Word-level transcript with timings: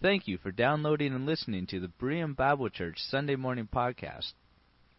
Thank 0.00 0.28
you 0.28 0.38
for 0.38 0.52
downloading 0.52 1.12
and 1.12 1.26
listening 1.26 1.66
to 1.66 1.80
the 1.80 1.90
Berean 2.00 2.36
Bible 2.36 2.68
Church 2.68 2.98
Sunday 2.98 3.34
Morning 3.34 3.66
Podcast. 3.66 4.34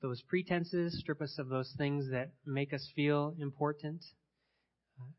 those 0.00 0.22
pretenses, 0.22 0.98
strip 1.00 1.20
us 1.20 1.36
of 1.38 1.48
those 1.48 1.74
things 1.76 2.10
that 2.12 2.30
make 2.46 2.72
us 2.72 2.88
feel 2.94 3.34
important, 3.40 4.04
uh, 5.00 5.10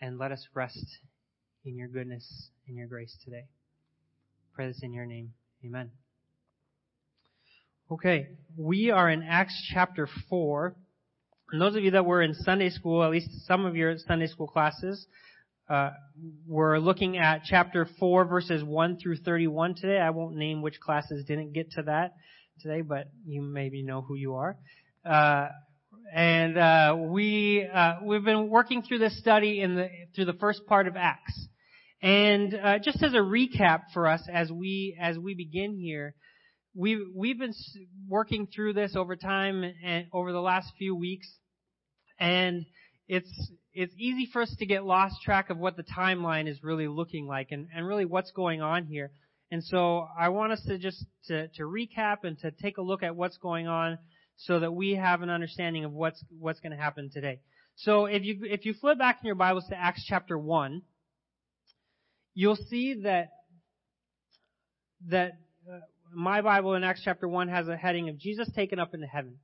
and 0.00 0.18
let 0.18 0.30
us 0.30 0.46
rest 0.54 0.98
in 1.64 1.76
your 1.76 1.88
goodness 1.88 2.50
and 2.68 2.76
your 2.76 2.86
grace 2.86 3.16
today. 3.24 3.46
Pray 4.54 4.68
this 4.68 4.80
in 4.82 4.92
your 4.92 5.06
name. 5.06 5.32
Amen. 5.64 5.90
Okay, 7.90 8.28
we 8.56 8.90
are 8.90 9.10
in 9.10 9.22
Acts 9.22 9.68
chapter 9.74 10.08
4. 10.30 10.76
And 11.52 11.60
those 11.60 11.76
of 11.76 11.84
you 11.84 11.90
that 11.90 12.06
were 12.06 12.22
in 12.22 12.32
Sunday 12.32 12.70
school, 12.70 13.04
at 13.04 13.10
least 13.10 13.28
some 13.46 13.66
of 13.66 13.76
your 13.76 13.98
Sunday 13.98 14.26
school 14.26 14.46
classes, 14.46 15.06
uh, 15.68 15.90
we're 16.48 16.78
looking 16.78 17.18
at 17.18 17.42
chapter 17.44 17.86
4 18.00 18.24
verses 18.24 18.64
1 18.64 18.96
through 18.96 19.16
31 19.18 19.74
today. 19.74 19.98
I 19.98 20.10
won't 20.10 20.34
name 20.34 20.62
which 20.62 20.80
classes 20.80 21.26
didn't 21.26 21.52
get 21.52 21.70
to 21.72 21.82
that 21.82 22.14
today, 22.60 22.80
but 22.80 23.08
you 23.26 23.42
maybe 23.42 23.82
know 23.82 24.00
who 24.00 24.14
you 24.14 24.36
are. 24.36 24.56
Uh, 25.04 25.48
and 26.14 26.56
uh, 26.56 26.96
we 26.98 27.68
uh, 27.70 27.96
we've 28.02 28.24
been 28.24 28.48
working 28.48 28.82
through 28.82 29.00
this 29.00 29.18
study 29.18 29.60
in 29.60 29.74
the 29.76 29.88
through 30.14 30.24
the 30.24 30.32
first 30.32 30.64
part 30.66 30.88
of 30.88 30.96
Acts. 30.96 31.48
And 32.00 32.54
uh, 32.54 32.78
just 32.78 33.02
as 33.02 33.12
a 33.12 33.18
recap 33.18 33.82
for 33.92 34.08
us 34.08 34.22
as 34.32 34.50
we 34.50 34.96
as 34.98 35.18
we 35.18 35.34
begin 35.34 35.76
here, 35.78 36.14
we've 36.74 37.06
we've 37.14 37.38
been 37.38 37.54
working 38.08 38.46
through 38.46 38.72
this 38.72 38.96
over 38.96 39.16
time 39.16 39.64
and 39.84 40.06
over 40.14 40.32
the 40.32 40.40
last 40.40 40.72
few 40.78 40.96
weeks, 40.96 41.28
and 42.22 42.66
it's 43.08 43.50
it's 43.74 43.92
easy 43.98 44.28
for 44.32 44.42
us 44.42 44.54
to 44.58 44.66
get 44.66 44.84
lost 44.84 45.16
track 45.24 45.50
of 45.50 45.58
what 45.58 45.76
the 45.76 45.82
timeline 45.82 46.48
is 46.48 46.62
really 46.62 46.86
looking 46.86 47.26
like 47.26 47.48
and, 47.50 47.66
and 47.74 47.86
really 47.86 48.04
what's 48.04 48.30
going 48.30 48.62
on 48.62 48.84
here. 48.84 49.10
And 49.50 49.64
so 49.64 50.06
I 50.18 50.28
want 50.28 50.52
us 50.52 50.62
to 50.66 50.78
just 50.78 51.04
to, 51.26 51.48
to 51.48 51.62
recap 51.62 52.18
and 52.22 52.38
to 52.40 52.50
take 52.50 52.78
a 52.78 52.82
look 52.82 53.02
at 53.02 53.16
what's 53.16 53.38
going 53.38 53.66
on 53.66 53.98
so 54.36 54.60
that 54.60 54.72
we 54.72 54.94
have 54.94 55.22
an 55.22 55.30
understanding 55.30 55.84
of 55.84 55.92
what's 55.92 56.22
what's 56.38 56.60
going 56.60 56.72
to 56.72 56.78
happen 56.78 57.10
today. 57.12 57.40
So 57.76 58.06
if 58.06 58.22
you 58.22 58.38
if 58.42 58.64
you 58.64 58.74
flip 58.74 58.98
back 58.98 59.18
in 59.22 59.26
your 59.26 59.34
Bibles 59.34 59.66
to 59.70 59.76
Acts 59.76 60.04
chapter 60.06 60.38
one, 60.38 60.82
you'll 62.34 62.56
see 62.70 63.02
that 63.02 63.30
that 65.08 65.32
uh, 65.68 65.80
my 66.14 66.40
Bible 66.40 66.74
in 66.74 66.84
Acts 66.84 67.02
chapter 67.04 67.26
1 67.26 67.48
has 67.48 67.68
a 67.68 67.76
heading 67.76 68.08
of 68.08 68.18
Jesus 68.18 68.48
taken 68.54 68.78
up 68.78 68.94
into 68.94 69.06
heaven. 69.06 69.38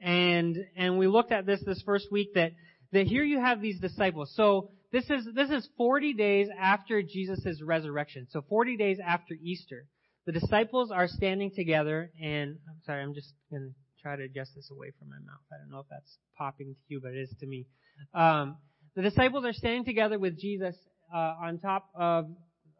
And, 0.00 0.56
and 0.76 0.98
we 0.98 1.06
looked 1.06 1.32
at 1.32 1.46
this 1.46 1.62
this 1.64 1.82
first 1.84 2.10
week 2.12 2.34
that, 2.34 2.52
that 2.92 3.06
here 3.06 3.24
you 3.24 3.40
have 3.40 3.60
these 3.60 3.80
disciples. 3.80 4.32
So 4.34 4.70
this 4.92 5.04
is, 5.10 5.26
this 5.34 5.50
is 5.50 5.68
40 5.76 6.14
days 6.14 6.48
after 6.58 7.02
Jesus' 7.02 7.60
resurrection. 7.62 8.26
So 8.30 8.42
40 8.48 8.76
days 8.76 8.98
after 9.04 9.34
Easter. 9.34 9.86
The 10.26 10.32
disciples 10.32 10.90
are 10.90 11.06
standing 11.06 11.52
together 11.54 12.10
and, 12.20 12.58
I'm 12.68 12.80
sorry, 12.84 13.02
I'm 13.02 13.14
just 13.14 13.32
gonna 13.50 13.68
try 14.02 14.16
to 14.16 14.24
adjust 14.24 14.52
this 14.56 14.70
away 14.70 14.92
from 14.98 15.08
my 15.08 15.18
mouth. 15.18 15.40
I 15.52 15.58
don't 15.58 15.70
know 15.70 15.80
if 15.80 15.86
that's 15.88 16.18
popping 16.36 16.74
to 16.74 16.94
you, 16.94 17.00
but 17.00 17.12
it 17.12 17.20
is 17.20 17.34
to 17.40 17.46
me. 17.46 17.66
Um, 18.12 18.56
the 18.96 19.02
disciples 19.02 19.44
are 19.44 19.52
standing 19.52 19.84
together 19.84 20.18
with 20.18 20.38
Jesus 20.38 20.74
uh, 21.14 21.34
on 21.42 21.58
top 21.58 21.88
of 21.94 22.26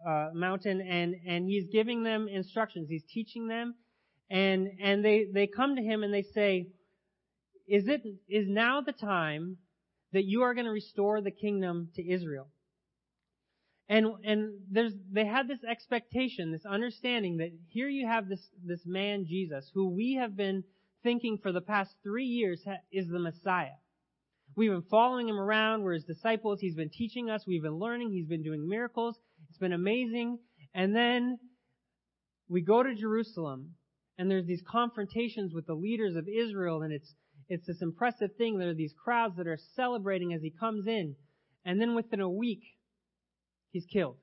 uh, 0.06 0.28
mountain 0.34 0.80
and, 0.80 1.14
and 1.26 1.46
he's 1.46 1.66
giving 1.72 2.02
them 2.02 2.28
instructions. 2.28 2.88
He's 2.88 3.04
teaching 3.12 3.48
them 3.48 3.74
and, 4.30 4.68
and 4.82 5.04
they, 5.04 5.26
they 5.32 5.46
come 5.46 5.76
to 5.76 5.82
him 5.82 6.02
and 6.02 6.12
they 6.12 6.24
say, 6.34 6.68
is 7.66 7.88
it, 7.88 8.02
is 8.28 8.46
now 8.48 8.80
the 8.80 8.92
time 8.92 9.56
that 10.12 10.24
you 10.24 10.42
are 10.42 10.54
going 10.54 10.66
to 10.66 10.72
restore 10.72 11.20
the 11.20 11.30
kingdom 11.30 11.90
to 11.96 12.08
Israel? 12.08 12.48
And, 13.88 14.06
and 14.24 14.58
there's, 14.70 14.92
they 15.12 15.24
had 15.24 15.46
this 15.46 15.62
expectation, 15.68 16.50
this 16.50 16.66
understanding 16.66 17.36
that 17.36 17.50
here 17.68 17.88
you 17.88 18.06
have 18.06 18.28
this, 18.28 18.48
this 18.64 18.84
man, 18.84 19.26
Jesus, 19.26 19.70
who 19.74 19.90
we 19.90 20.14
have 20.14 20.36
been 20.36 20.64
thinking 21.02 21.38
for 21.40 21.52
the 21.52 21.60
past 21.60 21.94
three 22.02 22.24
years 22.24 22.64
is 22.90 23.06
the 23.08 23.20
Messiah. 23.20 23.76
We've 24.56 24.70
been 24.70 24.82
following 24.90 25.28
him 25.28 25.38
around. 25.38 25.82
We're 25.82 25.94
his 25.94 26.04
disciples. 26.04 26.60
He's 26.60 26.74
been 26.74 26.90
teaching 26.90 27.30
us. 27.30 27.44
We've 27.46 27.62
been 27.62 27.78
learning. 27.78 28.10
He's 28.10 28.26
been 28.26 28.42
doing 28.42 28.68
miracles. 28.68 29.16
It's 29.48 29.58
been 29.58 29.72
amazing. 29.72 30.38
And 30.74 30.94
then 30.94 31.38
we 32.48 32.62
go 32.62 32.82
to 32.82 32.94
Jerusalem 32.94 33.74
and 34.18 34.30
there's 34.30 34.46
these 34.46 34.62
confrontations 34.68 35.52
with 35.54 35.66
the 35.66 35.74
leaders 35.74 36.16
of 36.16 36.26
Israel 36.26 36.82
and 36.82 36.92
it's, 36.92 37.14
it's 37.48 37.66
this 37.66 37.82
impressive 37.82 38.30
thing. 38.36 38.58
There 38.58 38.70
are 38.70 38.74
these 38.74 38.94
crowds 39.04 39.36
that 39.36 39.46
are 39.46 39.58
celebrating 39.74 40.32
as 40.32 40.42
he 40.42 40.50
comes 40.50 40.86
in. 40.86 41.14
And 41.64 41.80
then 41.80 41.94
within 41.94 42.20
a 42.20 42.28
week, 42.28 42.62
he's 43.72 43.86
killed. 43.86 44.16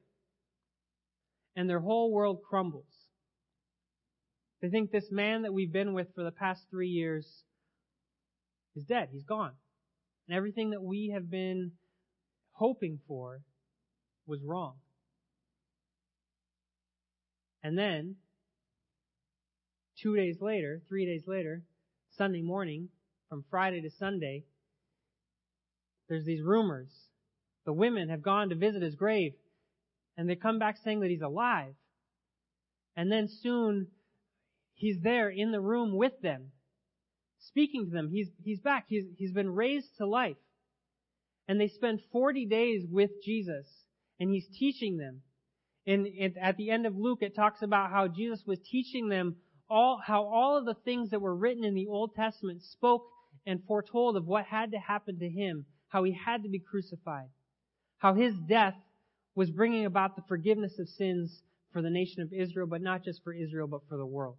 And 1.56 1.69
their 1.69 1.79
whole 1.79 2.12
world 2.12 2.39
crumbles. 2.47 2.85
They 4.62 4.69
think 4.69 4.91
this 4.91 5.12
man 5.12 5.44
that 5.44 5.53
we've 5.53 5.72
been 5.72 5.94
with 5.94 6.07
for 6.16 6.23
the 6.23 6.31
past 6.31 6.62
three 6.69 6.88
years 6.88 7.28
is 8.75 8.85
dead. 8.85 9.09
He's 9.12 9.25
gone. 9.25 9.51
And 10.28 10.38
everything 10.38 10.72
that 10.72 10.81
we 10.81 11.12
have 11.13 11.29
been 11.29 11.73
hoping 12.53 13.00
for 13.07 13.42
was 14.25 14.39
wrong. 14.44 14.75
And 17.62 17.77
then, 17.77 18.15
two 20.01 20.15
days 20.15 20.38
later, 20.42 20.81
three 20.88 21.06
days 21.06 21.24
later, 21.27 21.63
Sunday 22.18 22.42
morning, 22.42 22.89
from 23.33 23.44
Friday 23.50 23.81
to 23.81 23.89
Sunday, 23.89 24.44
there's 26.07 26.24
these 26.24 26.44
rumors. 26.44 26.91
The 27.65 27.74
women 27.74 28.09
have 28.09 28.21
gone 28.21 28.50
to 28.50 28.56
visit 28.56 28.83
his 28.83 28.94
grave, 28.94 29.33
and 30.15 30.30
they 30.30 30.35
come 30.35 30.59
back 30.59 30.77
saying 30.83 31.00
that 31.00 31.09
he's 31.09 31.24
alive. 31.24 31.74
And 32.95 33.12
then 33.12 33.27
soon, 33.27 33.88
he's 34.75 34.97
there 35.01 35.31
in 35.31 35.51
the 35.51 35.59
room 35.59 35.97
with 35.97 36.21
them, 36.21 36.51
speaking 37.39 37.85
to 37.85 37.91
them. 37.91 38.12
He's, 38.12 38.27
he's 38.44 38.59
back. 38.59 38.85
He's, 38.88 39.06
he's 39.18 39.33
been 39.33 39.50
raised 39.50 39.97
to 39.97 40.06
life. 40.06 40.38
And 41.47 41.59
they 41.59 41.69
spend 41.69 42.01
40 42.12 42.45
days 42.45 42.83
with 42.88 43.09
Jesus, 43.25 43.65
and 44.19 44.30
he's 44.30 44.45
teaching 44.59 44.97
them. 44.97 45.24
And 45.88 46.06
at 46.39 46.57
the 46.57 46.69
end 46.69 46.85
of 46.85 46.95
Luke, 46.95 47.24
it 47.24 47.35
talks 47.35 47.63
about 47.63 47.89
how 47.89 48.07
Jesus 48.09 48.44
was 48.45 48.59
teaching 48.69 49.09
them 49.09 49.38
all, 49.71 50.00
how 50.06 50.25
all 50.25 50.56
of 50.56 50.65
the 50.65 50.75
things 50.85 51.09
that 51.09 51.19
were 51.19 51.35
written 51.35 51.63
in 51.63 51.74
the 51.74 51.88
Old 51.88 52.13
Testament 52.13 52.62
spoke 52.62 53.07
and 53.45 53.63
foretold 53.68 54.18
of 54.18 54.25
what 54.25 54.45
had 54.45 54.72
to 54.72 54.80
happen 54.80 55.19
to 55.19 55.30
him, 55.30 55.66
how 55.90 56.04
he 56.04 56.13
had 56.13 56.44
to 56.44 56.50
be 56.50 56.60
crucified, 56.60 57.30
how 57.98 58.13
his 58.13 58.34
death 58.48 58.75
was 59.36 59.50
bringing 59.50 59.86
about 59.86 60.16
the 60.16 60.24
forgiveness 60.28 60.78
of 60.80 60.88
sins 60.88 61.42
for 61.72 61.81
the 61.81 61.90
nation 61.90 62.22
of 62.22 62.31
Israel, 62.31 62.68
but 62.68 62.81
not 62.81 63.04
just 63.04 63.24
for 63.24 63.34
Israel, 63.34 63.68
but 63.68 63.81
for 63.90 63.98
the 63.98 64.06
world. 64.06 64.38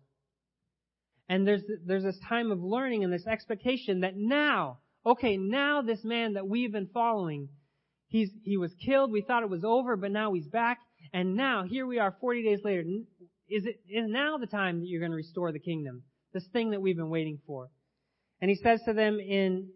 And 1.29 1.47
there's, 1.47 1.63
there's 1.87 2.05
this 2.05 2.19
time 2.29 2.53
of 2.53 2.63
learning 2.63 3.03
and 3.03 3.13
this 3.13 3.27
expectation 3.27 4.01
that 4.01 4.17
now, 4.17 4.79
okay, 5.05 5.37
now 5.37 5.83
this 5.83 6.05
man 6.05 6.35
that 6.35 6.47
we've 6.47 6.73
been 6.73 6.91
following, 6.93 7.49
he's, 8.09 8.31
he 8.45 8.57
was 8.57 8.73
killed, 8.85 9.11
we 9.11 9.23
thought 9.23 9.43
it 9.43 9.51
was 9.51 9.65
over, 9.65 9.97
but 9.97 10.11
now 10.11 10.33
he's 10.35 10.47
back, 10.47 10.79
and 11.13 11.37
now, 11.37 11.65
here 11.65 11.87
we 11.87 11.99
are 11.99 12.17
40 12.21 12.43
days 12.43 12.61
later, 12.65 12.83
is 13.49 13.67
it, 13.67 13.81
is 13.89 14.09
now 14.09 14.39
the 14.39 14.47
time 14.47 14.81
that 14.81 14.87
you're 14.87 15.01
going 15.01 15.13
to 15.13 15.17
restore 15.17 15.53
the 15.53 15.59
kingdom? 15.59 16.03
This 16.33 16.47
thing 16.53 16.71
that 16.71 16.81
we've 16.81 16.97
been 16.97 17.11
waiting 17.11 17.39
for. 17.47 17.71
And 18.41 18.51
he 18.51 18.57
says 18.57 18.83
to 18.85 18.93
them 18.93 19.19
in, 19.21 19.69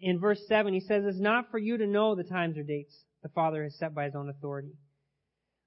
in 0.00 0.18
verse 0.18 0.40
7, 0.48 0.72
he 0.72 0.80
says, 0.80 1.04
It's 1.04 1.20
not 1.20 1.50
for 1.50 1.58
you 1.58 1.78
to 1.78 1.86
know 1.86 2.14
the 2.14 2.24
times 2.24 2.56
or 2.56 2.62
dates 2.62 3.04
the 3.22 3.28
Father 3.28 3.64
has 3.64 3.78
set 3.78 3.94
by 3.94 4.04
his 4.04 4.14
own 4.14 4.28
authority. 4.28 4.72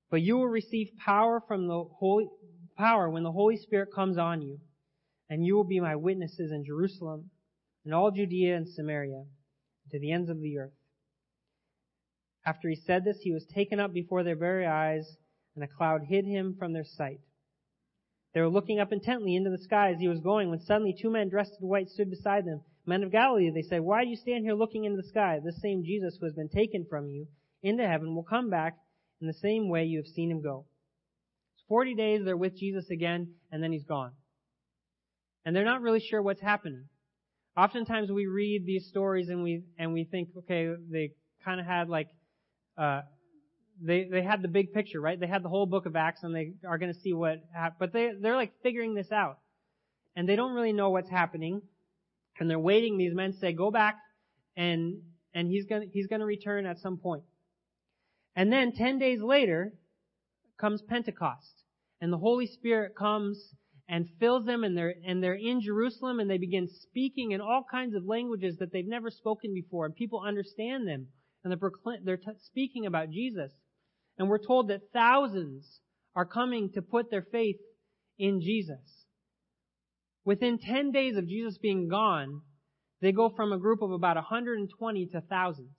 But 0.10 0.22
you 0.22 0.38
will 0.38 0.48
receive 0.48 0.90
power 1.04 1.42
from 1.48 1.68
the 1.68 1.84
Holy, 1.84 2.28
power 2.78 3.10
when 3.10 3.24
the 3.24 3.32
Holy 3.32 3.58
Spirit 3.58 3.90
comes 3.94 4.18
on 4.18 4.42
you. 4.42 4.60
And 5.30 5.46
you 5.46 5.56
will 5.56 5.64
be 5.64 5.80
my 5.80 5.96
witnesses 5.96 6.52
in 6.52 6.66
Jerusalem, 6.66 7.30
and 7.86 7.94
all 7.94 8.12
Judea 8.12 8.56
and 8.56 8.68
Samaria, 8.68 9.24
to 9.92 10.00
the 10.00 10.12
ends 10.12 10.30
of 10.30 10.42
the 10.42 10.58
earth. 10.60 10.74
After 12.46 12.70
he 12.70 12.76
said 12.76 13.06
this, 13.06 13.18
he 13.22 13.32
was 13.32 13.46
taken 13.46 13.80
up 13.80 13.94
before 13.94 14.24
their 14.24 14.36
very 14.36 14.68
eyes, 14.68 15.08
and 15.56 15.64
a 15.64 15.68
cloud 15.68 16.02
hid 16.08 16.26
him 16.26 16.56
from 16.60 16.74
their 16.74 16.84
sight. 16.84 17.20
They 18.34 18.42
were 18.42 18.50
looking 18.50 18.80
up 18.80 18.92
intently 18.92 19.36
into 19.36 19.52
the 19.52 19.60
sky 19.60 19.92
as 19.92 20.00
he 20.00 20.08
was 20.08 20.20
going, 20.20 20.50
when 20.50 20.60
suddenly 20.60 20.96
two 21.00 21.12
men 21.12 21.30
dressed 21.30 21.58
in 21.62 21.68
white 21.68 21.90
stood 21.90 22.10
beside 22.10 22.46
them. 22.46 22.62
Men 22.86 23.04
of 23.04 23.12
Galilee, 23.12 23.52
they 23.54 23.62
said, 23.62 23.82
why 23.82 24.04
do 24.04 24.10
you 24.10 24.16
stand 24.16 24.44
here 24.44 24.56
looking 24.56 24.86
into 24.86 25.02
the 25.02 25.08
sky? 25.08 25.40
This 25.44 25.62
same 25.62 25.84
Jesus 25.84 26.18
who 26.20 26.26
has 26.26 26.34
been 26.34 26.50
taken 26.50 26.86
from 26.90 27.10
you 27.10 27.28
into 27.62 27.88
heaven 27.88 28.16
will 28.16 28.24
come 28.24 28.50
back 28.50 28.78
in 29.22 29.28
the 29.28 29.34
same 29.34 29.70
way 29.70 29.86
you 29.86 30.00
have 30.00 30.08
seen 30.08 30.32
him 30.32 30.42
go. 30.42 30.66
It's 31.56 31.64
40 31.68 31.94
days 31.94 32.22
they're 32.26 32.36
with 32.36 32.58
Jesus 32.58 32.90
again, 32.90 33.36
and 33.52 33.64
then 33.64 33.72
he's 33.72 33.86
gone. 33.86 34.12
And 35.46 35.56
they're 35.56 35.64
not 35.64 35.82
really 35.82 36.02
sure 36.02 36.22
what's 36.22 36.42
happening. 36.42 36.86
Oftentimes 37.56 38.12
we 38.12 38.26
read 38.26 38.66
these 38.66 38.88
stories 38.88 39.30
and 39.30 39.44
we, 39.44 39.64
and 39.78 39.94
we 39.94 40.06
think, 40.06 40.30
okay, 40.40 40.74
they 40.90 41.12
kind 41.46 41.60
of 41.60 41.68
had 41.68 41.88
like, 41.88 42.08
uh, 42.78 43.02
they, 43.82 44.06
they 44.06 44.22
had 44.22 44.42
the 44.42 44.48
big 44.48 44.74
picture, 44.74 45.02
right? 45.02 45.20
They 45.20 45.28
had 45.28 45.44
the 45.44 45.50
whole 45.50 45.66
book 45.66 45.86
of 45.86 45.96
Acts 45.96 46.24
and 46.24 46.36
they 46.36 46.54
are 46.68 46.78
going 46.78 46.94
to 46.94 47.00
see 47.00 47.14
what 47.14 47.44
but 47.80 47.94
they, 47.94 48.12
they're 48.20 48.36
like 48.36 48.54
figuring 48.62 48.94
this 48.94 49.12
out. 49.12 49.40
And 50.16 50.30
they 50.30 50.36
don't 50.36 50.54
really 50.54 50.74
know 50.74 50.92
what's 50.92 51.10
happening. 51.10 51.62
And 52.40 52.50
they're 52.50 52.60
waiting. 52.60 52.98
These 52.98 53.14
men 53.14 53.34
say, 53.34 53.54
go 53.54 53.72
back 53.72 53.98
and, 54.56 55.02
and 55.34 55.48
he's 55.48 55.66
gonna, 55.66 55.86
he's 55.92 56.08
gonna 56.08 56.26
return 56.26 56.66
at 56.66 56.80
some 56.80 56.98
point. 56.98 57.24
And 58.36 58.52
then 58.52 58.74
10 58.74 59.00
days 59.00 59.22
later 59.22 59.74
comes 60.60 60.82
Pentecost. 60.82 61.64
And 62.02 62.12
the 62.12 62.18
Holy 62.18 62.48
Spirit 62.48 62.96
comes 62.96 63.54
and 63.88 64.10
fills 64.20 64.46
them 64.46 64.64
and 64.64 64.78
they're, 64.78 64.96
and 65.06 65.22
they're 65.22 65.34
in 65.36 65.62
Jerusalem 65.62 66.20
and 66.20 66.30
they 66.30 66.38
begin 66.38 66.68
speaking 66.68 67.32
in 67.32 67.42
all 67.42 67.66
kinds 67.70 67.96
of 67.96 68.06
languages 68.06 68.58
that 68.60 68.72
they've 68.72 68.88
never 68.88 69.10
spoken 69.10 69.54
before 69.54 69.86
and 69.86 69.96
people 69.96 70.22
understand 70.26 70.88
them 70.88 71.08
and 71.44 71.52
they're, 71.52 71.58
procl- 71.58 72.04
they're 72.04 72.18
t- 72.18 72.32
speaking 72.46 72.86
about 72.86 73.10
Jesus. 73.10 73.52
And 74.18 74.30
we're 74.30 74.38
told 74.38 74.70
that 74.70 74.92
thousands 74.94 75.80
are 76.16 76.26
coming 76.26 76.72
to 76.74 76.82
put 76.82 77.10
their 77.10 77.26
faith 77.32 77.58
in 78.18 78.42
Jesus. 78.42 79.06
Within 80.26 80.58
10 80.60 80.92
days 80.92 81.18
of 81.18 81.28
Jesus 81.28 81.58
being 81.58 81.88
gone, 81.88 82.42
they 83.02 83.12
go 83.12 83.30
from 83.30 83.52
a 83.52 83.58
group 83.58 83.82
of 83.82 83.92
about 83.92 84.16
120 84.16 85.06
to 85.08 85.22
thousands. 85.22 85.76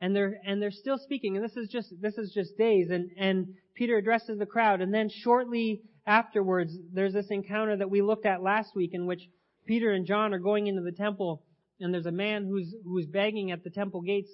And 0.00 0.14
they're, 0.14 0.36
and 0.46 0.60
they're 0.60 0.70
still 0.70 0.98
speaking, 0.98 1.36
and 1.36 1.44
this 1.44 1.56
is 1.56 1.68
just, 1.68 1.92
this 2.00 2.18
is 2.18 2.32
just 2.32 2.56
days, 2.58 2.90
and, 2.90 3.10
and 3.18 3.46
Peter 3.74 3.96
addresses 3.96 4.38
the 4.38 4.46
crowd, 4.46 4.80
and 4.80 4.92
then 4.92 5.08
shortly 5.08 5.82
afterwards, 6.06 6.76
there's 6.92 7.14
this 7.14 7.30
encounter 7.30 7.76
that 7.76 7.90
we 7.90 8.02
looked 8.02 8.26
at 8.26 8.42
last 8.42 8.76
week 8.76 8.90
in 8.92 9.06
which 9.06 9.22
Peter 9.66 9.92
and 9.92 10.06
John 10.06 10.34
are 10.34 10.38
going 10.38 10.66
into 10.66 10.82
the 10.82 10.92
temple, 10.92 11.42
and 11.80 11.92
there's 11.92 12.06
a 12.06 12.12
man 12.12 12.44
who's, 12.44 12.74
who's 12.84 13.06
begging 13.06 13.50
at 13.50 13.64
the 13.64 13.70
temple 13.70 14.02
gates, 14.02 14.30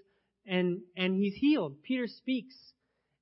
and, 0.51 0.81
and 0.97 1.15
he's 1.15 1.35
healed. 1.35 1.77
Peter 1.83 2.09
speaks, 2.09 2.55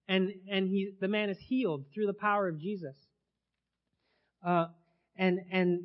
and, 0.09 0.33
and 0.51 0.69
he, 0.69 0.93
the 0.99 1.09
man 1.09 1.29
is 1.29 1.37
healed 1.39 1.85
through 1.93 2.07
the 2.07 2.15
power 2.15 2.49
of 2.49 2.59
Jesus. 2.59 2.97
Uh, 4.45 4.67
and, 5.17 5.41
and 5.53 5.81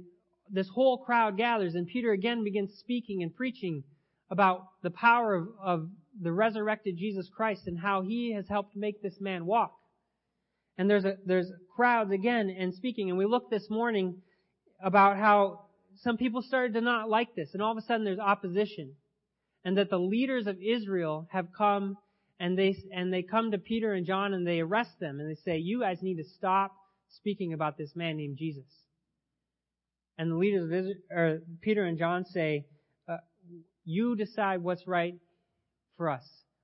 this 0.49 0.69
whole 0.69 0.97
crowd 0.99 1.35
gathers, 1.35 1.75
and 1.75 1.85
Peter 1.85 2.11
again 2.13 2.45
begins 2.45 2.73
speaking 2.79 3.21
and 3.23 3.35
preaching 3.35 3.83
about 4.31 4.67
the 4.83 4.89
power 4.89 5.35
of, 5.35 5.47
of 5.61 5.89
the 6.21 6.31
resurrected 6.31 6.97
Jesus 6.97 7.29
Christ 7.35 7.63
and 7.67 7.77
how 7.77 8.01
he 8.01 8.33
has 8.33 8.47
helped 8.47 8.75
make 8.75 9.01
this 9.01 9.19
man 9.19 9.45
walk. 9.45 9.73
And 10.77 10.89
there's 10.89 11.05
a, 11.05 11.17
there's 11.25 11.51
crowds 11.75 12.11
again 12.11 12.55
and 12.57 12.73
speaking, 12.73 13.09
and 13.09 13.17
we 13.17 13.25
looked 13.25 13.51
this 13.51 13.69
morning 13.69 14.21
about 14.81 15.17
how 15.17 15.65
some 16.01 16.15
people 16.15 16.41
started 16.41 16.73
to 16.75 16.81
not 16.81 17.09
like 17.09 17.35
this, 17.35 17.49
and 17.53 17.61
all 17.61 17.71
of 17.71 17.77
a 17.77 17.81
sudden 17.81 18.05
there's 18.05 18.19
opposition. 18.19 18.93
And 19.65 19.77
that 19.77 19.89
the 19.89 19.97
leaders 19.97 20.47
of 20.47 20.57
Israel 20.61 21.27
have 21.31 21.47
come 21.57 21.97
and 22.39 22.57
they, 22.57 22.75
and 22.93 23.13
they 23.13 23.21
come 23.23 23.51
to 23.51 23.57
Peter 23.57 23.93
and 23.93 24.05
John 24.05 24.33
and 24.33 24.45
they 24.45 24.59
arrest 24.59 24.99
them 24.99 25.19
and 25.19 25.29
they 25.29 25.39
say, 25.45 25.57
you 25.57 25.79
guys 25.79 25.99
need 26.01 26.17
to 26.17 26.25
stop 26.37 26.73
speaking 27.09 27.53
about 27.53 27.77
this 27.77 27.95
man 27.95 28.17
named 28.17 28.37
Jesus. 28.37 28.65
And 30.17 30.31
the 30.31 30.35
leaders 30.35 30.65
of 30.65 30.73
Israel, 30.73 30.95
or 31.11 31.39
Peter 31.61 31.85
and 31.85 31.97
John 31.97 32.25
say, 32.25 32.65
uh, 33.07 33.17
you 33.85 34.15
decide 34.15 34.61
what's 34.61 34.85
right 34.87 35.15
for 35.97 36.09
us. 36.09 36.23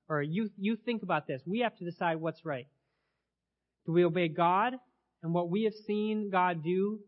Or 0.10 0.22
you, 0.22 0.50
you 0.58 0.76
think 0.76 1.04
about 1.04 1.28
this. 1.28 1.42
We 1.46 1.60
have 1.60 1.76
to 1.78 1.86
decide 1.86 2.18
what's 2.18 2.44
right. 2.44 2.68
Do 3.86 3.94
we 3.94 4.04
obey 4.04 4.28
God 4.28 4.74
and 5.24 5.34
what 5.34 5.50
we 5.50 5.64
have 5.64 5.74
seen 5.86 6.30
God 6.32 6.64
do, 6.64 7.00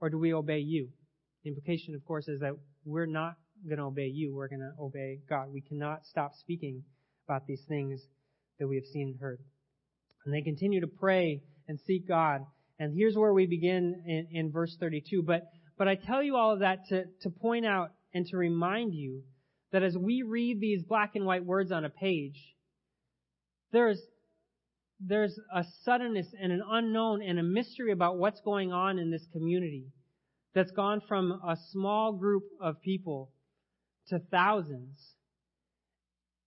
or 0.00 0.10
do 0.10 0.18
we 0.18 0.32
obey 0.32 0.58
you? 0.58 0.88
The 1.44 1.50
implication, 1.50 1.94
of 1.94 2.04
course, 2.04 2.28
is 2.28 2.40
that 2.40 2.52
we're 2.84 3.06
not 3.06 3.34
going 3.68 3.78
to 3.78 3.84
obey 3.84 4.06
you. 4.06 4.34
We're 4.34 4.48
going 4.48 4.60
to 4.60 4.72
obey 4.80 5.20
God. 5.28 5.52
We 5.52 5.60
cannot 5.60 6.06
stop 6.06 6.32
speaking 6.34 6.82
about 7.28 7.46
these 7.46 7.62
things 7.68 8.00
that 8.58 8.68
we 8.68 8.76
have 8.76 8.84
seen 8.86 9.08
and 9.08 9.20
heard. 9.20 9.40
And 10.24 10.34
they 10.34 10.42
continue 10.42 10.80
to 10.80 10.86
pray 10.86 11.42
and 11.68 11.78
seek 11.86 12.06
God. 12.06 12.44
And 12.78 12.94
here's 12.96 13.16
where 13.16 13.32
we 13.32 13.46
begin 13.46 14.02
in, 14.06 14.28
in 14.30 14.52
verse 14.52 14.76
32. 14.78 15.22
But, 15.22 15.42
but 15.78 15.88
I 15.88 15.94
tell 15.94 16.22
you 16.22 16.36
all 16.36 16.52
of 16.52 16.60
that 16.60 16.86
to, 16.88 17.04
to 17.22 17.30
point 17.30 17.66
out 17.66 17.92
and 18.14 18.26
to 18.26 18.36
remind 18.36 18.94
you 18.94 19.22
that 19.72 19.82
as 19.82 19.96
we 19.96 20.22
read 20.22 20.60
these 20.60 20.82
black 20.82 21.12
and 21.14 21.24
white 21.24 21.44
words 21.44 21.72
on 21.72 21.84
a 21.84 21.90
page, 21.90 22.36
there's, 23.72 24.00
there's 25.00 25.38
a 25.54 25.64
suddenness 25.84 26.26
and 26.40 26.52
an 26.52 26.62
unknown 26.70 27.22
and 27.22 27.38
a 27.38 27.42
mystery 27.42 27.90
about 27.90 28.18
what's 28.18 28.40
going 28.40 28.72
on 28.72 28.98
in 28.98 29.10
this 29.10 29.26
community 29.32 29.86
that's 30.54 30.70
gone 30.70 31.00
from 31.08 31.32
a 31.32 31.56
small 31.70 32.12
group 32.12 32.44
of 32.60 32.80
people 32.82 33.30
to 34.08 34.18
thousands. 34.30 34.98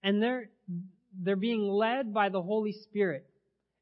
And 0.04 0.22
they're, 0.22 0.50
they're 1.20 1.36
being 1.36 1.68
led 1.68 2.14
by 2.14 2.30
the 2.30 2.42
Holy 2.42 2.74
Spirit 2.74 3.26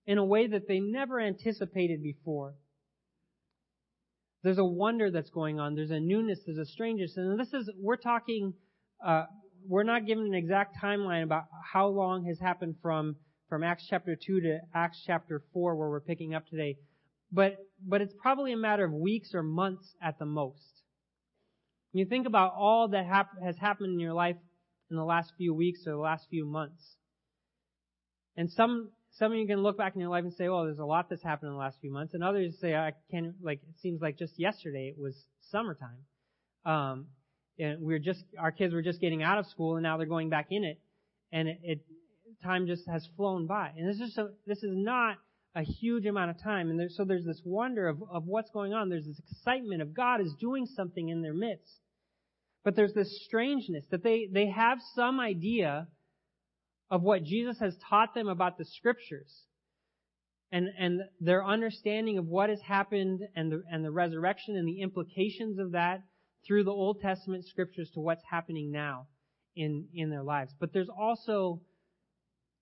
in 0.05 0.17
a 0.17 0.25
way 0.25 0.47
that 0.47 0.67
they 0.67 0.79
never 0.79 1.19
anticipated 1.19 2.01
before. 2.03 2.55
There's 4.43 4.57
a 4.57 4.65
wonder 4.65 5.09
that's 5.09 5.29
going 5.29 5.59
on. 5.59 5.75
There's 5.75 5.91
a 5.91 5.99
newness. 5.99 6.39
There's 6.45 6.57
a 6.57 6.65
strangeness. 6.65 7.13
And 7.15 7.39
this 7.39 7.53
is, 7.53 7.69
we're 7.79 7.95
talking, 7.95 8.53
uh, 9.05 9.23
we're 9.65 9.83
not 9.83 10.05
given 10.05 10.25
an 10.25 10.33
exact 10.33 10.75
timeline 10.83 11.23
about 11.23 11.43
how 11.71 11.87
long 11.87 12.25
has 12.25 12.39
happened 12.39 12.75
from, 12.81 13.15
from 13.47 13.63
Acts 13.63 13.85
chapter 13.89 14.15
2 14.15 14.41
to 14.41 14.59
Acts 14.75 15.01
chapter 15.05 15.41
4 15.53 15.75
where 15.75 15.89
we're 15.89 16.01
picking 16.01 16.35
up 16.35 16.45
today. 16.47 16.77
But, 17.31 17.55
but 17.87 18.01
it's 18.01 18.13
probably 18.21 18.51
a 18.51 18.57
matter 18.57 18.83
of 18.83 18.91
weeks 18.91 19.33
or 19.33 19.43
months 19.43 19.95
at 20.01 20.19
the 20.19 20.25
most. 20.25 20.72
When 21.93 21.99
you 21.99 22.05
think 22.05 22.27
about 22.27 22.53
all 22.57 22.89
that 22.89 23.05
hap- 23.05 23.41
has 23.41 23.55
happened 23.57 23.93
in 23.93 23.99
your 23.99 24.13
life 24.13 24.35
in 24.89 24.97
the 24.97 25.03
last 25.03 25.31
few 25.37 25.53
weeks 25.53 25.81
or 25.85 25.91
the 25.91 25.97
last 25.97 26.25
few 26.29 26.45
months. 26.45 26.83
And 28.35 28.51
some, 28.51 28.89
some 29.11 29.31
of 29.31 29.37
you 29.37 29.45
can 29.45 29.61
look 29.61 29.77
back 29.77 29.93
in 29.93 30.01
your 30.01 30.09
life 30.09 30.23
and 30.23 30.33
say, 30.33 30.47
oh, 30.47 30.65
there's 30.65 30.79
a 30.79 30.85
lot 30.85 31.07
that's 31.09 31.21
happened 31.21 31.49
in 31.49 31.53
the 31.53 31.59
last 31.59 31.77
few 31.81 31.91
months. 31.91 32.15
And 32.15 32.23
others 32.23 32.55
say, 32.59 32.75
I 32.75 32.93
can't 33.11 33.35
like, 33.43 33.59
it 33.69 33.79
seems 33.81 34.01
like 34.01 34.17
just 34.17 34.33
yesterday 34.39 34.87
it 34.95 34.99
was 34.99 35.15
summertime. 35.51 35.99
Um, 36.65 37.07
and 37.59 37.81
we 37.83 37.93
are 37.93 37.99
just, 37.99 38.23
our 38.39 38.51
kids 38.51 38.73
were 38.73 38.81
just 38.81 38.99
getting 38.99 39.21
out 39.21 39.37
of 39.37 39.45
school 39.45 39.75
and 39.75 39.83
now 39.83 39.97
they're 39.97 40.07
going 40.07 40.29
back 40.29 40.47
in 40.49 40.63
it. 40.63 40.79
And 41.31 41.47
it, 41.47 41.59
it 41.63 41.79
time 42.43 42.65
just 42.65 42.87
has 42.87 43.07
flown 43.15 43.45
by. 43.45 43.71
And 43.77 43.87
this 43.87 43.99
is, 43.99 44.17
a, 44.17 44.29
this 44.47 44.63
is 44.63 44.73
not 44.75 45.17
a 45.55 45.61
huge 45.61 46.07
amount 46.07 46.31
of 46.31 46.41
time. 46.41 46.71
And 46.71 46.79
there, 46.79 46.89
so 46.89 47.05
there's 47.05 47.25
this 47.25 47.41
wonder 47.45 47.87
of, 47.87 48.03
of 48.11 48.25
what's 48.25 48.49
going 48.49 48.73
on. 48.73 48.89
There's 48.89 49.05
this 49.05 49.19
excitement 49.31 49.83
of 49.83 49.93
God 49.93 50.21
is 50.21 50.33
doing 50.39 50.65
something 50.65 51.09
in 51.09 51.21
their 51.21 51.33
midst. 51.35 51.71
But 52.63 52.75
there's 52.75 52.93
this 52.93 53.23
strangeness 53.25 53.85
that 53.91 54.03
they, 54.03 54.29
they 54.31 54.47
have 54.47 54.79
some 54.95 55.19
idea 55.19 55.87
of 56.89 57.01
what 57.01 57.23
Jesus 57.23 57.59
has 57.59 57.75
taught 57.89 58.13
them 58.13 58.27
about 58.27 58.57
the 58.57 58.65
scriptures. 58.65 59.31
And, 60.51 60.67
and 60.79 61.01
their 61.19 61.43
understanding 61.43 62.19
of 62.19 62.27
what 62.27 62.49
has 62.49 62.61
happened 62.61 63.21
and 63.35 63.51
the, 63.51 63.63
and 63.71 63.83
the 63.83 63.91
resurrection 63.91 64.55
and 64.55 64.67
the 64.67 64.81
implications 64.81 65.57
of 65.57 65.71
that 65.71 66.03
through 66.45 66.63
the 66.63 66.71
Old 66.71 67.01
Testament 67.01 67.45
scriptures 67.47 67.89
to 67.95 67.99
what's 67.99 68.21
happening 68.29 68.71
now 68.71 69.07
in, 69.55 69.87
in 69.93 70.11
their 70.11 70.23
lives. 70.23 70.53
But 70.59 70.71
there's 70.71 70.89
also 70.95 71.61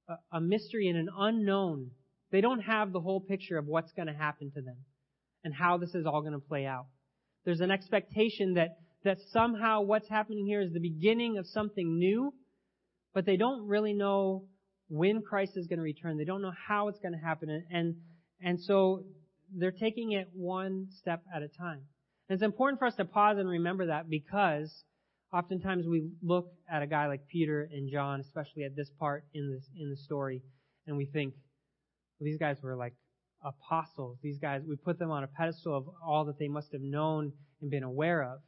a, 0.07 0.37
a 0.37 0.39
mystery 0.39 0.87
and 0.87 0.97
an 0.97 1.09
unknown. 1.15 1.91
They 2.31 2.39
don't 2.39 2.61
have 2.61 2.93
the 2.93 3.01
whole 3.01 3.19
picture 3.19 3.57
of 3.57 3.65
what's 3.65 3.91
going 3.91 4.07
to 4.07 4.13
happen 4.13 4.51
to 4.55 4.61
them 4.61 4.77
and 5.43 5.53
how 5.53 5.77
this 5.77 5.93
is 5.93 6.05
all 6.05 6.21
going 6.21 6.33
to 6.33 6.39
play 6.39 6.65
out. 6.65 6.85
There's 7.43 7.59
an 7.59 7.71
expectation 7.71 8.53
that, 8.53 8.77
that 9.03 9.17
somehow 9.31 9.81
what's 9.81 10.07
happening 10.09 10.45
here 10.45 10.61
is 10.61 10.71
the 10.73 10.79
beginning 10.79 11.37
of 11.37 11.47
something 11.47 11.97
new, 11.97 12.33
but 13.13 13.25
they 13.25 13.37
don't 13.37 13.67
really 13.67 13.93
know 13.93 14.45
when 14.89 15.21
Christ 15.21 15.53
is 15.55 15.67
going 15.67 15.79
to 15.79 15.83
return. 15.83 16.17
They 16.17 16.25
don't 16.25 16.41
know 16.41 16.53
how 16.67 16.87
it's 16.89 16.99
going 16.99 17.13
to 17.13 17.19
happen. 17.19 17.49
And, 17.71 17.95
and, 18.41 18.59
so 18.59 19.05
they're 19.55 19.71
taking 19.71 20.11
it 20.11 20.29
one 20.33 20.87
step 20.99 21.23
at 21.33 21.41
a 21.41 21.47
time. 21.47 21.81
And 22.29 22.35
it's 22.35 22.43
important 22.43 22.79
for 22.79 22.85
us 22.85 22.95
to 22.95 23.05
pause 23.05 23.37
and 23.37 23.49
remember 23.49 23.87
that 23.87 24.09
because 24.09 24.83
oftentimes 25.33 25.87
we 25.87 26.09
look 26.21 26.51
at 26.69 26.81
a 26.81 26.87
guy 26.87 27.07
like 27.07 27.27
Peter 27.27 27.69
and 27.71 27.89
John, 27.91 28.19
especially 28.19 28.63
at 28.63 28.75
this 28.75 28.89
part 28.99 29.25
in 29.33 29.51
this 29.51 29.67
in 29.79 29.89
the 29.89 29.97
story, 29.97 30.41
and 30.87 30.97
we 30.97 31.05
think 31.05 31.33
well, 32.19 32.25
these 32.25 32.37
guys 32.37 32.57
were 32.61 32.75
like 32.75 32.93
apostles. 33.43 34.17
These 34.21 34.39
guys, 34.39 34.61
we 34.67 34.75
put 34.75 34.99
them 34.99 35.11
on 35.11 35.23
a 35.23 35.27
pedestal 35.27 35.75
of 35.75 35.85
all 36.05 36.25
that 36.25 36.37
they 36.37 36.47
must 36.47 36.71
have 36.73 36.81
known 36.81 37.31
and 37.61 37.71
been 37.71 37.83
aware 37.83 38.23
of. 38.23 38.39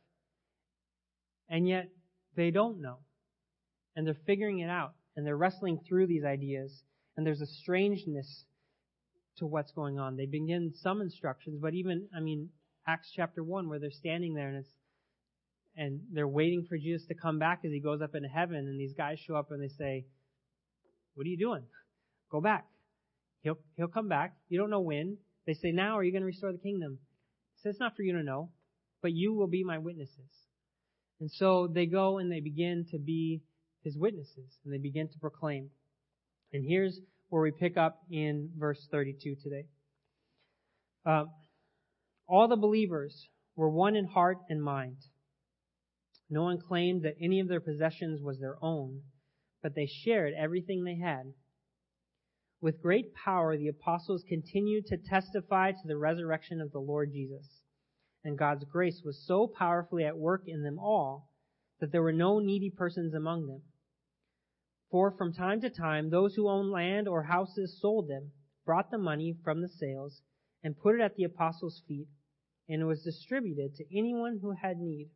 And 1.50 1.68
yet 1.68 1.90
they 2.36 2.52
don't 2.52 2.82
know. 2.82 2.98
And 3.96 4.08
they're 4.08 4.18
figuring 4.26 4.60
it 4.60 4.70
out. 4.70 4.94
And 5.16 5.26
they're 5.26 5.38
wrestling 5.38 5.80
through 5.88 6.08
these 6.08 6.24
ideas. 6.24 6.84
And 7.16 7.26
there's 7.26 7.42
a 7.42 7.48
strangeness 7.62 8.46
to 9.38 9.46
what's 9.46 9.72
going 9.72 10.00
on. 10.00 10.16
They 10.16 10.26
begin 10.26 10.74
some 10.82 11.02
instructions, 11.02 11.60
but 11.62 11.74
even, 11.74 12.08
I 12.16 12.20
mean, 12.20 12.50
Acts 12.88 13.12
chapter 13.16 13.44
1 13.44 13.70
where 13.70 13.80
they're 13.80 13.92
standing 13.92 14.34
there 14.34 14.50
and 14.50 14.58
it's, 14.58 14.70
and 15.76 16.02
they're 16.12 16.28
waiting 16.28 16.66
for 16.70 16.78
Jesus 16.78 17.08
to 17.08 17.16
come 17.16 17.40
back 17.40 17.62
as 17.66 17.72
he 17.72 17.80
goes 17.80 18.02
up 18.02 18.14
into 18.14 18.30
heaven 18.30 18.58
and 18.58 18.80
these 18.80 18.94
guys 18.94 19.18
show 19.20 19.36
up 19.36 19.52
and 19.52 19.62
they 19.62 19.70
say, 19.70 20.06
what 21.16 21.26
are 21.26 21.30
you 21.30 21.38
doing? 21.38 21.64
Go 22.32 22.42
back. 22.42 22.66
He'll, 23.42 23.58
he'll 23.76 23.88
come 23.88 24.08
back. 24.08 24.36
You 24.50 24.60
don't 24.60 24.70
know 24.70 24.82
when. 24.82 25.18
They 25.48 25.54
say, 25.54 25.72
now 25.72 25.98
are 25.98 26.04
you 26.04 26.12
going 26.12 26.22
to 26.22 26.28
restore 26.28 26.52
the 26.52 26.58
kingdom? 26.60 27.00
He 27.56 27.62
says, 27.62 27.72
it's 27.72 27.80
not 27.80 27.96
for 27.96 28.04
you 28.04 28.14
to 28.14 28.24
know, 28.24 28.50
but 29.02 29.14
you 29.14 29.34
will 29.34 29.48
be 29.48 29.64
my 29.64 29.80
witnesses. 29.80 30.30
And 31.24 31.32
so 31.32 31.70
they 31.74 31.86
go 31.86 32.18
and 32.18 32.30
they 32.30 32.42
begin 32.42 32.86
to 32.92 33.00
be 33.00 33.44
his 33.82 33.96
witnesses 33.98 34.58
and 34.66 34.74
they 34.74 34.78
begin 34.78 35.08
to 35.08 35.20
proclaim. 35.20 35.70
And 36.52 36.66
here's 36.68 37.00
where 37.30 37.42
we 37.42 37.52
pick 37.52 37.78
up 37.78 38.02
in 38.12 38.50
verse 38.58 38.86
32 38.92 39.36
today. 39.42 39.64
Uh, 41.06 41.24
all 42.28 42.50
the 42.50 42.58
believers 42.58 43.30
were 43.56 43.70
one 43.70 43.96
in 43.96 44.04
heart 44.04 44.40
and 44.50 44.62
mind. 44.62 44.98
No 46.30 46.44
one 46.44 46.60
claimed 46.60 47.04
that 47.04 47.16
any 47.22 47.40
of 47.40 47.48
their 47.48 47.62
possessions 47.62 48.22
was 48.22 48.42
their 48.42 48.58
own, 48.62 49.00
but 49.62 49.76
they 49.76 49.88
shared 50.04 50.34
everything 50.38 50.84
they 50.84 50.98
had. 50.98 51.32
With 52.60 52.82
great 52.82 53.16
power, 53.16 53.56
the 53.56 53.70
apostles 53.70 54.26
continued 54.28 54.88
to 54.88 54.98
testify 54.98 55.72
to 55.72 55.88
the 55.88 55.96
resurrection 55.96 56.60
of 56.60 56.74
the 56.74 56.80
Lord 56.80 57.14
Jesus. 57.14 57.63
And 58.24 58.38
God's 58.38 58.64
grace 58.66 59.02
was 59.04 59.26
so 59.26 59.48
powerfully 59.48 60.06
at 60.06 60.18
work 60.18 60.44
in 60.48 60.64
them 60.64 60.80
all 60.80 61.30
that 61.80 61.92
there 61.92 62.02
were 62.02 62.14
no 62.14 62.40
needy 62.40 62.70
persons 62.70 63.14
among 63.14 63.48
them. 63.48 63.62
For 64.90 65.12
from 65.12 65.34
time 65.34 65.60
to 65.62 65.70
time, 65.70 66.10
those 66.10 66.36
who 66.36 66.48
owned 66.48 66.72
land 66.72 67.08
or 67.08 67.24
houses 67.24 67.80
sold 67.82 68.08
them, 68.08 68.32
brought 68.66 68.92
the 68.92 68.98
money 68.98 69.34
from 69.44 69.62
the 69.62 69.68
sales, 69.68 70.22
and 70.64 70.78
put 70.78 70.96
it 70.96 71.02
at 71.02 71.16
the 71.16 71.26
apostles' 71.26 71.82
feet, 71.88 72.08
and 72.70 72.82
it 72.82 72.86
was 72.86 73.04
distributed 73.04 73.76
to 73.76 73.98
anyone 73.98 74.40
who 74.40 74.52
had 74.52 74.78
need. 74.78 75.10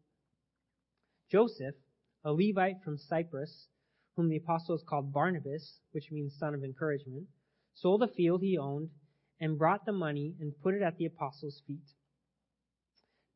Joseph, 1.29 1.75
a 2.23 2.33
Levite 2.33 2.81
from 2.83 2.97
Cyprus, 2.97 3.67
whom 4.15 4.27
the 4.27 4.37
apostles 4.37 4.83
called 4.83 5.13
Barnabas, 5.13 5.79
which 5.91 6.11
means 6.11 6.35
son 6.37 6.53
of 6.53 6.63
encouragement, 6.63 7.27
sold 7.73 8.03
a 8.03 8.07
field 8.07 8.41
he 8.41 8.57
owned, 8.57 8.89
and 9.39 9.57
brought 9.57 9.85
the 9.85 9.93
money 9.93 10.35
and 10.39 10.59
put 10.59 10.73
it 10.73 10.81
at 10.81 10.97
the 10.97 11.05
apostles' 11.05 11.61
feet. 11.65 11.93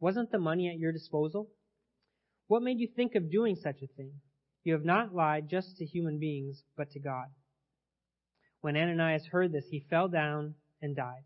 wasn't 0.00 0.30
the 0.30 0.38
money 0.38 0.68
at 0.68 0.78
your 0.78 0.92
disposal? 0.92 1.48
What 2.46 2.62
made 2.62 2.78
you 2.78 2.88
think 2.88 3.14
of 3.14 3.30
doing 3.30 3.56
such 3.56 3.82
a 3.82 3.86
thing? 3.96 4.12
You 4.64 4.72
have 4.72 4.84
not 4.84 5.14
lied 5.14 5.48
just 5.48 5.76
to 5.76 5.84
human 5.84 6.18
beings, 6.18 6.62
but 6.76 6.90
to 6.92 7.00
God. 7.00 7.26
When 8.60 8.76
Ananias 8.76 9.26
heard 9.26 9.52
this, 9.52 9.66
he 9.70 9.86
fell 9.88 10.08
down 10.08 10.54
and 10.82 10.96
died. 10.96 11.24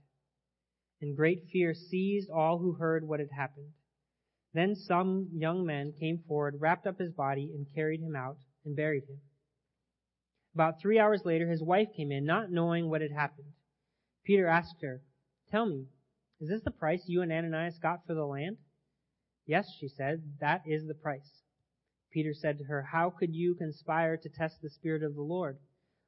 And 1.01 1.17
great 1.17 1.49
fear 1.53 1.75
seized 1.75 2.31
all 2.31 2.59
who 2.59 2.73
heard 2.73 3.07
what 3.07 3.21
had 3.21 3.31
happened. 3.31 3.73
Then 4.55 4.75
some 4.75 5.31
young 5.33 5.65
men 5.65 5.95
came 5.99 6.19
forward, 6.29 6.61
wrapped 6.61 6.87
up 6.87 6.99
his 6.99 7.13
body, 7.13 7.51
and 7.55 7.67
carried 7.75 8.01
him 8.01 8.15
out 8.15 8.37
and 8.65 8.77
buried 8.77 9.05
him. 9.05 9.21
About 10.55 10.81
three 10.81 10.99
hours 10.99 11.23
later, 11.25 11.49
his 11.49 11.63
wife 11.63 11.89
came 11.97 12.13
in, 12.13 12.27
not 12.27 12.51
knowing 12.51 12.91
what 12.91 13.01
had 13.01 13.13
happened. 13.13 13.53
Peter 14.25 14.47
asked 14.47 14.83
her, 14.83 15.01
Tell 15.51 15.67
me, 15.67 15.87
is 16.43 16.49
this 16.49 16.63
the 16.65 16.73
price 16.73 17.05
you 17.07 17.23
and 17.23 17.31
Ananias 17.31 17.79
got 17.79 18.05
for 18.05 18.15
the 18.15 18.27
land? 18.27 18.57
Yes, 19.47 19.65
she 19.79 19.87
said, 19.87 20.25
that 20.41 20.63
is 20.67 20.85
the 20.89 20.95
price. 20.95 21.43
Peter 22.11 22.35
said 22.35 22.59
to 22.59 22.65
her, 22.65 22.83
How 22.83 23.11
could 23.11 23.33
you 23.33 23.55
conspire 23.55 24.17
to 24.17 24.29
test 24.29 24.61
the 24.61 24.69
Spirit 24.69 25.05
of 25.05 25.15
the 25.15 25.23
Lord? 25.23 25.59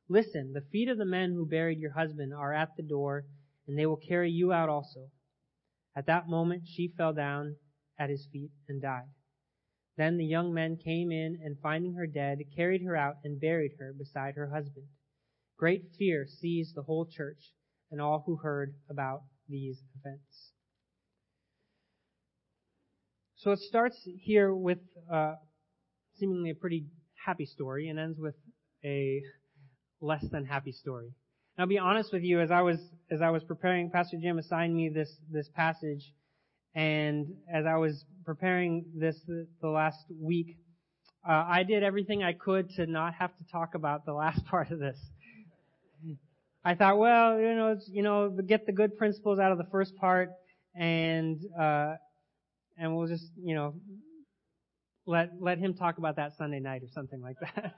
Listen, 0.08 0.52
the 0.52 0.66
feet 0.72 0.88
of 0.88 0.98
the 0.98 1.04
men 1.04 1.34
who 1.34 1.46
buried 1.46 1.78
your 1.78 1.92
husband 1.92 2.34
are 2.34 2.52
at 2.52 2.70
the 2.76 2.82
door, 2.82 3.26
and 3.68 3.78
they 3.78 3.86
will 3.86 3.96
carry 3.96 4.28
you 4.28 4.52
out 4.52 4.68
also. 4.68 5.08
At 5.94 6.06
that 6.06 6.28
moment, 6.28 6.66
she 6.66 6.92
fell 6.96 7.12
down 7.12 7.54
at 7.96 8.10
his 8.10 8.26
feet 8.32 8.50
and 8.68 8.82
died. 8.82 9.12
Then 9.96 10.16
the 10.16 10.26
young 10.26 10.52
men 10.52 10.76
came 10.76 11.12
in 11.12 11.38
and 11.44 11.60
finding 11.60 11.94
her 11.94 12.08
dead, 12.08 12.40
carried 12.56 12.82
her 12.82 12.96
out 12.96 13.18
and 13.22 13.40
buried 13.40 13.76
her 13.78 13.94
beside 13.96 14.34
her 14.34 14.50
husband. 14.50 14.88
Great 15.56 15.92
fear 15.96 16.26
seized 16.26 16.74
the 16.74 16.82
whole 16.82 17.06
church 17.06 17.54
and 17.92 18.00
all 18.00 18.24
who 18.26 18.38
heard 18.38 18.74
about 18.90 19.22
these 19.48 19.78
events. 20.00 20.52
So 23.36 23.52
it 23.52 23.58
starts 23.58 23.98
here 24.04 24.54
with 24.54 24.78
uh, 25.12 25.34
seemingly 26.18 26.50
a 26.50 26.54
pretty 26.54 26.86
happy 27.26 27.46
story 27.46 27.88
and 27.88 27.98
ends 27.98 28.18
with 28.18 28.34
a 28.84 29.20
less 30.00 30.24
than 30.30 30.44
happy 30.44 30.72
story. 30.72 31.12
And 31.56 31.62
I'll 31.62 31.68
be 31.68 31.78
honest 31.78 32.12
with 32.12 32.22
you, 32.22 32.40
as 32.40 32.50
I 32.50 32.62
was 32.62 32.78
as 33.10 33.20
I 33.20 33.30
was 33.30 33.44
preparing, 33.44 33.90
Pastor 33.90 34.16
Jim 34.20 34.38
assigned 34.38 34.74
me 34.74 34.88
this 34.88 35.14
this 35.30 35.48
passage 35.54 36.12
and 36.74 37.28
as 37.52 37.66
I 37.66 37.76
was 37.76 38.04
preparing 38.24 38.84
this 38.96 39.16
the 39.26 39.68
last 39.68 40.04
week, 40.20 40.56
uh, 41.28 41.44
I 41.46 41.62
did 41.62 41.82
everything 41.82 42.22
I 42.22 42.32
could 42.32 42.68
to 42.70 42.86
not 42.86 43.14
have 43.14 43.30
to 43.36 43.44
talk 43.52 43.74
about 43.74 44.04
the 44.04 44.12
last 44.12 44.44
part 44.50 44.70
of 44.70 44.80
this. 44.80 44.98
I 46.64 46.74
thought, 46.74 46.98
well, 46.98 47.38
you 47.38 47.54
know, 47.54 47.76
you 47.88 48.02
know, 48.02 48.30
get 48.46 48.66
the 48.66 48.72
good 48.72 48.96
principles 48.96 49.38
out 49.38 49.52
of 49.52 49.58
the 49.58 49.66
first 49.70 49.96
part, 49.96 50.30
and 50.74 51.38
uh, 51.58 51.94
and 52.78 52.96
we'll 52.96 53.06
just, 53.06 53.30
you 53.36 53.54
know, 53.54 53.74
let 55.06 55.30
let 55.40 55.58
him 55.58 55.74
talk 55.74 55.98
about 55.98 56.16
that 56.16 56.36
Sunday 56.36 56.60
night 56.60 56.82
or 56.82 56.88
something 56.92 57.20
like 57.20 57.36
that. 57.40 57.74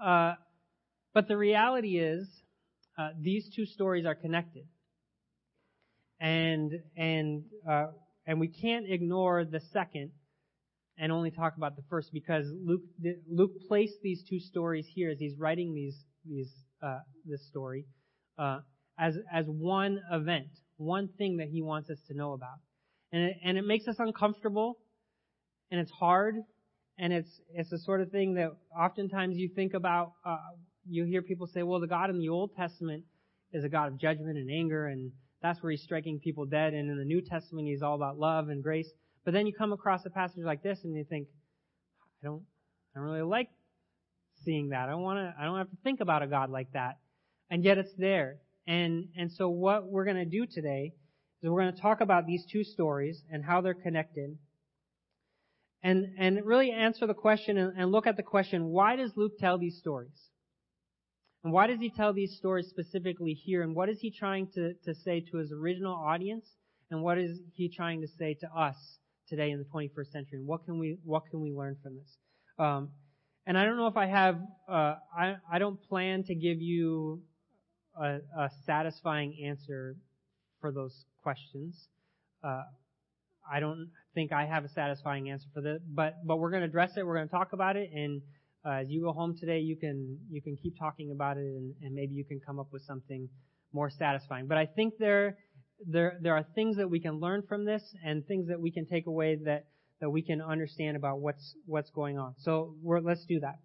uh, 0.04 0.34
but 1.14 1.26
the 1.26 1.36
reality 1.36 1.98
is, 1.98 2.28
uh, 2.96 3.10
these 3.20 3.50
two 3.54 3.66
stories 3.66 4.06
are 4.06 4.14
connected 4.14 4.64
and 6.20 6.72
and 6.96 7.44
uh, 7.68 7.86
and 8.26 8.40
we 8.40 8.48
can't 8.48 8.90
ignore 8.90 9.44
the 9.44 9.60
second 9.72 10.10
and 10.98 11.12
only 11.12 11.30
talk 11.30 11.56
about 11.56 11.76
the 11.76 11.82
first 11.88 12.12
because 12.12 12.46
Luke 12.64 12.82
Luke 13.30 13.52
placed 13.68 14.02
these 14.02 14.22
two 14.28 14.40
stories 14.40 14.86
here 14.94 15.10
as 15.10 15.18
he's 15.18 15.36
writing 15.38 15.74
these 15.74 15.96
these 16.28 16.52
uh, 16.82 16.98
this 17.24 17.46
story 17.48 17.86
uh, 18.38 18.60
as 18.98 19.16
as 19.32 19.46
one 19.46 20.00
event, 20.10 20.48
one 20.76 21.08
thing 21.18 21.38
that 21.38 21.48
he 21.48 21.62
wants 21.62 21.90
us 21.90 21.98
to 22.08 22.14
know 22.14 22.32
about, 22.32 22.58
and 23.12 23.22
it, 23.22 23.36
and 23.44 23.58
it 23.58 23.64
makes 23.64 23.86
us 23.88 23.96
uncomfortable, 23.98 24.78
and 25.70 25.80
it's 25.80 25.92
hard, 25.92 26.36
and 26.98 27.12
it's 27.12 27.40
it's 27.54 27.70
the 27.70 27.78
sort 27.78 28.00
of 28.00 28.10
thing 28.10 28.34
that 28.34 28.50
oftentimes 28.76 29.36
you 29.36 29.48
think 29.54 29.74
about. 29.74 30.12
Uh, 30.24 30.36
you 30.88 31.04
hear 31.04 31.22
people 31.22 31.46
say, 31.46 31.62
"Well, 31.62 31.80
the 31.80 31.86
God 31.86 32.10
in 32.10 32.18
the 32.18 32.28
Old 32.28 32.52
Testament 32.56 33.04
is 33.52 33.64
a 33.64 33.68
God 33.68 33.88
of 33.88 33.98
judgment 33.98 34.38
and 34.38 34.50
anger 34.50 34.86
and 34.86 35.12
that's 35.42 35.62
where 35.62 35.70
he's 35.70 35.82
striking 35.82 36.18
people 36.18 36.46
dead. 36.46 36.74
And 36.74 36.90
in 36.90 36.98
the 36.98 37.04
New 37.04 37.22
Testament, 37.22 37.68
he's 37.68 37.82
all 37.82 37.94
about 37.94 38.18
love 38.18 38.48
and 38.48 38.62
grace. 38.62 38.90
But 39.24 39.34
then 39.34 39.46
you 39.46 39.52
come 39.52 39.72
across 39.72 40.04
a 40.04 40.10
passage 40.10 40.42
like 40.44 40.62
this 40.62 40.80
and 40.84 40.96
you 40.96 41.04
think, 41.04 41.28
I 42.22 42.26
don't, 42.26 42.42
I 42.94 42.98
don't 42.98 43.08
really 43.08 43.22
like 43.22 43.48
seeing 44.48 44.70
that. 44.70 44.88
I 44.88 44.92
don't 44.92 45.02
want 45.02 45.18
to, 45.18 45.34
I 45.38 45.44
don't 45.44 45.58
have 45.58 45.68
to 45.68 45.76
think 45.84 46.00
about 46.00 46.22
a 46.22 46.26
God 46.26 46.48
like 46.48 46.72
that. 46.72 46.96
And 47.50 47.62
yet 47.62 47.76
it's 47.76 47.92
there. 47.98 48.38
And, 48.66 49.08
and 49.14 49.30
so 49.30 49.50
what 49.50 49.86
we're 49.86 50.06
going 50.06 50.16
to 50.16 50.24
do 50.24 50.46
today 50.46 50.94
is 51.42 51.50
we're 51.50 51.60
going 51.60 51.74
to 51.74 51.80
talk 51.80 52.00
about 52.00 52.26
these 52.26 52.44
two 52.50 52.64
stories 52.64 53.22
and 53.30 53.44
how 53.44 53.60
they're 53.60 53.74
connected. 53.74 54.38
And, 55.82 56.14
and 56.18 56.44
really 56.46 56.70
answer 56.72 57.06
the 57.06 57.14
question 57.14 57.58
and, 57.58 57.74
and 57.78 57.92
look 57.92 58.06
at 58.06 58.16
the 58.16 58.22
question, 58.22 58.68
why 58.68 58.96
does 58.96 59.12
Luke 59.16 59.32
tell 59.38 59.58
these 59.58 59.76
stories? 59.78 60.18
And 61.44 61.52
why 61.52 61.66
does 61.66 61.78
he 61.78 61.90
tell 61.90 62.14
these 62.14 62.34
stories 62.38 62.68
specifically 62.68 63.34
here? 63.34 63.62
And 63.62 63.76
what 63.76 63.90
is 63.90 63.98
he 64.00 64.10
trying 64.10 64.48
to, 64.54 64.72
to 64.86 64.94
say 64.94 65.24
to 65.30 65.36
his 65.36 65.52
original 65.52 65.94
audience? 65.94 66.46
And 66.90 67.02
what 67.02 67.18
is 67.18 67.38
he 67.52 67.68
trying 67.68 68.00
to 68.00 68.08
say 68.18 68.34
to 68.40 68.46
us 68.48 68.76
today 69.28 69.50
in 69.50 69.58
the 69.58 69.66
21st 69.66 70.10
century? 70.10 70.38
And 70.38 70.46
what 70.46 70.64
can 70.64 70.78
we, 70.78 70.96
what 71.04 71.24
can 71.30 71.42
we 71.42 71.52
learn 71.52 71.76
from 71.82 71.96
this? 71.96 72.16
Um, 72.58 72.88
and 73.48 73.56
I 73.56 73.64
don't 73.64 73.78
know 73.78 73.86
if 73.86 73.96
I 73.96 74.06
have, 74.06 74.36
uh, 74.68 74.96
I, 75.18 75.36
I 75.50 75.58
don't 75.58 75.82
plan 75.88 76.22
to 76.24 76.34
give 76.34 76.60
you 76.60 77.22
a, 77.98 78.18
a 78.38 78.50
satisfying 78.66 79.42
answer 79.42 79.96
for 80.60 80.70
those 80.70 81.06
questions. 81.22 81.88
Uh, 82.44 82.64
I 83.50 83.60
don't 83.60 83.88
think 84.14 84.32
I 84.32 84.44
have 84.44 84.66
a 84.66 84.68
satisfying 84.68 85.30
answer 85.30 85.46
for 85.54 85.62
that, 85.62 85.80
but 85.94 86.16
but 86.26 86.36
we're 86.38 86.50
going 86.50 86.60
to 86.60 86.68
address 86.68 86.90
it. 86.98 87.06
We're 87.06 87.16
going 87.16 87.28
to 87.28 87.32
talk 87.32 87.54
about 87.54 87.76
it, 87.76 87.88
and 87.90 88.20
uh, 88.66 88.82
as 88.82 88.90
you 88.90 89.00
go 89.00 89.12
home 89.12 89.34
today, 89.40 89.60
you 89.60 89.76
can 89.76 90.18
you 90.30 90.42
can 90.42 90.54
keep 90.62 90.78
talking 90.78 91.10
about 91.10 91.38
it, 91.38 91.46
and, 91.46 91.74
and 91.80 91.94
maybe 91.94 92.12
you 92.12 92.26
can 92.26 92.40
come 92.44 92.60
up 92.60 92.68
with 92.70 92.82
something 92.82 93.30
more 93.72 93.88
satisfying. 93.88 94.46
But 94.46 94.58
I 94.58 94.66
think 94.66 94.98
there 94.98 95.38
there 95.86 96.18
there 96.20 96.34
are 96.36 96.44
things 96.54 96.76
that 96.76 96.90
we 96.90 97.00
can 97.00 97.18
learn 97.18 97.42
from 97.48 97.64
this, 97.64 97.82
and 98.04 98.26
things 98.26 98.48
that 98.48 98.60
we 98.60 98.70
can 98.70 98.84
take 98.84 99.06
away 99.06 99.38
that 99.46 99.64
that 100.00 100.10
we 100.10 100.22
can 100.22 100.40
understand 100.40 100.96
about 100.96 101.20
what's 101.20 101.54
what's 101.66 101.90
going 101.90 102.18
on. 102.18 102.34
So 102.38 102.74
let's 102.84 103.24
do 103.26 103.40
that. 103.40 103.58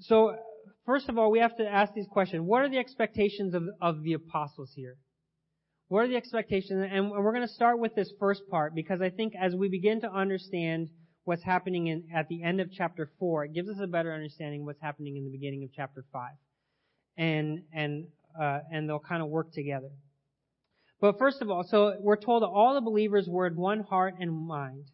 So 0.00 0.36
first 0.86 1.08
of 1.08 1.18
all, 1.18 1.30
we 1.30 1.40
have 1.40 1.56
to 1.56 1.68
ask 1.68 1.92
these 1.94 2.06
questions. 2.10 2.42
What 2.42 2.62
are 2.62 2.68
the 2.68 2.78
expectations 2.78 3.54
of, 3.54 3.64
of 3.80 4.02
the 4.02 4.14
apostles 4.14 4.70
here? 4.74 4.96
What 5.88 6.04
are 6.04 6.08
the 6.08 6.16
expectations? 6.16 6.86
And 6.90 7.10
we're 7.10 7.32
going 7.32 7.46
to 7.46 7.52
start 7.52 7.78
with 7.78 7.94
this 7.94 8.12
first 8.20 8.42
part 8.50 8.74
because 8.74 9.00
I 9.00 9.10
think 9.10 9.32
as 9.40 9.54
we 9.54 9.68
begin 9.68 10.02
to 10.02 10.12
understand 10.12 10.90
what's 11.24 11.42
happening 11.42 11.88
in, 11.88 12.04
at 12.14 12.28
the 12.28 12.42
end 12.42 12.60
of 12.60 12.70
chapter 12.72 13.10
4, 13.18 13.46
it 13.46 13.54
gives 13.54 13.68
us 13.68 13.76
a 13.82 13.86
better 13.86 14.12
understanding 14.12 14.60
of 14.60 14.66
what's 14.66 14.80
happening 14.80 15.16
in 15.16 15.24
the 15.24 15.30
beginning 15.30 15.64
of 15.64 15.70
chapter 15.74 16.04
5. 16.12 16.30
And, 17.16 17.62
and, 17.72 18.06
uh, 18.40 18.60
and 18.70 18.88
they'll 18.88 18.98
kind 18.98 19.22
of 19.22 19.28
work 19.28 19.52
together. 19.52 19.90
But 21.00 21.18
first 21.18 21.40
of 21.42 21.50
all, 21.50 21.62
so 21.62 21.96
we're 22.00 22.16
told 22.16 22.42
that 22.42 22.48
all 22.48 22.74
the 22.74 22.80
believers 22.80 23.28
were 23.28 23.46
in 23.46 23.56
one 23.56 23.80
heart 23.80 24.14
and 24.18 24.32
mind. 24.32 24.84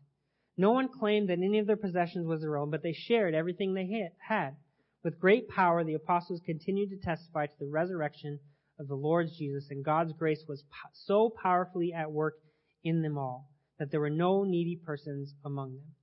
No 0.57 0.71
one 0.71 0.89
claimed 0.89 1.31
that 1.31 1.39
any 1.39 1.59
of 1.59 1.67
their 1.67 1.77
possessions 1.77 2.27
was 2.27 2.41
their 2.41 2.57
own, 2.57 2.71
but 2.71 2.83
they 2.83 2.93
shared 2.93 3.35
everything 3.35 3.75
they 3.75 4.11
had. 4.29 4.57
With 5.03 5.19
great 5.19 5.49
power, 5.49 5.83
the 5.83 5.95
apostles 5.95 6.41
continued 6.45 6.91
to 6.91 6.97
testify 6.97 7.47
to 7.47 7.59
the 7.59 7.67
resurrection 7.67 8.39
of 8.79 8.89
the 8.89 8.95
Lord 8.95 9.29
Jesus, 9.37 9.67
and 9.71 9.85
God's 9.85 10.13
grace 10.13 10.45
was 10.49 10.63
so 10.93 11.33
powerfully 11.43 11.93
at 11.93 12.13
work 12.13 12.35
in 12.83 13.03
them 13.03 13.19
all 13.19 13.49
that 13.79 13.91
there 13.91 14.01
were 14.01 14.11
no 14.11 14.45
needy 14.45 14.77
persons 14.85 15.35
among 15.45 15.75
them. 15.75 15.95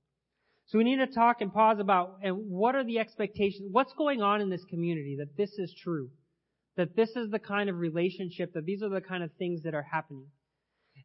So 0.66 0.78
we 0.78 0.84
need 0.84 0.98
to 0.98 1.06
talk 1.06 1.40
and 1.40 1.52
pause 1.52 1.78
about 1.80 2.18
and 2.22 2.50
what 2.50 2.74
are 2.74 2.84
the 2.84 2.98
expectations, 2.98 3.68
what's 3.70 3.92
going 3.94 4.22
on 4.22 4.40
in 4.40 4.50
this 4.50 4.64
community 4.64 5.16
that 5.18 5.36
this 5.36 5.50
is 5.58 5.74
true, 5.82 6.10
that 6.76 6.96
this 6.96 7.10
is 7.16 7.30
the 7.30 7.38
kind 7.38 7.68
of 7.68 7.78
relationship, 7.78 8.54
that 8.54 8.64
these 8.64 8.82
are 8.82 8.88
the 8.88 9.00
kind 9.00 9.22
of 9.22 9.30
things 9.38 9.62
that 9.64 9.74
are 9.74 9.86
happening. 9.90 10.26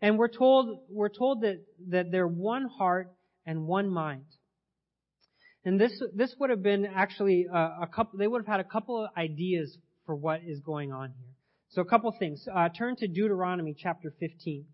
And 0.02 0.18
we're 0.18 0.28
told, 0.28 0.80
we're 0.90 1.10
told 1.10 1.42
that, 1.42 1.64
that 1.90 2.12
they're 2.12 2.28
one 2.28 2.68
heart 2.78 3.14
and 3.46 3.66
one 3.66 3.90
mind. 3.90 4.26
And 5.66 5.80
this, 5.80 6.02
this 6.14 6.34
would 6.40 6.50
have 6.50 6.64
been 6.64 6.86
actually 6.86 7.48
a, 7.52 7.58
a 7.82 7.90
couple, 7.94 8.18
they 8.20 8.28
would 8.28 8.40
have 8.40 8.48
had 8.48 8.60
a 8.60 8.70
couple 8.70 9.04
of 9.04 9.10
ideas 9.18 9.78
for 10.06 10.16
what 10.16 10.42
is 10.46 10.62
going 10.62 10.94
on 10.94 11.13
here. 11.18 11.34
So 11.70 11.82
a 11.82 11.86
couple 11.86 12.13
things. 12.18 12.48
Uh, 12.54 12.70
turn 12.70 12.96
to 12.98 13.08
Deuteronomy 13.08 13.76
chapter 13.78 14.13
15. 14.20 14.65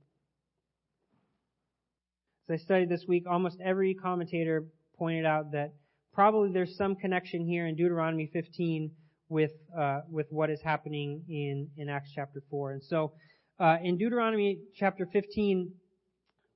As 2.47 2.59
I 2.59 2.63
studied 2.63 2.89
this 2.89 3.05
week, 3.07 3.23
almost 3.27 3.57
every 3.63 3.95
commentator 3.95 4.65
pointed 4.97 5.25
out 5.25 5.53
that 5.53 5.73
probably 6.13 6.51
there's 6.51 6.75
some 6.77 6.95
connection 6.95 7.45
here 7.45 7.65
in 7.65 7.75
Deuteronomy 7.75 8.29
15 8.31 8.91
with 9.29 9.51
uh, 9.77 10.01
with 10.09 10.27
what 10.29 10.49
is 10.49 10.61
happening 10.61 11.23
in 11.27 11.69
in 11.77 11.89
Acts 11.89 12.11
chapter 12.13 12.41
4. 12.49 12.71
And 12.73 12.83
so 12.83 13.13
uh, 13.59 13.77
in 13.83 13.97
Deuteronomy 13.97 14.59
chapter 14.75 15.07
15, 15.11 15.71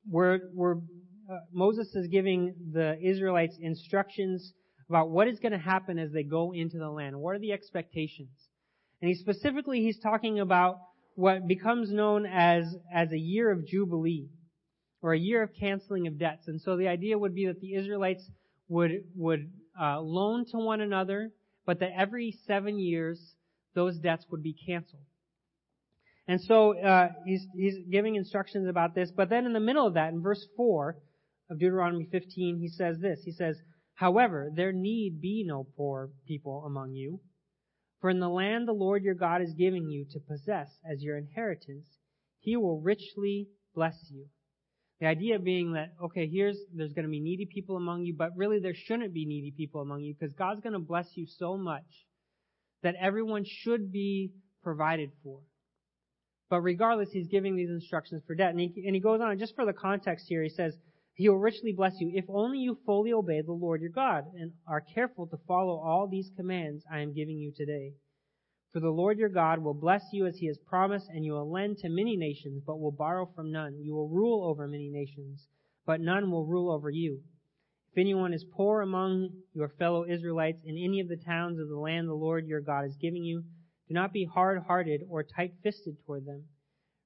where 0.09 0.39
where 0.53 0.77
uh, 1.29 1.39
Moses 1.51 1.93
is 1.95 2.07
giving 2.07 2.55
the 2.73 2.97
Israelites 3.01 3.57
instructions 3.59 4.53
about 4.89 5.09
what 5.09 5.27
is 5.27 5.39
going 5.39 5.51
to 5.51 5.57
happen 5.57 5.99
as 5.99 6.11
they 6.11 6.23
go 6.23 6.53
into 6.53 6.77
the 6.77 6.89
land. 6.89 7.19
What 7.19 7.35
are 7.35 7.39
the 7.39 7.51
expectations? 7.51 8.29
And 9.01 9.09
he 9.09 9.15
specifically, 9.15 9.81
he's 9.81 9.99
talking 9.99 10.39
about 10.39 10.79
what 11.15 11.47
becomes 11.47 11.91
known 11.91 12.25
as, 12.25 12.75
as 12.93 13.11
a 13.11 13.17
year 13.17 13.51
of 13.51 13.65
Jubilee, 13.65 14.29
or 15.01 15.13
a 15.13 15.19
year 15.19 15.43
of 15.43 15.49
canceling 15.59 16.07
of 16.07 16.17
debts. 16.17 16.47
And 16.47 16.61
so 16.61 16.77
the 16.77 16.87
idea 16.87 17.17
would 17.17 17.35
be 17.35 17.47
that 17.47 17.59
the 17.59 17.75
Israelites 17.75 18.23
would, 18.69 19.03
would 19.15 19.51
uh, 19.79 19.99
loan 19.99 20.45
to 20.51 20.57
one 20.57 20.81
another, 20.81 21.31
but 21.67 21.81
that 21.81 21.91
every 21.95 22.35
seven 22.47 22.79
years, 22.79 23.35
those 23.75 23.99
debts 23.99 24.25
would 24.31 24.41
be 24.41 24.55
canceled. 24.65 25.03
And 26.27 26.41
so 26.41 26.77
uh, 26.79 27.09
he's, 27.25 27.45
he's 27.55 27.75
giving 27.91 28.15
instructions 28.15 28.67
about 28.67 28.95
this. 28.95 29.11
But 29.11 29.29
then 29.29 29.45
in 29.45 29.53
the 29.53 29.59
middle 29.59 29.85
of 29.85 29.93
that, 29.93 30.13
in 30.13 30.21
verse 30.21 30.43
4 30.55 30.97
of 31.49 31.59
Deuteronomy 31.59 32.07
15, 32.09 32.57
he 32.57 32.69
says 32.69 32.97
this. 32.99 33.19
He 33.23 33.31
says, 33.31 33.57
However, 33.93 34.49
there 34.53 34.71
need 34.71 35.21
be 35.21 35.43
no 35.45 35.67
poor 35.75 36.09
people 36.25 36.63
among 36.65 36.93
you, 36.93 37.19
for 37.99 38.09
in 38.09 38.19
the 38.19 38.29
land 38.29 38.67
the 38.67 38.73
Lord 38.73 39.03
your 39.03 39.15
God 39.15 39.41
is 39.41 39.53
giving 39.53 39.89
you 39.89 40.05
to 40.11 40.19
possess 40.19 40.69
as 40.89 41.03
your 41.03 41.17
inheritance, 41.17 41.85
he 42.39 42.55
will 42.55 42.79
richly 42.79 43.49
bless 43.75 43.95
you. 44.09 44.27
The 44.99 45.05
idea 45.05 45.37
being 45.37 45.73
that, 45.73 45.93
okay, 46.05 46.27
here's, 46.27 46.57
there's 46.73 46.93
going 46.93 47.05
to 47.05 47.11
be 47.11 47.19
needy 47.19 47.45
people 47.45 47.77
among 47.77 48.03
you, 48.03 48.15
but 48.17 48.35
really 48.35 48.59
there 48.59 48.73
shouldn't 48.73 49.13
be 49.13 49.25
needy 49.25 49.53
people 49.55 49.81
among 49.81 50.01
you 50.01 50.15
because 50.19 50.33
God's 50.33 50.61
going 50.61 50.73
to 50.73 50.79
bless 50.79 51.07
you 51.13 51.27
so 51.37 51.55
much 51.55 51.85
that 52.81 52.95
everyone 52.99 53.45
should 53.45 53.91
be 53.91 54.31
provided 54.63 55.11
for. 55.23 55.39
But 56.49 56.61
regardless, 56.61 57.09
he's 57.11 57.27
giving 57.27 57.55
these 57.55 57.69
instructions 57.69 58.23
for 58.25 58.33
debt. 58.33 58.51
And 58.51 58.59
he, 58.59 58.83
and 58.85 58.95
he 58.95 59.01
goes 59.01 59.21
on, 59.21 59.37
just 59.37 59.55
for 59.55 59.65
the 59.65 59.73
context 59.73 60.25
here, 60.27 60.41
he 60.41 60.49
says, 60.49 60.73
he 61.13 61.29
will 61.29 61.37
richly 61.39 61.73
bless 61.73 61.93
you 61.99 62.11
if 62.13 62.25
only 62.29 62.59
you 62.59 62.77
fully 62.85 63.11
obey 63.11 63.41
the 63.41 63.51
Lord 63.51 63.81
your 63.81 63.89
God 63.89 64.25
and 64.39 64.51
are 64.67 64.81
careful 64.81 65.27
to 65.27 65.37
follow 65.47 65.79
all 65.79 66.07
these 66.07 66.29
commands 66.35 66.83
I 66.91 66.99
am 66.99 67.13
giving 67.13 67.37
you 67.37 67.51
today. 67.55 67.93
For 68.73 68.79
the 68.79 68.89
Lord 68.89 69.17
your 69.17 69.29
God 69.29 69.59
will 69.59 69.73
bless 69.73 70.03
you 70.11 70.25
as 70.25 70.37
he 70.37 70.47
has 70.47 70.57
promised, 70.57 71.07
and 71.09 71.23
you 71.23 71.33
will 71.33 71.49
lend 71.51 71.77
to 71.79 71.89
many 71.89 72.17
nations, 72.17 72.61
but 72.65 72.79
will 72.79 72.91
borrow 72.91 73.29
from 73.35 73.51
none. 73.51 73.79
You 73.81 73.93
will 73.93 74.09
rule 74.09 74.43
over 74.43 74.67
many 74.67 74.89
nations, 74.89 75.47
but 75.85 76.01
none 76.01 76.29
will 76.29 76.45
rule 76.45 76.71
over 76.71 76.89
you. 76.89 77.21
If 77.91 77.97
anyone 77.97 78.33
is 78.33 78.43
poor 78.43 78.81
among 78.81 79.29
your 79.53 79.69
fellow 79.69 80.05
Israelites 80.05 80.61
in 80.65 80.77
any 80.77 80.99
of 80.99 81.07
the 81.07 81.15
towns 81.15 81.59
of 81.59 81.69
the 81.69 81.77
land 81.77 82.07
the 82.07 82.13
Lord 82.13 82.45
your 82.45 82.61
God 82.61 82.85
is 82.85 82.95
giving 83.01 83.23
you, 83.23 83.43
do 83.87 83.93
not 83.93 84.13
be 84.13 84.25
hard-hearted 84.25 85.03
or 85.09 85.23
tight-fisted 85.23 85.97
toward 86.05 86.25
them. 86.25 86.43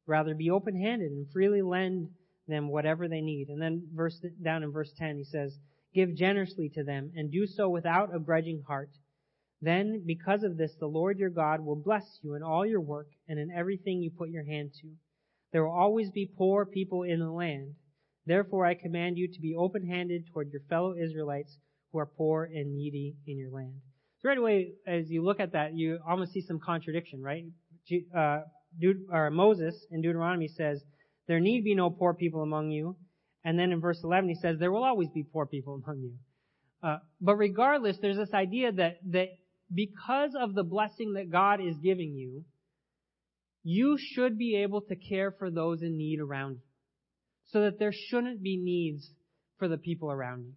Rather 0.07 0.33
be 0.33 0.49
open-handed 0.49 1.11
and 1.11 1.31
freely 1.31 1.61
lend 1.61 2.09
them 2.47 2.69
whatever 2.69 3.07
they 3.07 3.21
need. 3.21 3.49
And 3.49 3.61
then 3.61 3.87
verse 3.93 4.19
down 4.43 4.63
in 4.63 4.71
verse 4.71 4.91
10 4.97 5.17
he 5.17 5.23
says, 5.23 5.57
Give 5.93 6.15
generously 6.15 6.69
to 6.69 6.83
them 6.83 7.11
and 7.15 7.31
do 7.31 7.45
so 7.45 7.69
without 7.69 8.15
a 8.15 8.19
grudging 8.19 8.63
heart. 8.67 8.89
Then, 9.61 10.03
because 10.05 10.43
of 10.43 10.57
this, 10.57 10.71
the 10.79 10.87
Lord 10.87 11.19
your 11.19 11.29
God 11.29 11.61
will 11.61 11.75
bless 11.75 12.19
you 12.23 12.33
in 12.33 12.41
all 12.41 12.65
your 12.65 12.81
work 12.81 13.07
and 13.27 13.37
in 13.37 13.51
everything 13.51 14.01
you 14.01 14.09
put 14.09 14.29
your 14.29 14.45
hand 14.45 14.71
to. 14.81 14.87
There 15.51 15.63
will 15.63 15.77
always 15.77 16.09
be 16.09 16.31
poor 16.37 16.65
people 16.65 17.03
in 17.03 17.19
the 17.19 17.29
land. 17.29 17.75
Therefore, 18.25 18.65
I 18.65 18.73
command 18.73 19.17
you 19.17 19.27
to 19.27 19.39
be 19.39 19.55
open-handed 19.55 20.27
toward 20.27 20.51
your 20.51 20.61
fellow 20.69 20.95
Israelites 20.95 21.57
who 21.91 21.99
are 21.99 22.05
poor 22.05 22.45
and 22.45 22.75
needy 22.75 23.15
in 23.27 23.37
your 23.37 23.51
land. 23.51 23.73
So 24.19 24.29
right 24.29 24.37
away, 24.37 24.73
as 24.87 25.09
you 25.09 25.23
look 25.23 25.39
at 25.39 25.53
that, 25.53 25.75
you 25.75 25.99
almost 26.07 26.31
see 26.31 26.41
some 26.41 26.59
contradiction, 26.59 27.21
right? 27.21 27.43
Uh, 28.15 28.41
Moses 29.31 29.85
in 29.91 30.01
Deuteronomy 30.01 30.47
says, 30.47 30.81
there 31.27 31.39
need 31.39 31.63
be 31.63 31.75
no 31.75 31.89
poor 31.89 32.13
people 32.13 32.41
among 32.41 32.71
you. 32.71 32.95
And 33.43 33.57
then 33.57 33.71
in 33.71 33.81
verse 33.81 33.99
11 34.03 34.29
he 34.29 34.35
says, 34.35 34.59
there 34.59 34.71
will 34.71 34.83
always 34.83 35.09
be 35.09 35.23
poor 35.23 35.45
people 35.45 35.81
among 35.83 36.01
you. 36.01 36.13
Uh, 36.83 36.97
but 37.19 37.35
regardless, 37.35 37.97
there's 38.01 38.17
this 38.17 38.33
idea 38.33 38.71
that, 38.71 38.97
that 39.09 39.29
because 39.73 40.31
of 40.39 40.53
the 40.53 40.63
blessing 40.63 41.13
that 41.13 41.31
God 41.31 41.59
is 41.61 41.77
giving 41.77 42.15
you, 42.15 42.43
you 43.63 43.97
should 43.97 44.37
be 44.37 44.57
able 44.57 44.81
to 44.81 44.95
care 44.95 45.31
for 45.31 45.49
those 45.49 45.81
in 45.81 45.97
need 45.97 46.19
around 46.19 46.53
you. 46.53 46.61
So 47.51 47.61
that 47.61 47.79
there 47.79 47.93
shouldn't 47.93 48.41
be 48.41 48.57
needs 48.57 49.09
for 49.59 49.67
the 49.67 49.77
people 49.77 50.11
around 50.11 50.45
you. 50.45 50.53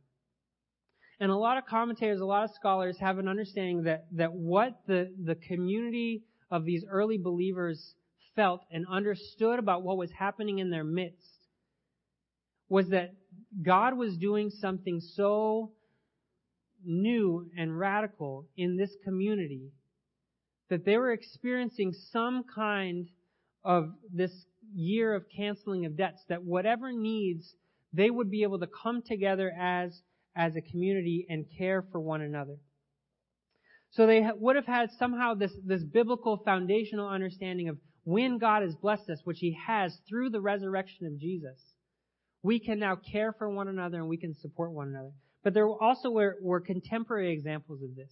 And 1.20 1.30
a 1.30 1.36
lot 1.36 1.58
of 1.58 1.66
commentators, 1.66 2.20
a 2.20 2.24
lot 2.24 2.44
of 2.44 2.50
scholars 2.54 2.96
have 3.00 3.18
an 3.18 3.28
understanding 3.28 3.84
that, 3.84 4.06
that 4.12 4.32
what 4.32 4.80
the, 4.86 5.12
the 5.22 5.34
community 5.34 6.24
of 6.50 6.64
these 6.64 6.84
early 6.88 7.18
believers 7.18 7.94
felt 8.34 8.62
and 8.70 8.84
understood 8.90 9.58
about 9.58 9.82
what 9.82 9.96
was 9.96 10.10
happening 10.10 10.58
in 10.58 10.70
their 10.70 10.84
midst 10.84 11.28
was 12.68 12.88
that 12.88 13.14
God 13.62 13.96
was 13.96 14.16
doing 14.16 14.50
something 14.50 15.00
so 15.00 15.72
new 16.84 17.50
and 17.56 17.78
radical 17.78 18.46
in 18.56 18.76
this 18.76 18.94
community 19.04 19.70
that 20.70 20.84
they 20.84 20.96
were 20.96 21.12
experiencing 21.12 21.92
some 21.92 22.44
kind 22.54 23.08
of 23.64 23.90
this 24.12 24.32
year 24.74 25.14
of 25.14 25.24
canceling 25.34 25.86
of 25.86 25.96
debts, 25.96 26.22
that 26.28 26.42
whatever 26.42 26.92
needs, 26.92 27.54
they 27.92 28.10
would 28.10 28.30
be 28.30 28.42
able 28.42 28.58
to 28.58 28.66
come 28.66 29.02
together 29.02 29.52
as, 29.58 30.00
as 30.36 30.56
a 30.56 30.60
community 30.60 31.26
and 31.28 31.46
care 31.58 31.84
for 31.92 32.00
one 32.00 32.20
another. 32.20 32.56
So 33.92 34.06
they 34.06 34.26
would 34.36 34.56
have 34.56 34.66
had 34.66 34.90
somehow 34.98 35.34
this, 35.34 35.52
this 35.64 35.82
biblical 35.82 36.38
foundational 36.44 37.08
understanding 37.08 37.68
of 37.68 37.78
when 38.02 38.38
God 38.38 38.62
has 38.62 38.74
blessed 38.74 39.08
us, 39.08 39.20
which 39.24 39.38
He 39.38 39.56
has 39.66 39.96
through 40.08 40.30
the 40.30 40.40
resurrection 40.40 41.06
of 41.06 41.18
Jesus. 41.18 41.58
We 42.42 42.58
can 42.58 42.78
now 42.78 42.96
care 42.96 43.32
for 43.32 43.48
one 43.48 43.68
another 43.68 43.98
and 43.98 44.08
we 44.08 44.16
can 44.16 44.34
support 44.34 44.72
one 44.72 44.88
another. 44.88 45.12
But 45.44 45.54
there 45.54 45.68
also 45.68 46.10
were, 46.10 46.36
were 46.40 46.60
contemporary 46.60 47.32
examples 47.32 47.82
of 47.82 47.94
this. 47.94 48.10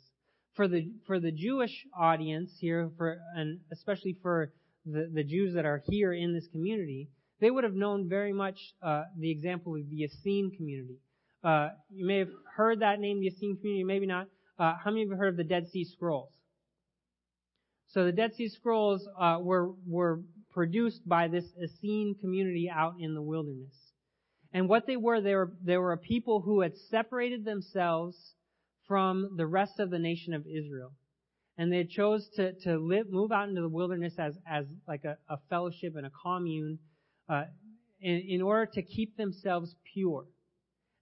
For 0.54 0.68
the, 0.68 0.92
for 1.06 1.18
the 1.18 1.32
Jewish 1.32 1.86
audience 1.98 2.50
here, 2.60 2.90
for, 2.98 3.18
and 3.34 3.60
especially 3.72 4.18
for 4.22 4.52
the, 4.84 5.10
the 5.12 5.24
Jews 5.24 5.54
that 5.54 5.64
are 5.64 5.82
here 5.88 6.12
in 6.12 6.34
this 6.34 6.46
community, 6.52 7.08
they 7.40 7.50
would 7.50 7.64
have 7.64 7.74
known 7.74 8.08
very 8.08 8.34
much 8.34 8.58
uh, 8.82 9.04
the 9.18 9.30
example 9.30 9.74
of 9.74 9.88
the 9.88 10.04
Essene 10.04 10.52
community. 10.54 10.98
Uh, 11.42 11.70
you 11.90 12.06
may 12.06 12.18
have 12.18 12.28
heard 12.54 12.80
that 12.80 13.00
name, 13.00 13.18
the 13.18 13.28
Essene 13.28 13.56
community, 13.56 13.82
maybe 13.82 14.06
not. 14.06 14.28
Uh, 14.58 14.74
how 14.84 14.90
many 14.90 15.02
of 15.02 15.06
you 15.06 15.12
have 15.12 15.18
heard 15.18 15.28
of 15.28 15.36
the 15.38 15.44
Dead 15.44 15.66
Sea 15.68 15.84
Scrolls? 15.84 16.30
So 17.88 18.04
the 18.04 18.12
Dead 18.12 18.34
Sea 18.34 18.48
Scrolls 18.48 19.08
uh, 19.18 19.38
were 19.40 19.72
were 19.86 20.20
produced 20.50 21.06
by 21.08 21.28
this 21.28 21.44
Essene 21.62 22.14
community 22.20 22.70
out 22.70 22.94
in 23.00 23.14
the 23.14 23.22
wilderness. 23.22 23.74
And 24.52 24.68
what 24.68 24.86
they 24.86 24.96
were, 24.96 25.20
they 25.20 25.34
were 25.34 25.52
they 25.64 25.78
were 25.78 25.92
a 25.92 25.98
people 25.98 26.40
who 26.40 26.60
had 26.60 26.76
separated 26.90 27.44
themselves 27.44 28.16
from 28.86 29.36
the 29.36 29.46
rest 29.46 29.78
of 29.78 29.90
the 29.90 29.98
nation 29.98 30.34
of 30.34 30.46
Israel. 30.46 30.92
And 31.58 31.72
they 31.72 31.84
chose 31.84 32.28
to, 32.36 32.52
to 32.64 32.78
live, 32.78 33.10
move 33.10 33.30
out 33.30 33.48
into 33.48 33.60
the 33.60 33.68
wilderness 33.68 34.14
as, 34.18 34.34
as 34.50 34.66
like 34.88 35.04
a, 35.04 35.16
a 35.28 35.38
fellowship 35.50 35.94
and 35.96 36.06
a 36.06 36.10
commune, 36.10 36.78
uh, 37.28 37.44
in, 38.00 38.22
in 38.28 38.42
order 38.42 38.70
to 38.74 38.82
keep 38.82 39.16
themselves 39.16 39.74
pure. 39.92 40.24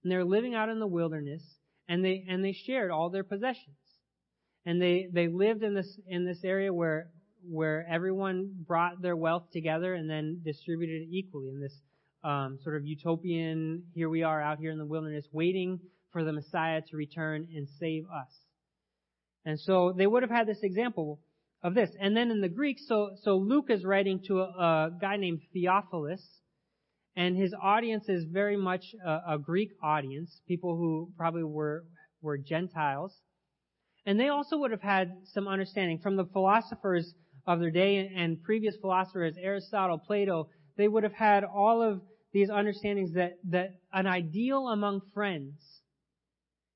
And 0.03 0.11
they're 0.11 0.25
living 0.25 0.53
out 0.55 0.69
in 0.69 0.79
the 0.79 0.87
wilderness, 0.87 1.41
and 1.87 2.03
they, 2.03 2.25
and 2.27 2.43
they 2.43 2.53
shared 2.53 2.91
all 2.91 3.09
their 3.09 3.23
possessions. 3.23 3.75
And 4.65 4.81
they, 4.81 5.07
they 5.11 5.27
lived 5.27 5.63
in 5.63 5.73
this, 5.73 5.99
in 6.07 6.25
this 6.25 6.43
area 6.43 6.71
where, 6.71 7.09
where 7.49 7.85
everyone 7.89 8.51
brought 8.67 9.01
their 9.01 9.15
wealth 9.15 9.45
together 9.51 9.93
and 9.93 10.09
then 10.09 10.41
distributed 10.45 11.03
it 11.03 11.09
equally 11.11 11.49
in 11.49 11.59
this, 11.59 11.73
um, 12.23 12.59
sort 12.63 12.75
of 12.75 12.85
utopian, 12.85 13.83
here 13.93 14.09
we 14.09 14.23
are 14.23 14.41
out 14.41 14.59
here 14.59 14.71
in 14.71 14.77
the 14.77 14.85
wilderness 14.85 15.25
waiting 15.31 15.79
for 16.11 16.23
the 16.23 16.33
Messiah 16.33 16.81
to 16.89 16.97
return 16.97 17.47
and 17.55 17.67
save 17.79 18.03
us. 18.05 18.31
And 19.45 19.59
so 19.59 19.93
they 19.95 20.05
would 20.05 20.23
have 20.23 20.31
had 20.31 20.47
this 20.47 20.61
example 20.61 21.19
of 21.63 21.73
this. 21.73 21.89
And 21.99 22.15
then 22.15 22.31
in 22.31 22.41
the 22.41 22.49
Greek, 22.49 22.77
so, 22.79 23.11
so 23.23 23.37
Luke 23.37 23.69
is 23.69 23.83
writing 23.83 24.21
to 24.27 24.41
a, 24.41 24.43
a 24.43 24.91
guy 24.99 25.17
named 25.17 25.41
Theophilus, 25.53 26.21
and 27.15 27.35
his 27.35 27.53
audience 27.61 28.07
is 28.07 28.23
very 28.25 28.57
much 28.57 28.85
a, 29.05 29.33
a 29.33 29.39
Greek 29.39 29.71
audience, 29.83 30.41
people 30.47 30.75
who 30.75 31.11
probably 31.17 31.43
were, 31.43 31.85
were 32.21 32.37
Gentiles. 32.37 33.15
And 34.05 34.19
they 34.19 34.29
also 34.29 34.57
would 34.57 34.71
have 34.71 34.81
had 34.81 35.11
some 35.33 35.47
understanding 35.47 35.99
from 35.99 36.15
the 36.15 36.25
philosophers 36.25 37.13
of 37.47 37.59
their 37.59 37.71
day 37.71 38.11
and 38.15 38.41
previous 38.43 38.75
philosophers, 38.77 39.35
Aristotle, 39.41 39.97
Plato, 39.97 40.49
they 40.77 40.87
would 40.87 41.03
have 41.03 41.13
had 41.13 41.43
all 41.43 41.81
of 41.81 42.01
these 42.33 42.49
understandings 42.49 43.13
that, 43.13 43.37
that 43.49 43.75
an 43.91 44.07
ideal 44.07 44.67
among 44.69 45.01
friends 45.13 45.53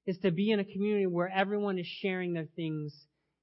is 0.06 0.18
to 0.20 0.32
be 0.32 0.52
in 0.52 0.60
a 0.60 0.66
community 0.66 1.08
where 1.08 1.30
everyone 1.30 1.80
is 1.80 1.88
sharing 1.88 2.34
their 2.34 2.48
things 2.56 2.94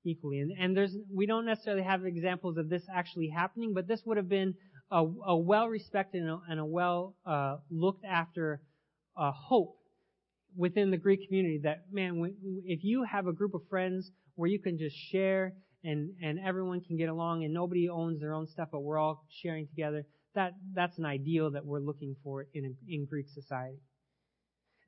equally. 0.04 0.40
And, 0.40 0.52
and 0.58 0.76
there's, 0.76 0.94
we 1.12 1.26
don't 1.26 1.46
necessarily 1.46 1.82
have 1.82 2.04
examples 2.04 2.56
of 2.56 2.68
this 2.68 2.82
actually 2.92 3.28
happening, 3.28 3.72
but 3.74 3.88
this 3.88 4.02
would 4.04 4.16
have 4.16 4.28
been 4.28 4.54
a, 4.90 5.04
a 5.26 5.36
well-respected 5.36 6.20
and 6.20 6.30
a, 6.30 6.38
and 6.48 6.60
a 6.60 6.64
well 6.64 7.14
uh, 7.24 7.56
looked 7.70 8.04
after 8.04 8.60
uh, 9.16 9.32
hope 9.32 9.76
within 10.56 10.90
the 10.90 10.96
Greek 10.96 11.26
community. 11.26 11.60
That 11.62 11.84
man, 11.90 12.34
if 12.64 12.84
you 12.84 13.04
have 13.04 13.26
a 13.26 13.32
group 13.32 13.54
of 13.54 13.62
friends 13.70 14.10
where 14.34 14.48
you 14.48 14.58
can 14.58 14.78
just 14.78 14.96
share 15.10 15.54
and 15.84 16.10
and 16.22 16.38
everyone 16.38 16.80
can 16.80 16.96
get 16.96 17.08
along 17.08 17.44
and 17.44 17.52
nobody 17.52 17.88
owns 17.88 18.20
their 18.20 18.34
own 18.34 18.46
stuff, 18.48 18.68
but 18.70 18.80
we're 18.80 18.98
all 18.98 19.24
sharing 19.42 19.66
together. 19.66 20.04
That 20.34 20.54
that's 20.74 20.98
an 20.98 21.04
ideal 21.04 21.50
that 21.52 21.64
we're 21.64 21.80
looking 21.80 22.16
for 22.22 22.46
in 22.54 22.76
in 22.88 23.06
Greek 23.06 23.26
society. 23.28 23.80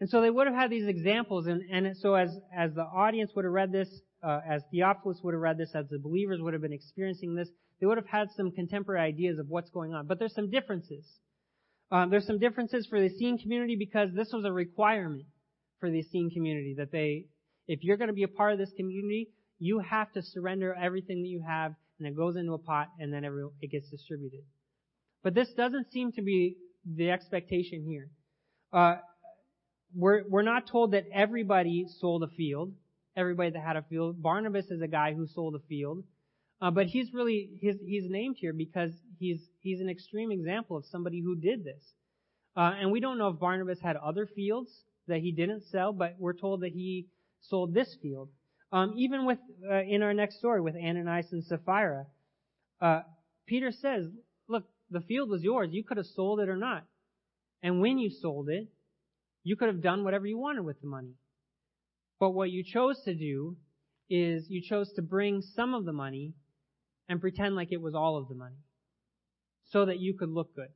And 0.00 0.10
so 0.10 0.20
they 0.20 0.30
would 0.30 0.46
have 0.46 0.56
had 0.56 0.70
these 0.70 0.88
examples, 0.88 1.46
and, 1.46 1.62
and 1.70 1.96
so 1.96 2.14
as, 2.14 2.36
as 2.54 2.74
the 2.74 2.82
audience 2.82 3.30
would 3.34 3.44
have 3.44 3.54
read 3.54 3.70
this, 3.70 3.88
uh, 4.22 4.40
as 4.46 4.62
Theophilus 4.70 5.20
would 5.22 5.34
have 5.34 5.40
read 5.40 5.56
this, 5.56 5.70
as 5.74 5.88
the 5.88 5.98
believers 5.98 6.40
would 6.40 6.52
have 6.52 6.62
been 6.62 6.72
experiencing 6.72 7.34
this, 7.34 7.48
they 7.80 7.86
would 7.86 7.98
have 7.98 8.06
had 8.06 8.28
some 8.36 8.50
contemporary 8.50 9.00
ideas 9.00 9.38
of 9.38 9.48
what's 9.48 9.70
going 9.70 9.94
on. 9.94 10.06
But 10.06 10.18
there's 10.18 10.34
some 10.34 10.50
differences. 10.50 11.06
Um, 11.92 12.10
there's 12.10 12.26
some 12.26 12.38
differences 12.38 12.86
for 12.86 12.98
the 12.98 13.06
Essene 13.06 13.38
community 13.38 13.76
because 13.76 14.10
this 14.14 14.30
was 14.32 14.44
a 14.44 14.52
requirement 14.52 15.26
for 15.78 15.90
the 15.90 16.00
Essene 16.00 16.30
community 16.30 16.74
that 16.78 16.90
they, 16.90 17.26
if 17.68 17.84
you're 17.84 17.96
going 17.96 18.08
to 18.08 18.14
be 18.14 18.24
a 18.24 18.28
part 18.28 18.52
of 18.52 18.58
this 18.58 18.72
community, 18.76 19.28
you 19.58 19.78
have 19.78 20.12
to 20.12 20.22
surrender 20.22 20.74
everything 20.74 21.22
that 21.22 21.28
you 21.28 21.42
have, 21.46 21.74
and 21.98 22.08
it 22.08 22.16
goes 22.16 22.36
into 22.36 22.52
a 22.52 22.58
pot, 22.58 22.88
and 22.98 23.12
then 23.12 23.24
every, 23.24 23.44
it 23.60 23.70
gets 23.70 23.88
distributed. 23.90 24.40
But 25.24 25.34
this 25.34 25.48
doesn't 25.54 25.90
seem 25.90 26.12
to 26.12 26.22
be 26.22 26.58
the 26.84 27.10
expectation 27.10 27.82
here. 27.84 28.10
Uh, 28.72 28.96
we're, 29.96 30.22
we're 30.28 30.42
not 30.42 30.68
told 30.68 30.92
that 30.92 31.06
everybody 31.12 31.86
sold 31.98 32.22
a 32.22 32.28
field, 32.28 32.74
everybody 33.16 33.50
that 33.50 33.62
had 33.62 33.76
a 33.76 33.82
field. 33.82 34.22
Barnabas 34.22 34.66
is 34.66 34.82
a 34.82 34.86
guy 34.86 35.14
who 35.14 35.26
sold 35.26 35.54
a 35.54 35.66
field. 35.66 36.04
Uh, 36.60 36.70
but 36.70 36.86
he's 36.86 37.12
really, 37.12 37.50
he's, 37.60 37.76
he's 37.84 38.04
named 38.08 38.36
here 38.38 38.52
because 38.52 38.90
he's, 39.18 39.40
he's 39.60 39.80
an 39.80 39.88
extreme 39.88 40.30
example 40.30 40.76
of 40.76 40.84
somebody 40.86 41.20
who 41.20 41.34
did 41.34 41.64
this. 41.64 41.82
Uh, 42.56 42.72
and 42.78 42.92
we 42.92 43.00
don't 43.00 43.18
know 43.18 43.28
if 43.28 43.40
Barnabas 43.40 43.80
had 43.80 43.96
other 43.96 44.26
fields 44.26 44.70
that 45.08 45.20
he 45.20 45.32
didn't 45.32 45.64
sell, 45.70 45.92
but 45.92 46.16
we're 46.18 46.34
told 46.34 46.60
that 46.60 46.72
he 46.72 47.06
sold 47.40 47.74
this 47.74 47.96
field. 48.02 48.28
Um, 48.72 48.94
even 48.96 49.24
with, 49.24 49.38
uh, 49.70 49.82
in 49.82 50.02
our 50.02 50.12
next 50.12 50.38
story 50.38 50.60
with 50.60 50.74
Ananias 50.76 51.32
and 51.32 51.44
Sapphira, 51.44 52.06
uh, 52.80 53.00
Peter 53.46 53.70
says, 53.72 54.06
look, 54.48 54.64
the 54.90 55.00
field 55.00 55.30
was 55.30 55.42
yours. 55.42 55.70
You 55.72 55.84
could 55.84 55.96
have 55.96 56.06
sold 56.06 56.40
it 56.40 56.48
or 56.48 56.56
not. 56.56 56.84
And 57.62 57.80
when 57.80 57.98
you 57.98 58.10
sold 58.10 58.48
it, 58.48 58.68
you 59.42 59.56
could 59.56 59.68
have 59.68 59.82
done 59.82 60.04
whatever 60.04 60.26
you 60.26 60.38
wanted 60.38 60.64
with 60.64 60.80
the 60.80 60.86
money. 60.86 61.14
But 62.20 62.30
what 62.30 62.50
you 62.50 62.62
chose 62.64 63.02
to 63.04 63.14
do 63.14 63.56
is 64.08 64.46
you 64.48 64.62
chose 64.62 64.92
to 64.94 65.02
bring 65.02 65.42
some 65.42 65.74
of 65.74 65.84
the 65.84 65.92
money 65.92 66.34
and 67.08 67.20
pretend 67.20 67.56
like 67.56 67.72
it 67.72 67.80
was 67.80 67.94
all 67.94 68.16
of 68.16 68.28
the 68.28 68.34
money 68.34 68.56
so 69.70 69.86
that 69.86 69.98
you 69.98 70.14
could 70.14 70.30
look 70.30 70.54
good. 70.54 70.68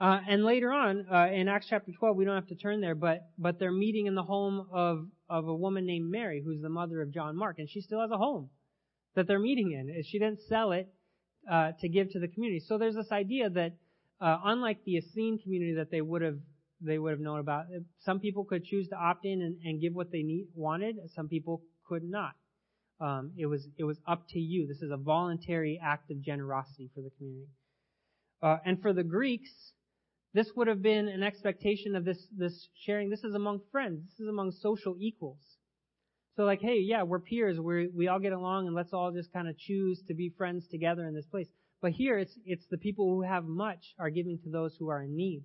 Uh, 0.00 0.18
and 0.28 0.44
later 0.44 0.72
on, 0.72 1.04
uh, 1.12 1.26
in 1.26 1.46
Acts 1.46 1.66
chapter 1.68 1.92
12, 1.92 2.16
we 2.16 2.24
don't 2.24 2.34
have 2.34 2.48
to 2.48 2.54
turn 2.54 2.80
there, 2.80 2.94
but, 2.94 3.28
but 3.38 3.58
they're 3.58 3.70
meeting 3.70 4.06
in 4.06 4.14
the 4.14 4.22
home 4.22 4.66
of, 4.72 5.06
of 5.28 5.46
a 5.46 5.54
woman 5.54 5.84
named 5.84 6.10
Mary, 6.10 6.42
who's 6.42 6.62
the 6.62 6.70
mother 6.70 7.02
of 7.02 7.12
John 7.12 7.36
Mark, 7.36 7.58
and 7.58 7.68
she 7.68 7.82
still 7.82 8.00
has 8.00 8.10
a 8.10 8.16
home 8.16 8.48
that 9.14 9.26
they're 9.26 9.38
meeting 9.38 9.72
in. 9.72 10.02
She 10.04 10.18
didn't 10.18 10.40
sell 10.48 10.72
it, 10.72 10.88
uh, 11.50 11.72
to 11.80 11.88
give 11.88 12.10
to 12.10 12.18
the 12.18 12.28
community. 12.28 12.60
So 12.66 12.78
there's 12.78 12.96
this 12.96 13.12
idea 13.12 13.50
that, 13.50 13.72
uh, 14.20 14.38
unlike 14.44 14.84
the 14.84 14.96
Essene 14.96 15.38
community 15.42 15.74
that 15.74 15.90
they 15.90 16.00
would 16.00 16.22
have 16.22 16.38
they 16.80 16.98
would 16.98 17.10
have 17.10 17.20
known 17.20 17.40
about. 17.40 17.66
Some 18.00 18.20
people 18.20 18.44
could 18.44 18.64
choose 18.64 18.88
to 18.88 18.96
opt 18.96 19.24
in 19.24 19.42
and, 19.42 19.56
and 19.64 19.80
give 19.80 19.94
what 19.94 20.10
they 20.10 20.22
need, 20.22 20.46
wanted. 20.54 20.96
Some 21.14 21.28
people 21.28 21.62
could 21.86 22.02
not. 22.02 22.32
Um, 23.00 23.32
it 23.36 23.46
was 23.46 23.66
it 23.78 23.84
was 23.84 23.98
up 24.06 24.26
to 24.30 24.38
you. 24.38 24.66
This 24.66 24.82
is 24.82 24.90
a 24.90 24.96
voluntary 24.96 25.80
act 25.82 26.10
of 26.10 26.20
generosity 26.20 26.90
for 26.94 27.00
the 27.00 27.10
community. 27.16 27.48
Uh, 28.42 28.58
and 28.64 28.80
for 28.80 28.92
the 28.92 29.02
Greeks, 29.02 29.50
this 30.34 30.50
would 30.54 30.68
have 30.68 30.82
been 30.82 31.08
an 31.08 31.22
expectation 31.22 31.96
of 31.96 32.04
this 32.04 32.26
this 32.36 32.68
sharing. 32.84 33.08
This 33.08 33.24
is 33.24 33.34
among 33.34 33.60
friends. 33.72 34.02
This 34.04 34.20
is 34.20 34.28
among 34.28 34.52
social 34.52 34.96
equals. 35.00 35.40
So 36.36 36.44
like, 36.44 36.60
hey, 36.60 36.78
yeah, 36.78 37.02
we're 37.02 37.20
peers. 37.20 37.58
We 37.58 37.88
we 37.88 38.08
all 38.08 38.20
get 38.20 38.32
along, 38.32 38.66
and 38.66 38.76
let's 38.76 38.92
all 38.92 39.12
just 39.12 39.32
kind 39.32 39.48
of 39.48 39.58
choose 39.58 40.02
to 40.08 40.14
be 40.14 40.32
friends 40.36 40.66
together 40.68 41.06
in 41.06 41.14
this 41.14 41.26
place. 41.26 41.48
But 41.82 41.92
here, 41.92 42.18
it's 42.18 42.36
it's 42.44 42.66
the 42.70 42.78
people 42.78 43.06
who 43.06 43.22
have 43.22 43.44
much 43.44 43.94
are 43.98 44.10
giving 44.10 44.38
to 44.44 44.50
those 44.50 44.74
who 44.78 44.88
are 44.88 45.02
in 45.02 45.16
need. 45.16 45.42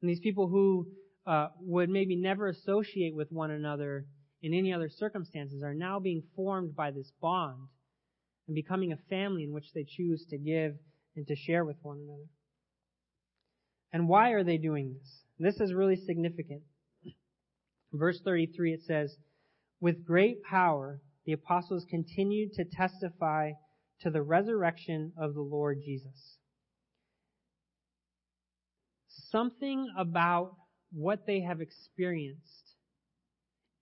And 0.00 0.10
these 0.10 0.20
people 0.20 0.48
who 0.48 0.86
uh, 1.26 1.48
would 1.60 1.90
maybe 1.90 2.16
never 2.16 2.48
associate 2.48 3.14
with 3.14 3.30
one 3.30 3.50
another 3.50 4.06
in 4.42 4.54
any 4.54 4.72
other 4.72 4.88
circumstances 4.88 5.62
are 5.62 5.74
now 5.74 5.98
being 5.98 6.22
formed 6.36 6.76
by 6.76 6.90
this 6.90 7.10
bond 7.20 7.68
and 8.46 8.54
becoming 8.54 8.92
a 8.92 9.10
family 9.10 9.44
in 9.44 9.52
which 9.52 9.72
they 9.74 9.84
choose 9.86 10.24
to 10.30 10.38
give 10.38 10.74
and 11.16 11.26
to 11.26 11.34
share 11.34 11.64
with 11.64 11.76
one 11.82 11.98
another. 11.98 12.28
And 13.92 14.08
why 14.08 14.30
are 14.30 14.44
they 14.44 14.58
doing 14.58 14.94
this? 14.94 15.22
This 15.38 15.60
is 15.60 15.74
really 15.74 15.96
significant. 15.96 16.62
Verse 17.92 18.20
33 18.24 18.74
it 18.74 18.82
says, 18.86 19.16
With 19.80 20.04
great 20.04 20.42
power 20.42 21.00
the 21.24 21.32
apostles 21.32 21.86
continued 21.88 22.52
to 22.54 22.64
testify 22.64 23.52
to 24.00 24.10
the 24.10 24.22
resurrection 24.22 25.12
of 25.18 25.34
the 25.34 25.40
Lord 25.40 25.80
Jesus 25.84 26.38
something 29.30 29.88
about 29.98 30.56
what 30.92 31.26
they 31.26 31.40
have 31.40 31.60
experienced 31.60 32.74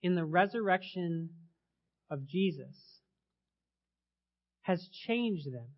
in 0.03 0.15
the 0.15 0.25
resurrection 0.25 1.31
of 2.11 2.27
Jesus 2.27 3.01
has 4.63 4.89
changed 5.07 5.47
them. 5.47 5.69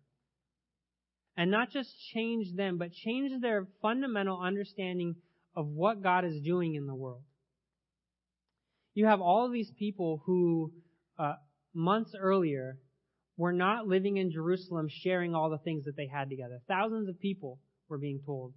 And 1.37 1.51
not 1.51 1.71
just 1.71 1.89
changed 2.13 2.57
them, 2.57 2.77
but 2.77 2.91
changed 2.91 3.41
their 3.41 3.67
fundamental 3.81 4.41
understanding 4.41 5.15
of 5.55 5.67
what 5.67 6.03
God 6.03 6.25
is 6.25 6.41
doing 6.43 6.75
in 6.75 6.85
the 6.85 6.95
world. 6.95 7.23
You 8.99 9.05
have 9.05 9.21
all 9.21 9.49
these 9.49 9.71
people 9.79 10.21
who, 10.25 10.73
uh, 11.17 11.35
months 11.73 12.11
earlier, 12.19 12.79
were 13.37 13.53
not 13.53 13.87
living 13.87 14.17
in 14.17 14.29
Jerusalem 14.29 14.89
sharing 14.89 15.33
all 15.33 15.49
the 15.49 15.57
things 15.57 15.85
that 15.85 15.95
they 15.95 16.07
had 16.07 16.29
together. 16.29 16.59
Thousands 16.67 17.07
of 17.07 17.17
people 17.17 17.61
were 17.87 17.97
being 17.97 18.19
told 18.25 18.51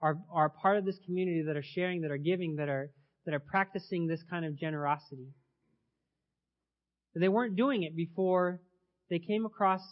are, 0.00 0.16
are 0.32 0.48
part 0.48 0.78
of 0.78 0.86
this 0.86 0.98
community 1.04 1.42
that 1.46 1.58
are 1.58 1.62
sharing, 1.62 2.00
that 2.00 2.10
are 2.10 2.16
giving, 2.16 2.56
that 2.56 2.70
are, 2.70 2.90
that 3.26 3.34
are 3.34 3.38
practicing 3.38 4.06
this 4.06 4.22
kind 4.30 4.46
of 4.46 4.56
generosity. 4.56 5.28
But 7.12 7.20
they 7.20 7.28
weren't 7.28 7.54
doing 7.54 7.82
it 7.82 7.94
before 7.94 8.62
they 9.10 9.18
came 9.18 9.44
across 9.44 9.82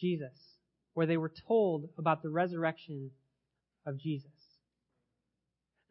Jesus, 0.00 0.36
where 0.94 1.06
they 1.06 1.16
were 1.16 1.32
told 1.46 1.84
about 1.96 2.24
the 2.24 2.30
resurrection 2.30 3.12
of 3.86 4.00
Jesus. 4.00 4.32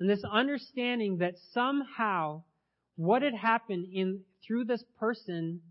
And 0.02 0.10
this 0.10 0.26
understanding 0.30 1.20
that 1.20 1.36
somehow 1.54 2.44
what 3.00 3.22
had 3.22 3.34
happened 3.34 3.88
in, 3.94 4.20
through 4.46 4.66
this 4.66 4.84
person 5.00 5.62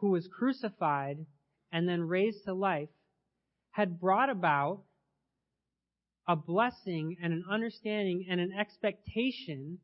who 0.00 0.08
was 0.08 0.26
crucified 0.26 1.18
and 1.70 1.86
then 1.86 2.00
raised 2.00 2.44
to 2.46 2.54
life 2.54 2.88
had 3.72 4.00
brought 4.00 4.30
about 4.30 4.80
a 6.26 6.34
blessing 6.34 7.14
and 7.22 7.34
an 7.34 7.44
understanding 7.50 8.24
and 8.30 8.40
an 8.40 8.52
expectation 8.58 9.76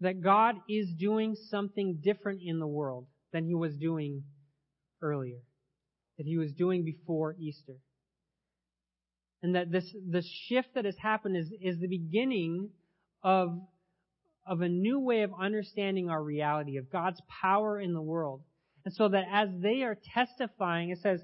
that 0.00 0.20
God 0.20 0.56
is 0.68 0.88
doing 0.98 1.36
something 1.48 2.00
different 2.02 2.40
in 2.44 2.58
the 2.58 2.66
world 2.66 3.06
than 3.32 3.44
he 3.46 3.54
was 3.54 3.76
doing 3.76 4.24
earlier, 5.00 5.38
that 6.18 6.26
he 6.26 6.38
was 6.38 6.50
doing 6.54 6.84
before 6.84 7.36
Easter. 7.38 7.76
And 9.44 9.54
that 9.54 9.70
this, 9.70 9.94
the 10.10 10.24
shift 10.48 10.74
that 10.74 10.86
has 10.86 10.96
happened 11.00 11.36
is, 11.36 11.52
is 11.62 11.78
the 11.78 11.86
beginning 11.86 12.70
of, 13.22 13.60
of 14.46 14.60
a 14.60 14.68
new 14.68 15.00
way 15.00 15.22
of 15.22 15.32
understanding 15.38 16.10
our 16.10 16.22
reality, 16.22 16.76
of 16.76 16.90
God's 16.90 17.20
power 17.42 17.80
in 17.80 17.92
the 17.92 18.02
world. 18.02 18.42
And 18.84 18.92
so 18.92 19.08
that 19.08 19.24
as 19.32 19.48
they 19.60 19.82
are 19.82 19.96
testifying, 20.14 20.90
it 20.90 20.98
says, 20.98 21.20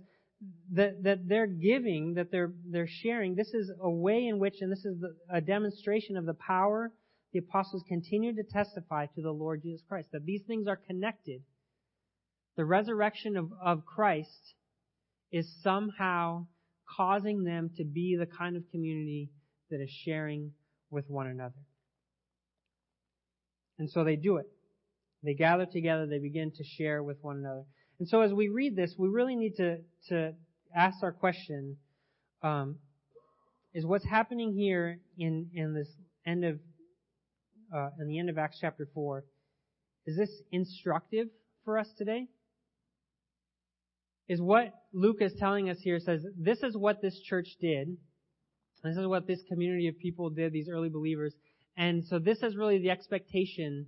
that, 0.73 1.03
that 1.03 1.29
they're 1.29 1.47
giving, 1.47 2.15
that 2.15 2.31
they're, 2.31 2.53
they're 2.65 2.89
sharing, 2.89 3.35
this 3.35 3.53
is 3.53 3.71
a 3.79 3.91
way 3.91 4.27
in 4.27 4.39
which, 4.39 4.55
and 4.63 4.73
this 4.73 4.85
is 4.87 4.97
a 5.31 5.41
demonstration 5.41 6.17
of 6.17 6.25
the 6.25 6.35
power 6.35 6.91
the 7.33 7.39
apostles 7.39 7.85
continue 7.87 8.35
to 8.35 8.43
testify 8.43 9.07
to 9.07 9.23
the 9.23 9.31
Lord 9.31 9.63
Jesus 9.63 9.83
Christ, 9.89 10.09
that 10.13 10.27
these 10.27 10.43
things 10.47 10.67
are 10.67 10.77
connected. 10.77 11.43
The 12.57 12.65
resurrection 12.65 13.37
of, 13.37 13.53
of 13.63 13.87
Christ 13.87 14.55
is 15.31 15.49
somehow 15.63 16.47
causing 16.97 17.45
them 17.45 17.71
to 17.77 17.85
be 17.85 18.17
the 18.19 18.27
kind 18.27 18.57
of 18.57 18.65
community 18.73 19.31
that 19.71 19.81
is 19.81 19.91
sharing 20.05 20.53
with 20.91 21.09
one 21.09 21.29
another. 21.29 21.55
And 23.81 23.91
so 23.91 24.05
they 24.05 24.17
do 24.17 24.37
it. 24.37 24.47
They 25.25 25.33
gather 25.33 25.65
together, 25.65 26.07
they 26.07 26.19
begin 26.19 26.53
to 26.53 26.65
share 26.65 27.03
with 27.03 27.17
one 27.23 27.39
another. 27.39 27.65
And 27.99 28.07
so 28.07 28.21
as 28.21 28.31
we 28.33 28.49
read 28.49 28.77
this, 28.77 28.95
we 28.99 29.09
really 29.09 29.37
need 29.37 29.57
to, 29.57 29.79
to 30.11 30.35
ask 30.77 31.03
our 31.03 31.13
question, 31.13 31.77
um, 32.43 32.77
is 33.73 33.87
what's 33.87 34.05
happening 34.05 34.53
here 34.53 35.01
in, 35.19 35.49
in 35.55 35.75
this 35.75 35.89
end 36.27 36.45
of, 36.45 36.59
uh, 37.75 37.89
in 38.01 38.09
the 38.09 38.19
end 38.19 38.29
of 38.29 38.37
Acts 38.37 38.59
chapter 38.61 38.87
4, 38.95 39.25
is 40.07 40.17
this 40.17 40.31
instructive 40.53 41.29
for 41.65 41.79
us 41.79 41.89
today? 41.97 42.27
Is 44.29 44.43
what 44.43 44.75
Luke 44.93 45.19
is 45.21 45.33
telling 45.39 45.71
us 45.71 45.79
here 45.81 45.99
says, 46.01 46.23
this 46.39 46.63
is 46.63 46.77
what 46.77 47.01
this 47.01 47.19
church 47.19 47.49
did. 47.61 47.97
This 48.85 48.97
is 48.97 49.07
what 49.07 49.27
this 49.27 49.41
community 49.49 49.89
of 49.89 49.99
people 49.99 50.29
did, 50.29 50.53
these 50.53 50.69
early 50.69 50.91
believers. 50.91 51.35
And 51.77 52.05
so 52.05 52.19
this 52.19 52.43
is 52.43 52.57
really 52.57 52.79
the 52.79 52.91
expectation 52.91 53.87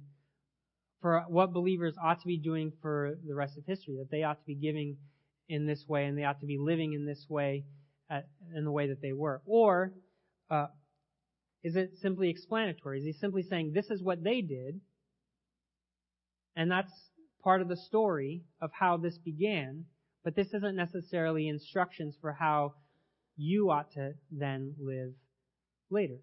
for 1.01 1.25
what 1.29 1.53
believers 1.53 1.95
ought 2.03 2.21
to 2.21 2.27
be 2.27 2.39
doing 2.39 2.73
for 2.81 3.15
the 3.27 3.35
rest 3.35 3.59
of 3.59 3.65
history, 3.67 3.97
that 3.99 4.11
they 4.11 4.23
ought 4.23 4.39
to 4.39 4.47
be 4.47 4.55
giving 4.55 4.97
in 5.49 5.67
this 5.67 5.85
way 5.89 6.07
and 6.07 6.17
they 6.17 6.25
ought 6.25 6.41
to 6.41 6.47
be 6.47 6.59
living 6.59 6.93
in 6.93 7.05
this 7.05 7.27
way 7.29 7.65
at, 8.09 8.29
in 8.55 8.65
the 8.65 8.71
way 8.71 8.89
that 8.89 9.03
they 9.03 9.13
were. 9.13 9.43
Or 9.45 9.93
uh, 10.51 10.69
is 11.65 11.77
it 11.77 11.91
simply 12.01 12.31
explanatory? 12.31 13.01
Is 13.01 13.05
he 13.05 13.13
simply 13.13 13.43
saying 13.43 13.73
this 13.73 13.91
is 13.91 14.03
what 14.03 14.23
they 14.23 14.41
did, 14.41 14.81
and 16.57 16.71
that's 16.71 16.93
part 17.43 17.61
of 17.61 17.69
the 17.69 17.77
story 17.77 18.45
of 18.61 18.71
how 18.73 18.97
this 18.97 19.19
began, 19.19 19.85
but 20.25 20.37
this 20.37 20.49
isn't 20.55 20.77
necessarily 20.77 21.49
instructions 21.49 22.17
for 22.21 22.33
how 22.33 22.75
you 23.37 23.71
ought 23.71 23.91
to 23.93 24.13
then 24.31 24.75
live 24.79 25.13
later. 25.91 26.19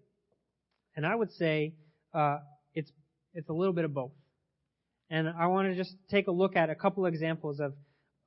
And 1.00 1.06
I 1.06 1.14
would 1.14 1.32
say 1.32 1.72
uh, 2.12 2.40
it's 2.74 2.92
it's 3.32 3.48
a 3.48 3.54
little 3.54 3.72
bit 3.72 3.86
of 3.86 3.94
both. 3.94 4.12
And 5.08 5.30
I 5.30 5.46
want 5.46 5.68
to 5.68 5.74
just 5.74 5.96
take 6.10 6.26
a 6.26 6.30
look 6.30 6.56
at 6.56 6.68
a 6.68 6.74
couple 6.74 7.06
examples 7.06 7.58
of, 7.58 7.72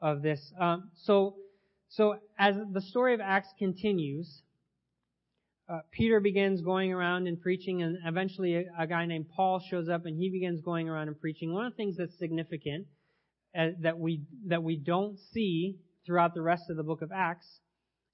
of 0.02 0.24
this. 0.24 0.52
Um, 0.60 0.90
so, 0.96 1.36
so 1.90 2.16
as 2.40 2.56
the 2.72 2.82
story 2.82 3.14
of 3.14 3.22
Acts 3.22 3.50
continues, 3.60 4.42
uh, 5.70 5.82
Peter 5.92 6.20
begins 6.20 6.62
going 6.62 6.92
around 6.92 7.28
and 7.28 7.40
preaching, 7.40 7.84
and 7.84 8.00
eventually 8.06 8.56
a, 8.56 8.64
a, 8.80 8.88
guy 8.88 9.06
named 9.06 9.28
Paul 9.36 9.62
shows 9.70 9.88
up, 9.88 10.08
and 10.08 10.18
he 10.18 10.32
begins 10.32 10.60
going 10.62 10.90
around 10.90 11.10
and 11.10 11.22
preaching. 11.22 11.54
One 11.54 11.68
of 11.68 11.74
the 11.74 11.78
things 11.78 11.98
that's 11.98 12.18
significant 12.18 12.88
uh, 13.56 13.68
that 13.82 14.00
we 14.00 14.22
that 14.48 14.64
we 14.64 14.78
don't 14.78 15.20
see 15.32 15.78
throughout 16.08 16.34
the 16.34 16.42
rest 16.42 16.72
of 16.72 16.76
the 16.78 16.84
book 16.84 17.04
of 17.04 17.12
Acts 17.12 17.60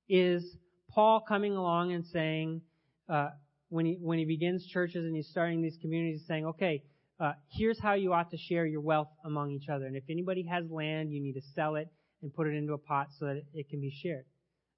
is 0.09 0.57
Paul 0.91 1.21
coming 1.21 1.55
along 1.55 1.93
and 1.93 2.05
saying 2.05 2.59
uh, 3.07 3.29
when 3.69 3.85
he 3.85 3.97
when 4.01 4.17
he 4.17 4.25
begins 4.25 4.65
churches 4.65 5.05
and 5.05 5.15
he's 5.15 5.27
starting 5.27 5.61
these 5.61 5.77
communities, 5.81 6.23
saying, 6.27 6.45
"Okay, 6.45 6.83
uh, 7.19 7.33
here's 7.51 7.79
how 7.79 7.93
you 7.93 8.13
ought 8.13 8.31
to 8.31 8.37
share 8.37 8.65
your 8.65 8.81
wealth 8.81 9.09
among 9.25 9.51
each 9.51 9.67
other. 9.67 9.85
And 9.85 9.95
if 9.95 10.03
anybody 10.09 10.45
has 10.49 10.69
land, 10.69 11.11
you 11.11 11.21
need 11.21 11.33
to 11.33 11.41
sell 11.53 11.75
it 11.75 11.89
and 12.21 12.33
put 12.33 12.47
it 12.47 12.51
into 12.51 12.73
a 12.73 12.77
pot 12.77 13.07
so 13.17 13.25
that 13.25 13.41
it 13.53 13.69
can 13.69 13.81
be 13.81 13.91
shared. 13.91 14.25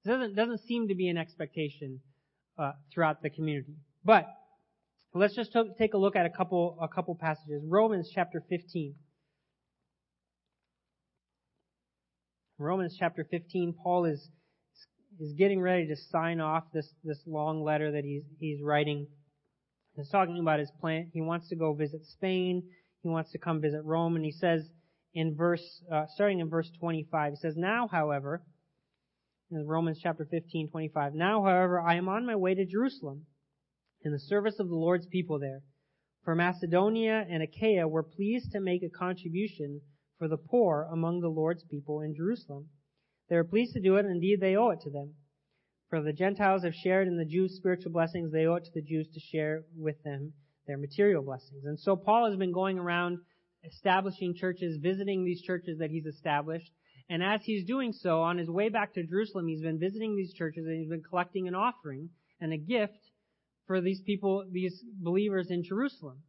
It 0.04 0.08
doesn't, 0.08 0.34
doesn't 0.34 0.60
seem 0.66 0.88
to 0.88 0.94
be 0.94 1.08
an 1.08 1.16
expectation 1.16 2.00
uh, 2.58 2.72
throughout 2.92 3.22
the 3.22 3.30
community. 3.30 3.76
But 4.04 4.26
let's 5.14 5.34
just 5.34 5.52
t- 5.52 5.70
take 5.78 5.94
a 5.94 5.98
look 5.98 6.16
at 6.16 6.26
a 6.26 6.30
couple, 6.30 6.78
a 6.82 6.88
couple 6.88 7.14
passages. 7.14 7.62
Romans 7.64 8.10
chapter 8.12 8.42
15. 8.48 8.94
Romans 12.58 12.96
chapter 12.98 13.24
15, 13.28 13.74
Paul 13.82 14.04
is, 14.06 14.28
is 15.20 15.32
getting 15.34 15.60
ready 15.60 15.86
to 15.86 15.96
sign 15.96 16.40
off 16.40 16.64
this, 16.72 16.88
this 17.04 17.20
long 17.26 17.62
letter 17.62 17.92
that 17.92 18.04
he's, 18.04 18.22
he's 18.38 18.62
writing 18.62 19.06
He's 19.96 20.08
talking 20.08 20.38
about 20.38 20.58
his 20.58 20.70
plan. 20.80 21.10
He 21.12 21.20
wants 21.20 21.48
to 21.48 21.56
go 21.56 21.74
visit 21.74 22.04
Spain. 22.06 22.62
He 23.02 23.08
wants 23.08 23.32
to 23.32 23.38
come 23.38 23.60
visit 23.60 23.82
Rome. 23.84 24.16
And 24.16 24.24
he 24.24 24.32
says 24.32 24.68
in 25.12 25.36
verse, 25.36 25.82
uh, 25.92 26.06
starting 26.14 26.40
in 26.40 26.48
verse 26.48 26.70
25, 26.80 27.32
he 27.32 27.36
says, 27.36 27.56
Now, 27.56 27.88
however, 27.88 28.42
in 29.50 29.66
Romans 29.66 30.00
chapter 30.02 30.24
15, 30.24 30.70
25, 30.70 31.14
Now, 31.14 31.42
however, 31.42 31.80
I 31.80 31.96
am 31.96 32.08
on 32.08 32.24
my 32.24 32.36
way 32.36 32.54
to 32.54 32.64
Jerusalem 32.64 33.26
in 34.02 34.12
the 34.12 34.18
service 34.18 34.58
of 34.58 34.68
the 34.68 34.74
Lord's 34.74 35.06
people 35.06 35.38
there. 35.38 35.62
For 36.24 36.34
Macedonia 36.34 37.26
and 37.28 37.42
Achaia 37.42 37.86
were 37.86 38.02
pleased 38.02 38.52
to 38.52 38.60
make 38.60 38.82
a 38.82 38.88
contribution 38.88 39.82
for 40.18 40.28
the 40.28 40.38
poor 40.38 40.88
among 40.90 41.20
the 41.20 41.28
Lord's 41.28 41.64
people 41.64 42.00
in 42.00 42.14
Jerusalem. 42.14 42.68
They 43.28 43.36
are 43.36 43.44
pleased 43.44 43.74
to 43.74 43.80
do 43.80 43.96
it, 43.96 44.04
and 44.04 44.14
indeed 44.14 44.40
they 44.40 44.56
owe 44.56 44.70
it 44.70 44.80
to 44.82 44.90
them. 44.90 45.14
For 45.88 46.00
the 46.00 46.12
Gentiles 46.12 46.64
have 46.64 46.74
shared 46.74 47.06
in 47.06 47.18
the 47.18 47.24
Jews' 47.24 47.56
spiritual 47.56 47.92
blessings, 47.92 48.32
they 48.32 48.46
owe 48.46 48.54
it 48.54 48.64
to 48.64 48.70
the 48.74 48.82
Jews 48.82 49.08
to 49.12 49.20
share 49.20 49.64
with 49.76 50.02
them 50.02 50.32
their 50.66 50.78
material 50.78 51.22
blessings. 51.22 51.64
And 51.64 51.78
so 51.78 51.96
Paul 51.96 52.30
has 52.30 52.38
been 52.38 52.52
going 52.52 52.78
around 52.78 53.18
establishing 53.64 54.34
churches, 54.34 54.78
visiting 54.80 55.24
these 55.24 55.42
churches 55.42 55.78
that 55.78 55.90
he's 55.90 56.06
established. 56.06 56.70
And 57.08 57.22
as 57.22 57.42
he's 57.44 57.66
doing 57.66 57.92
so, 57.92 58.22
on 58.22 58.38
his 58.38 58.48
way 58.48 58.68
back 58.68 58.94
to 58.94 59.02
Jerusalem, 59.02 59.48
he's 59.48 59.62
been 59.62 59.78
visiting 59.78 60.16
these 60.16 60.32
churches 60.32 60.64
and 60.66 60.78
he's 60.78 60.88
been 60.88 61.02
collecting 61.02 61.46
an 61.46 61.54
offering 61.54 62.08
and 62.40 62.52
a 62.52 62.56
gift 62.56 62.98
for 63.66 63.80
these 63.80 64.00
people, 64.00 64.44
these 64.50 64.82
believers 65.00 65.48
in 65.50 65.62
Jerusalem. 65.62 66.22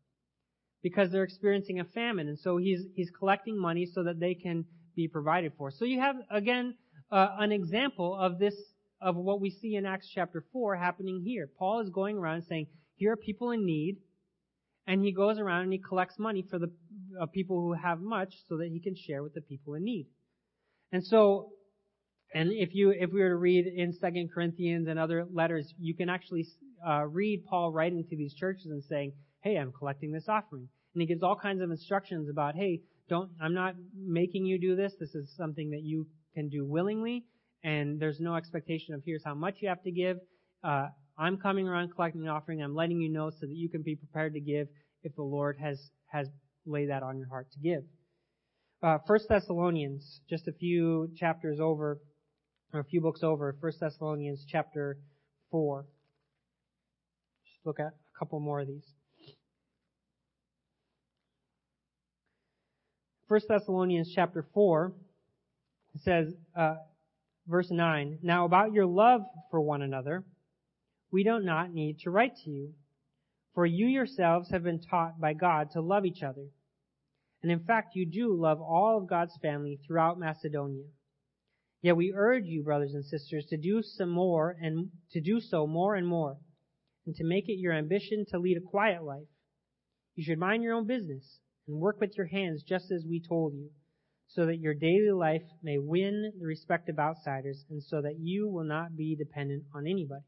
Because 0.81 1.09
they're 1.11 1.23
experiencing 1.23 1.79
a 1.79 1.85
famine. 1.85 2.27
And 2.27 2.37
so 2.37 2.57
he's, 2.57 2.81
he's 2.95 3.09
collecting 3.17 3.57
money 3.57 3.85
so 3.85 4.03
that 4.03 4.19
they 4.19 4.33
can 4.33 4.65
be 4.95 5.07
provided 5.07 5.53
for. 5.57 5.71
So 5.71 5.85
you 5.85 6.01
have, 6.01 6.17
again, 6.29 6.75
uh, 7.13 7.35
an 7.39 7.51
example 7.51 8.17
of 8.19 8.39
this 8.39 8.55
of 8.99 9.15
what 9.15 9.39
we 9.39 9.51
see 9.51 9.75
in 9.75 9.85
Acts 9.85 10.09
chapter 10.13 10.43
4 10.51 10.75
happening 10.77 11.21
here. 11.23 11.49
Paul 11.59 11.81
is 11.81 11.89
going 11.89 12.17
around 12.17 12.43
saying, 12.47 12.67
here 12.95 13.11
are 13.11 13.17
people 13.17 13.51
in 13.51 13.65
need, 13.65 13.97
and 14.87 15.03
he 15.03 15.11
goes 15.11 15.37
around 15.37 15.63
and 15.63 15.73
he 15.73 15.79
collects 15.79 16.17
money 16.17 16.45
for 16.49 16.57
the 16.57 16.71
uh, 17.21 17.25
people 17.27 17.59
who 17.61 17.73
have 17.73 17.99
much 17.99 18.33
so 18.47 18.57
that 18.57 18.69
he 18.71 18.79
can 18.79 18.95
share 18.95 19.21
with 19.21 19.33
the 19.33 19.41
people 19.41 19.75
in 19.75 19.83
need. 19.83 20.07
And 20.91 21.05
so, 21.05 21.49
and 22.33 22.49
if 22.51 22.73
you, 22.73 22.91
if 22.91 23.11
we 23.11 23.19
were 23.19 23.29
to 23.29 23.35
read 23.35 23.67
in 23.67 23.93
Second 23.93 24.31
Corinthians 24.33 24.87
and 24.87 24.97
other 24.97 25.27
letters, 25.31 25.71
you 25.77 25.93
can 25.93 26.09
actually 26.09 26.47
uh, 26.87 27.05
read 27.05 27.45
Paul 27.45 27.71
writing 27.71 28.05
to 28.09 28.15
these 28.15 28.33
churches 28.33 28.67
and 28.67 28.83
saying, 28.85 29.13
hey, 29.41 29.57
I'm 29.57 29.71
collecting 29.71 30.11
this 30.11 30.29
offering. 30.29 30.67
And 30.95 31.01
he 31.01 31.07
gives 31.07 31.21
all 31.21 31.35
kinds 31.35 31.61
of 31.61 31.69
instructions 31.69 32.29
about, 32.29 32.55
hey, 32.55 32.81
don't, 33.09 33.29
I'm 33.41 33.53
not 33.53 33.75
making 33.95 34.45
you 34.45 34.57
do 34.59 34.75
this. 34.75 34.93
This 34.99 35.13
is 35.13 35.29
something 35.35 35.71
that 35.71 35.81
you 35.83 36.07
can 36.33 36.49
do 36.49 36.65
willingly. 36.65 37.25
And 37.63 37.99
there's 37.99 38.19
no 38.19 38.35
expectation 38.35 38.93
of 38.93 39.01
here's 39.05 39.23
how 39.23 39.35
much 39.35 39.55
you 39.59 39.69
have 39.69 39.83
to 39.83 39.91
give. 39.91 40.17
Uh, 40.63 40.87
I'm 41.17 41.37
coming 41.37 41.67
around 41.67 41.93
collecting 41.93 42.21
the 42.21 42.29
offering. 42.29 42.61
I'm 42.61 42.75
letting 42.75 42.99
you 42.99 43.09
know 43.09 43.29
so 43.29 43.45
that 43.45 43.55
you 43.55 43.69
can 43.69 43.81
be 43.81 43.95
prepared 43.95 44.33
to 44.33 44.39
give 44.39 44.67
if 45.03 45.15
the 45.15 45.23
Lord 45.23 45.57
has, 45.61 45.79
has 46.07 46.27
laid 46.65 46.89
that 46.89 47.03
on 47.03 47.17
your 47.17 47.27
heart 47.27 47.47
to 47.53 47.59
give. 47.59 47.83
Uh, 48.81 48.97
1 49.05 49.19
Thessalonians, 49.29 50.19
just 50.29 50.47
a 50.47 50.51
few 50.51 51.09
chapters 51.15 51.59
over, 51.59 51.99
or 52.73 52.79
a 52.79 52.83
few 52.83 52.99
books 52.99 53.21
over, 53.23 53.55
1 53.59 53.71
Thessalonians 53.79 54.45
chapter 54.49 54.97
4. 55.51 55.85
Just 57.45 57.65
look 57.65 57.79
at 57.79 57.87
a 57.87 58.19
couple 58.19 58.39
more 58.39 58.59
of 58.59 58.67
these. 58.67 58.83
1 63.29 63.41
Thessalonians 63.47 64.11
chapter 64.13 64.45
4 64.53 64.93
says, 66.01 66.33
uh, 66.55 66.75
verse 67.47 67.69
9, 67.69 68.19
Now 68.21 68.45
about 68.45 68.73
your 68.73 68.85
love 68.85 69.21
for 69.51 69.61
one 69.61 69.81
another, 69.81 70.23
we 71.11 71.23
do 71.23 71.39
not 71.39 71.71
need 71.71 71.99
to 71.99 72.09
write 72.09 72.35
to 72.43 72.49
you, 72.49 72.73
for 73.53 73.65
you 73.65 73.85
yourselves 73.85 74.49
have 74.49 74.63
been 74.63 74.81
taught 74.81 75.19
by 75.19 75.33
God 75.33 75.71
to 75.71 75.81
love 75.81 76.05
each 76.05 76.23
other. 76.23 76.47
And 77.43 77.51
in 77.51 77.59
fact, 77.59 77.95
you 77.95 78.05
do 78.05 78.35
love 78.35 78.61
all 78.61 78.97
of 78.97 79.09
God's 79.09 79.37
family 79.41 79.79
throughout 79.85 80.17
Macedonia. 80.17 80.85
Yet 81.81 81.97
we 81.97 82.13
urge 82.15 82.45
you, 82.45 82.63
brothers 82.63 82.93
and 82.93 83.05
sisters, 83.05 83.45
to 83.49 83.57
do 83.57 83.83
some 83.83 84.09
more 84.09 84.55
and 84.61 84.89
to 85.11 85.19
do 85.19 85.41
so 85.41 85.67
more 85.67 85.95
and 85.95 86.07
more, 86.07 86.37
and 87.05 87.13
to 87.15 87.25
make 87.25 87.49
it 87.49 87.59
your 87.59 87.73
ambition 87.73 88.25
to 88.29 88.39
lead 88.39 88.57
a 88.57 88.61
quiet 88.61 89.03
life. 89.03 89.27
You 90.15 90.23
should 90.23 90.39
mind 90.39 90.63
your 90.63 90.73
own 90.73 90.87
business 90.87 91.39
and 91.67 91.77
work 91.77 91.99
with 91.99 92.15
your 92.17 92.27
hands 92.27 92.63
just 92.63 92.89
as 92.91 93.03
we 93.05 93.19
told 93.19 93.53
you, 93.53 93.69
so 94.35 94.47
that 94.47 94.59
your 94.59 94.73
daily 94.73 95.11
life 95.11 95.43
may 95.61 95.77
win 95.77 96.33
the 96.39 96.45
respect 96.45 96.89
of 96.89 96.97
outsiders 96.97 97.63
and 97.69 97.83
so 97.83 98.01
that 98.01 98.19
you 98.19 98.47
will 98.47 98.63
not 98.63 98.97
be 98.97 99.15
dependent 99.15 99.63
on 99.73 99.85
anybody. 99.85 100.23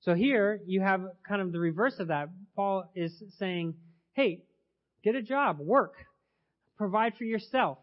So 0.00 0.14
here 0.14 0.60
you 0.66 0.80
have 0.80 1.02
kind 1.26 1.42
of 1.42 1.52
the 1.52 1.58
reverse 1.58 1.96
of 1.98 2.08
that. 2.08 2.28
Paul 2.54 2.90
is 2.94 3.12
saying, 3.38 3.74
hey, 4.12 4.44
get 5.02 5.16
a 5.16 5.22
job, 5.22 5.58
work, 5.58 5.94
provide 6.76 7.14
for 7.16 7.24
yourself. 7.24 7.78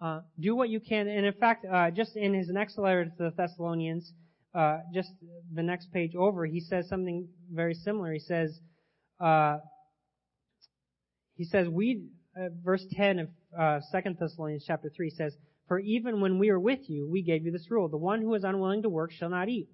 Uh, 0.00 0.20
do 0.38 0.54
what 0.54 0.68
you 0.68 0.78
can. 0.78 1.08
And 1.08 1.26
in 1.26 1.32
fact, 1.32 1.66
uh, 1.66 1.90
just 1.90 2.16
in 2.16 2.32
his 2.32 2.48
next 2.48 2.78
letter 2.78 3.06
to 3.06 3.10
the 3.18 3.32
Thessalonians, 3.36 4.12
uh, 4.54 4.78
just 4.94 5.10
the 5.52 5.62
next 5.64 5.92
page 5.92 6.14
over, 6.14 6.46
he 6.46 6.60
says 6.60 6.88
something 6.88 7.26
very 7.52 7.74
similar. 7.74 8.12
He 8.12 8.20
says, 8.20 8.56
uh, 9.20 9.58
he 11.34 11.44
says, 11.44 11.66
we, 11.68 12.04
uh, 12.36 12.50
verse 12.64 12.84
10 12.92 13.18
of 13.18 13.28
uh, 13.56 13.80
2 13.92 14.14
Thessalonians 14.18 14.64
chapter 14.66 14.90
3 14.94 15.10
says, 15.10 15.36
For 15.66 15.78
even 15.78 16.20
when 16.20 16.38
we 16.38 16.50
were 16.50 16.60
with 16.60 16.88
you, 16.88 17.08
we 17.08 17.22
gave 17.22 17.44
you 17.44 17.52
this 17.52 17.70
rule. 17.70 17.88
The 17.88 17.96
one 17.96 18.22
who 18.22 18.34
is 18.34 18.44
unwilling 18.44 18.82
to 18.82 18.88
work 18.88 19.12
shall 19.12 19.30
not 19.30 19.48
eat. 19.48 19.68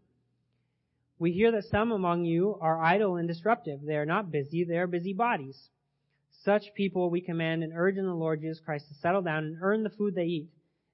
We 1.18 1.32
hear 1.32 1.52
that 1.52 1.64
some 1.64 1.92
among 1.92 2.24
you 2.24 2.58
are 2.60 2.82
idle 2.82 3.16
and 3.16 3.28
disruptive. 3.28 3.80
They 3.82 3.96
are 3.96 4.06
not 4.06 4.32
busy, 4.32 4.64
they 4.64 4.78
are 4.78 4.86
busy 4.86 5.12
bodies. 5.12 5.68
Such 6.42 6.74
people 6.76 7.08
we 7.08 7.20
command 7.20 7.62
and 7.62 7.72
urge 7.74 7.96
in 7.96 8.06
the 8.06 8.14
Lord 8.14 8.40
Jesus 8.40 8.60
Christ 8.64 8.88
to 8.88 8.94
settle 8.94 9.22
down 9.22 9.44
and 9.44 9.58
earn 9.62 9.82
the 9.82 9.90
food 9.90 10.14
they 10.14 10.24
eat. 10.24 10.48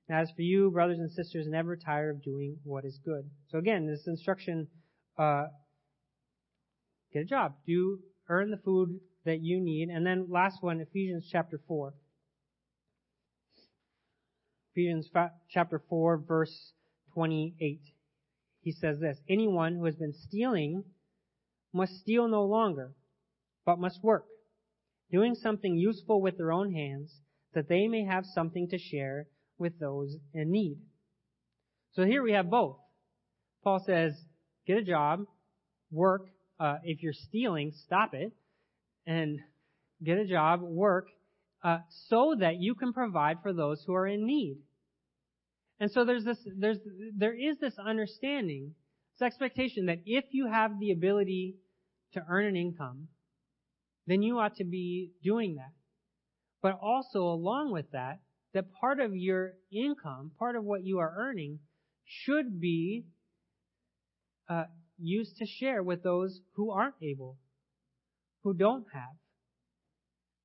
And 0.09 0.19
as 0.19 0.31
for 0.35 0.43
you, 0.43 0.71
brothers 0.71 0.99
and 0.99 1.11
sisters, 1.11 1.47
never 1.49 1.77
tire 1.77 2.11
of 2.11 2.23
doing 2.23 2.59
what 2.65 2.85
is 2.85 2.99
good. 3.05 3.31
So 3.49 3.59
again, 3.59 3.87
this 3.87 4.07
instruction, 4.07 4.69
uh, 5.19 5.47
get 7.13 7.23
a 7.23 7.25
job. 7.25 7.55
Do, 7.67 8.01
earn 8.29 8.51
the 8.51 8.57
food 8.59 9.01
that 9.25 9.41
you 9.41 9.61
need. 9.61 9.89
And 9.89 10.05
then 10.05 10.27
last 10.29 10.63
one, 10.63 10.81
Ephesians 10.81 11.29
chapter 11.31 11.61
4. 11.67 11.95
Ephesians 14.73 15.09
chapter 15.51 15.83
4 15.89 16.19
verse 16.19 16.73
28. 17.15 17.81
He 18.63 18.73
says 18.73 19.01
this, 19.01 19.19
anyone 19.29 19.75
who 19.75 19.85
has 19.87 19.97
been 19.97 20.13
stealing 20.13 20.85
must 21.73 21.95
steal 22.01 22.29
no 22.29 22.45
longer, 22.45 22.93
but 23.65 23.79
must 23.79 24.03
work, 24.03 24.27
doing 25.11 25.35
something 25.35 25.77
useful 25.77 26.21
with 26.21 26.37
their 26.37 26.53
own 26.53 26.73
hands, 26.73 27.13
that 27.55 27.69
they 27.69 27.89
may 27.89 28.05
have 28.05 28.25
something 28.27 28.69
to 28.69 28.79
share 28.79 29.27
with 29.59 29.79
those 29.79 30.17
in 30.35 30.51
need. 30.51 30.79
So 31.93 32.05
here 32.05 32.23
we 32.23 32.33
have 32.33 32.51
both. 32.51 32.77
Paul 33.65 33.83
says, 33.85 34.13
get 34.67 34.79
a 34.79 34.83
job, 34.83 35.25
work, 35.91 36.27
uh, 36.59 36.77
if 36.85 37.03
you're 37.03 37.13
stealing, 37.13 37.73
stop 37.87 38.15
it, 38.15 38.33
and 39.07 39.41
get 40.03 40.19
a 40.19 40.27
job, 40.27 40.61
work, 40.63 41.09
uh, 41.63 41.79
so 42.09 42.35
that 42.39 42.57
you 42.59 42.75
can 42.75 42.93
provide 42.93 43.39
for 43.43 43.53
those 43.53 43.83
who 43.87 43.95
are 43.95 44.07
in 44.07 44.27
need. 44.27 44.59
And 45.79 45.91
so 45.91 46.05
there's 46.05 46.25
this, 46.25 46.39
there's, 46.59 46.79
there 47.17 47.35
is 47.35 47.59
this 47.59 47.75
understanding, 47.79 48.75
this 49.19 49.27
expectation 49.27 49.87
that 49.87 50.01
if 50.05 50.25
you 50.31 50.47
have 50.47 50.79
the 50.79 50.93
ability 50.93 51.57
to 52.13 52.23
earn 52.29 52.47
an 52.47 52.57
income, 52.57 53.09
then 54.07 54.23
you 54.23 54.39
ought 54.39 54.57
to 54.57 54.65
be 54.65 55.13
doing 55.23 55.57
that. 55.57 55.73
But 56.63 56.79
also 56.83 57.21
along 57.21 57.73
with 57.73 57.91
that, 57.93 58.21
that 58.53 58.73
part 58.81 59.01
of 59.01 59.15
your 59.15 59.53
income, 59.73 60.33
part 60.39 60.57
of 60.57 60.65
what 60.65 60.85
you 60.85 60.99
are 60.99 61.15
earning, 61.17 61.61
should 62.05 62.61
be 62.61 63.05
uh, 64.49 64.65
used 64.99 65.37
to 65.39 65.47
share 65.47 65.83
with 65.83 66.03
those 66.03 66.41
who 66.57 66.71
aren't 66.73 66.97
able, 67.03 67.39
who 68.43 68.53
don't 68.53 68.85
have. 68.93 69.17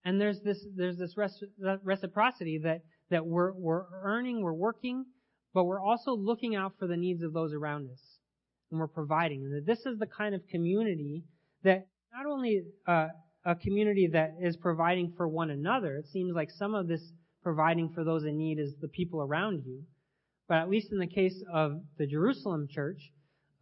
And 0.06 0.22
there's 0.22 0.40
this 0.42 0.66
there's 0.76 0.98
this 0.98 1.16
reciprocity 1.84 2.60
that 2.64 2.82
that 3.10 3.26
we're 3.26 3.54
we're 3.54 3.86
earning, 4.04 4.42
we're 4.42 4.54
working, 4.54 5.06
but 5.54 5.66
we're 5.66 5.82
also 5.82 6.16
looking 6.16 6.56
out 6.56 6.74
for 6.80 6.88
the 6.88 6.98
needs 6.98 7.24
of 7.24 7.34
those 7.34 7.54
around 7.54 7.90
us, 7.92 8.02
and 8.72 8.80
we're 8.80 8.88
providing. 8.88 9.44
And 9.44 9.56
that 9.56 9.66
this 9.66 9.86
is 9.86 9.98
the 10.00 10.08
kind 10.08 10.36
of 10.36 10.42
community 10.48 11.24
that 11.64 11.88
not 12.14 12.32
only 12.32 12.62
uh, 12.88 13.08
a 13.46 13.56
community 13.56 14.10
that 14.12 14.36
is 14.42 14.58
providing 14.58 15.14
for 15.16 15.28
one 15.28 15.52
another. 15.52 15.98
It 15.98 16.08
seems 16.08 16.34
like 16.34 16.50
some 16.50 16.74
of 16.74 16.88
this 16.88 17.02
providing 17.44 17.92
for 17.94 18.04
those 18.04 18.26
in 18.26 18.38
need 18.38 18.58
is 18.60 18.74
the 18.82 18.88
people 18.88 19.22
around 19.22 19.64
you. 19.66 19.84
But 20.48 20.58
at 20.58 20.70
least 20.70 20.92
in 20.92 20.98
the 20.98 21.08
case 21.08 21.44
of 21.54 21.82
the 21.98 22.08
Jerusalem 22.08 22.68
church, 22.70 22.98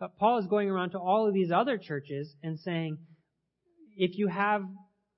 uh, 0.01 0.08
Paul 0.19 0.38
is 0.39 0.47
going 0.47 0.69
around 0.69 0.91
to 0.91 0.99
all 0.99 1.27
of 1.27 1.34
these 1.34 1.51
other 1.51 1.77
churches 1.77 2.34
and 2.41 2.58
saying, 2.60 2.97
if 3.95 4.17
you 4.17 4.27
have 4.27 4.63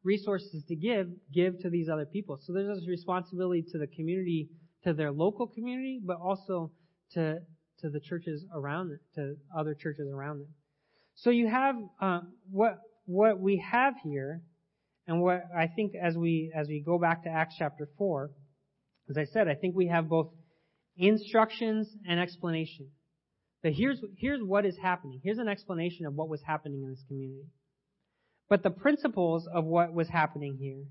resources 0.06 0.64
to 0.70 0.76
give, 0.76 1.08
give 1.34 1.60
to 1.60 1.70
these 1.70 1.90
other 1.90 2.06
people. 2.06 2.40
So 2.42 2.54
there's 2.54 2.80
this 2.80 2.88
responsibility 2.88 3.66
to 3.72 3.78
the 3.78 3.88
community, 3.88 4.50
to 4.84 4.94
their 4.94 5.12
local 5.12 5.48
community, 5.48 6.00
but 6.02 6.18
also 6.22 6.72
to 7.14 7.40
to 7.80 7.90
the 7.90 8.00
churches 8.00 8.46
around 8.54 8.90
them, 8.90 9.00
to 9.16 9.36
other 9.54 9.74
churches 9.74 10.08
around 10.10 10.40
them. 10.40 10.48
So 11.16 11.30
you 11.30 11.50
have 11.50 11.76
uh, 12.02 12.22
what 12.50 12.78
what 13.06 13.40
we 13.40 13.64
have 13.70 13.96
here, 14.04 14.42
and 15.08 15.22
what 15.22 15.42
I 15.56 15.68
think 15.68 15.94
as 16.02 16.16
we 16.16 16.54
as 16.56 16.68
we 16.68 16.80
go 16.80 16.98
back 16.98 17.24
to 17.24 17.30
Acts 17.30 17.56
chapter 17.58 17.90
four, 17.98 18.32
as 19.10 19.18
I 19.18 19.26
said, 19.26 19.48
I 19.48 19.56
think 19.56 19.76
we 19.76 19.88
have 19.88 20.08
both 20.08 20.30
instructions 20.98 21.90
and 22.08 22.20
explanation. 22.20 22.88
But 23.62 23.74
here's, 23.74 24.00
here's 24.18 24.42
what 24.42 24.66
is 24.66 24.78
happening. 24.78 25.20
Here's 25.24 25.40
an 25.40 25.48
explanation 25.48 26.06
of 26.06 26.14
what 26.14 26.30
was 26.30 26.42
happening 26.46 26.84
in 26.84 26.90
this 26.92 27.04
community. 27.08 27.48
But 28.50 28.64
the 28.64 28.70
principles 28.70 29.48
of 29.52 29.66
what 29.66 29.94
was 29.94 30.08
happening 30.10 30.58
here, 30.60 30.84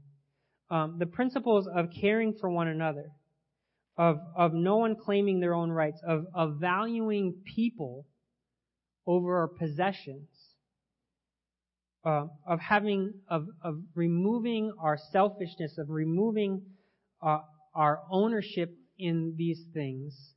um, 0.70 0.96
the 0.98 1.06
principles 1.06 1.68
of 1.72 1.86
caring 2.00 2.34
for 2.40 2.50
one 2.50 2.68
another, 2.68 3.12
of, 3.96 4.16
of 4.36 4.52
no 4.52 4.78
one 4.78 4.96
claiming 4.96 5.40
their 5.40 5.54
own 5.54 5.70
rights, 5.70 6.00
of, 6.06 6.26
of 6.34 6.56
valuing 6.60 7.42
people 7.54 8.06
over 9.06 9.38
our 9.38 9.48
possessions, 9.48 10.28
uh, 12.04 12.26
of 12.46 12.58
having, 12.60 13.12
of, 13.28 13.46
of 13.62 13.76
removing 13.94 14.72
our 14.80 14.98
selfishness, 15.12 15.78
of 15.78 15.90
removing 15.90 16.62
uh, 17.22 17.38
our 17.74 18.00
ownership 18.10 18.70
in 18.98 19.34
these 19.36 19.62
things 19.72 20.34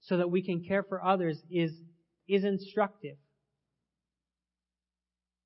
so 0.00 0.16
that 0.16 0.30
we 0.30 0.42
can 0.42 0.62
care 0.64 0.82
for 0.82 1.02
others 1.04 1.38
is, 1.50 1.72
is 2.28 2.44
instructive. 2.44 3.16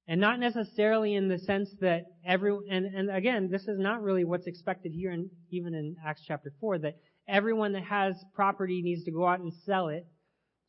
And 0.06 0.20
not 0.20 0.38
necessarily 0.38 1.14
in 1.14 1.28
the 1.28 1.38
sense 1.38 1.70
that 1.80 2.02
every, 2.26 2.54
and, 2.70 2.86
and 2.86 3.10
again, 3.10 3.48
this 3.50 3.62
is 3.62 3.78
not 3.78 4.02
really 4.02 4.24
what's 4.24 4.46
expected 4.46 4.92
here 4.92 5.10
in, 5.12 5.30
even 5.50 5.74
in 5.74 5.96
Acts 6.04 6.22
chapter 6.26 6.52
4, 6.60 6.78
that 6.80 6.96
everyone 7.26 7.72
that 7.72 7.84
has 7.84 8.14
property 8.34 8.82
needs 8.82 9.04
to 9.04 9.10
go 9.10 9.26
out 9.26 9.40
and 9.40 9.52
sell 9.64 9.88
it 9.88 10.06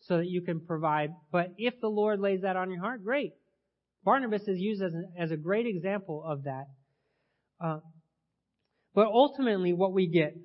so 0.01 0.17
that 0.17 0.27
you 0.27 0.41
can 0.41 0.61
provide. 0.61 1.11
But 1.31 1.51
if 1.57 1.73
the 1.81 1.89
Lord 1.89 2.21
lays 2.21 2.41
that 2.41 2.55
on 2.55 2.71
your 2.71 2.79
heart, 2.79 3.03
great. 3.03 3.33
Barnabas 4.05 4.43
is 4.47 4.59
used 4.59 4.81
as 4.81 4.93
a, 4.93 5.21
as 5.21 5.31
a 5.31 5.37
great 5.37 5.65
example 5.65 6.23
of 6.25 6.43
that. 6.43 6.67
Uh, 7.59 7.79
but 8.93 9.07
ultimately 9.07 9.73
what 9.73 9.91
we 9.91 10.07
get 10.07 10.35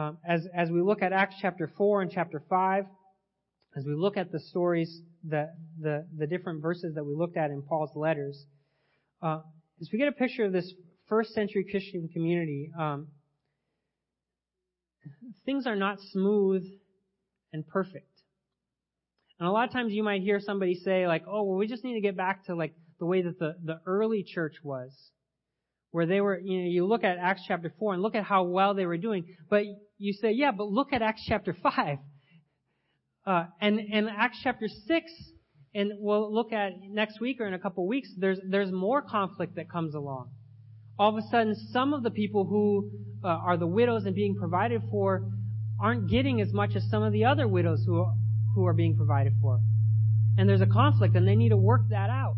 um, 0.00 0.18
as, 0.26 0.46
as 0.54 0.70
we 0.70 0.80
look 0.80 1.02
at 1.02 1.12
Acts 1.12 1.36
chapter 1.40 1.70
4 1.76 2.02
and 2.02 2.10
chapter 2.10 2.42
5, 2.48 2.84
as 3.76 3.84
we 3.84 3.94
look 3.94 4.16
at 4.16 4.32
the 4.32 4.40
stories, 4.40 5.02
the, 5.24 5.50
the, 5.80 6.06
the 6.16 6.26
different 6.26 6.62
verses 6.62 6.94
that 6.94 7.04
we 7.04 7.14
looked 7.14 7.36
at 7.36 7.50
in 7.50 7.62
Paul's 7.62 7.94
letters, 7.94 8.44
uh, 9.22 9.40
as 9.80 9.88
we 9.92 9.98
get 9.98 10.08
a 10.08 10.12
picture 10.12 10.44
of 10.44 10.52
this 10.52 10.72
first 11.08 11.32
century 11.34 11.66
Christian 11.70 12.08
community, 12.12 12.70
um, 12.78 13.08
things 15.44 15.66
are 15.66 15.76
not 15.76 15.98
smooth 16.12 16.64
and 17.52 17.66
perfect. 17.66 18.06
And 19.38 19.48
a 19.48 19.52
lot 19.52 19.66
of 19.66 19.72
times 19.72 19.92
you 19.92 20.02
might 20.02 20.22
hear 20.22 20.38
somebody 20.38 20.74
say 20.74 21.06
like, 21.06 21.24
oh, 21.26 21.42
well, 21.44 21.56
we 21.56 21.66
just 21.66 21.82
need 21.82 21.94
to 21.94 22.00
get 22.00 22.16
back 22.16 22.44
to 22.46 22.54
like 22.54 22.74
the 22.98 23.06
way 23.06 23.22
that 23.22 23.38
the, 23.38 23.56
the 23.64 23.80
early 23.86 24.22
church 24.22 24.56
was. 24.62 24.90
Where 25.92 26.06
they 26.06 26.20
were, 26.20 26.38
you 26.38 26.60
know, 26.60 26.68
you 26.68 26.86
look 26.86 27.02
at 27.02 27.18
Acts 27.18 27.42
chapter 27.48 27.72
4 27.76 27.94
and 27.94 28.02
look 28.02 28.14
at 28.14 28.22
how 28.22 28.44
well 28.44 28.74
they 28.74 28.86
were 28.86 28.98
doing. 28.98 29.34
But 29.48 29.64
you 29.98 30.12
say, 30.12 30.30
yeah, 30.30 30.52
but 30.52 30.68
look 30.68 30.92
at 30.92 31.02
Acts 31.02 31.24
chapter 31.26 31.56
5. 31.60 31.98
Uh, 33.30 33.46
and, 33.60 33.78
in 33.78 34.08
Acts 34.08 34.38
chapter 34.42 34.66
6, 34.66 35.12
and 35.72 35.92
we'll 35.98 36.34
look 36.34 36.52
at 36.52 36.72
next 36.82 37.20
week 37.20 37.40
or 37.40 37.46
in 37.46 37.54
a 37.54 37.60
couple 37.60 37.86
weeks, 37.86 38.08
there's, 38.18 38.40
there's 38.44 38.72
more 38.72 39.00
conflict 39.00 39.54
that 39.54 39.70
comes 39.70 39.94
along. 39.94 40.30
All 40.98 41.16
of 41.16 41.24
a 41.24 41.28
sudden, 41.28 41.54
some 41.70 41.94
of 41.94 42.02
the 42.02 42.10
people 42.10 42.44
who 42.44 42.90
uh, 43.22 43.28
are 43.28 43.56
the 43.56 43.68
widows 43.68 44.04
and 44.04 44.16
being 44.16 44.34
provided 44.34 44.82
for 44.90 45.30
aren't 45.80 46.10
getting 46.10 46.40
as 46.40 46.52
much 46.52 46.74
as 46.74 46.82
some 46.90 47.04
of 47.04 47.12
the 47.12 47.24
other 47.24 47.46
widows 47.46 47.84
who, 47.86 48.04
who 48.56 48.66
are 48.66 48.72
being 48.72 48.96
provided 48.96 49.34
for. 49.40 49.60
And 50.36 50.48
there's 50.48 50.60
a 50.60 50.66
conflict 50.66 51.14
and 51.14 51.28
they 51.28 51.36
need 51.36 51.50
to 51.50 51.56
work 51.56 51.82
that 51.90 52.10
out. 52.10 52.34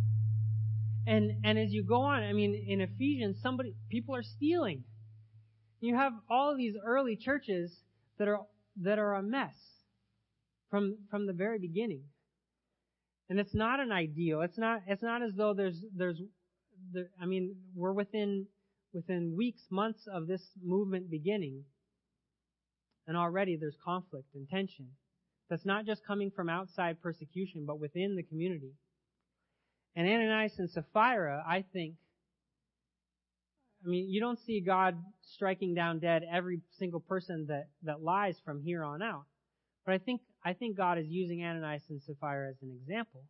And, 1.06 1.42
and 1.42 1.58
as 1.58 1.72
you 1.72 1.84
go 1.84 2.02
on, 2.02 2.22
I 2.22 2.34
mean, 2.34 2.66
in 2.68 2.82
Ephesians, 2.82 3.38
somebody, 3.42 3.74
people 3.88 4.14
are 4.14 4.22
stealing. 4.22 4.84
You 5.80 5.96
have 5.96 6.12
all 6.28 6.54
these 6.54 6.74
early 6.84 7.16
churches 7.16 7.74
that 8.18 8.28
are, 8.28 8.40
that 8.82 8.98
are 8.98 9.14
a 9.14 9.22
mess 9.22 9.54
from, 10.72 10.96
from 11.10 11.26
the 11.26 11.34
very 11.34 11.58
beginning. 11.58 12.00
And 13.28 13.38
it's 13.38 13.54
not 13.54 13.78
an 13.78 13.92
ideal. 13.92 14.40
It's 14.40 14.56
not, 14.56 14.80
it's 14.88 15.02
not 15.02 15.22
as 15.22 15.32
though 15.36 15.52
there's, 15.52 15.76
there's, 15.94 16.18
there, 16.92 17.08
I 17.20 17.26
mean, 17.26 17.56
we're 17.76 17.92
within, 17.92 18.46
within 18.94 19.36
weeks, 19.36 19.60
months 19.70 20.08
of 20.10 20.26
this 20.26 20.40
movement 20.64 21.10
beginning. 21.10 21.64
And 23.06 23.18
already 23.18 23.56
there's 23.56 23.76
conflict 23.84 24.28
and 24.34 24.48
tension. 24.48 24.88
That's 25.50 25.66
not 25.66 25.84
just 25.84 26.06
coming 26.06 26.30
from 26.34 26.48
outside 26.48 27.02
persecution, 27.02 27.64
but 27.66 27.78
within 27.78 28.16
the 28.16 28.22
community. 28.22 28.72
And 29.94 30.08
Ananias 30.08 30.58
and 30.58 30.70
Sapphira, 30.70 31.44
I 31.46 31.64
think, 31.74 31.96
I 33.84 33.88
mean, 33.88 34.08
you 34.08 34.20
don't 34.20 34.38
see 34.46 34.60
God 34.60 34.96
striking 35.34 35.74
down 35.74 35.98
dead 35.98 36.22
every 36.32 36.62
single 36.78 37.00
person 37.00 37.46
that, 37.48 37.68
that 37.82 38.02
lies 38.02 38.36
from 38.42 38.62
here 38.62 38.82
on 38.82 39.02
out. 39.02 39.24
But 39.84 39.94
I 39.94 39.98
think, 39.98 40.22
I 40.44 40.52
think 40.54 40.76
God 40.76 40.98
is 40.98 41.06
using 41.08 41.42
Ananias 41.42 41.82
and 41.88 42.02
Sapphira 42.02 42.50
as 42.50 42.56
an 42.62 42.76
example. 42.80 43.22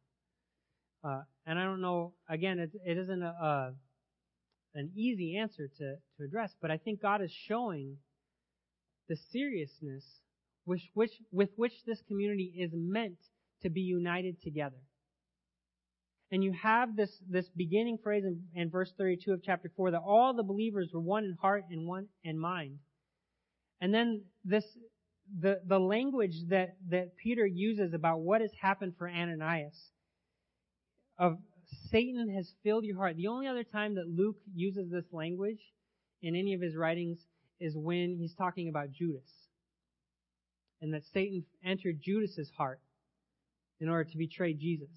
Uh, 1.05 1.23
and 1.47 1.59
I 1.59 1.65
don't 1.65 1.81
know, 1.81 2.15
again, 2.29 2.59
it, 2.59 2.71
it 2.87 2.97
isn't 2.97 3.23
a, 3.23 3.27
a, 3.27 3.73
an 4.75 4.93
easy 4.97 5.37
answer 5.37 5.69
to, 5.79 5.95
to 6.17 6.25
address, 6.25 6.55
but 6.61 6.71
I 6.71 6.79
think 6.79 7.03
God 7.03 7.23
is 7.23 7.33
showing 7.49 7.97
the 9.09 9.17
seriousness 9.31 10.05
which, 10.65 10.91
which, 10.95 11.11
with 11.33 11.51
which 11.57 11.73
this 11.87 12.01
community 12.07 12.55
is 12.57 12.71
meant 12.73 13.19
to 13.63 13.71
be 13.71 13.81
united 13.81 14.41
together. 14.43 14.77
And 16.31 16.43
you 16.43 16.53
have 16.63 16.97
this, 16.97 17.11
this 17.29 17.47
beginning 17.55 17.99
phrase 18.03 18.25
in, 18.25 18.43
in 18.55 18.71
verse 18.71 18.91
32 18.97 19.33
of 19.33 19.43
chapter 19.45 19.71
4 19.77 19.91
that 19.91 20.01
all 20.07 20.33
the 20.35 20.43
believers 20.43 20.91
were 20.93 21.01
one 21.01 21.25
in 21.25 21.37
heart 21.41 21.65
and 21.71 21.87
one 21.87 22.07
in 22.25 22.39
mind. 22.39 22.79
And 23.81 23.93
then 23.93 24.23
this, 24.45 24.65
the, 25.41 25.61
the 25.67 25.79
language 25.79 26.35
that, 26.49 26.77
that 26.91 27.17
Peter 27.17 27.47
uses 27.47 27.95
about 27.95 28.21
what 28.21 28.41
has 28.41 28.51
happened 28.61 28.95
for 28.99 29.09
Ananias 29.09 29.79
of 31.19 31.39
Satan 31.91 32.29
has 32.35 32.53
filled 32.63 32.85
your 32.85 32.97
heart. 32.97 33.17
The 33.17 33.29
only 33.29 33.47
other 33.47 33.65
time 33.65 33.95
that 33.95 34.09
Luke 34.09 34.37
uses 34.55 34.91
this 34.91 35.05
language 35.13 35.61
in 36.21 36.37
any 36.37 36.55
of 36.55 36.61
his 36.61 36.77
writings 36.77 37.19
is 37.61 37.77
when 37.77 38.17
he's 38.19 38.35
talking 38.35 38.69
about 38.69 38.93
Judas. 38.93 39.29
And 40.81 40.93
that 40.95 41.03
Satan 41.15 41.45
entered 41.65 42.01
Judas's 42.03 42.51
heart 42.57 42.81
in 43.81 43.89
order 43.89 44.05
to 44.05 44.19
betray 44.19 44.53
Jesus. 44.53 44.91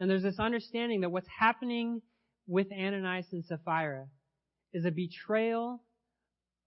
And 0.00 0.10
there's 0.10 0.22
this 0.22 0.38
understanding 0.38 1.00
that 1.00 1.10
what's 1.10 1.28
happening 1.28 2.02
with 2.46 2.68
Ananias 2.72 3.26
and 3.32 3.44
Sapphira 3.44 4.06
is 4.72 4.84
a 4.84 4.90
betrayal 4.90 5.82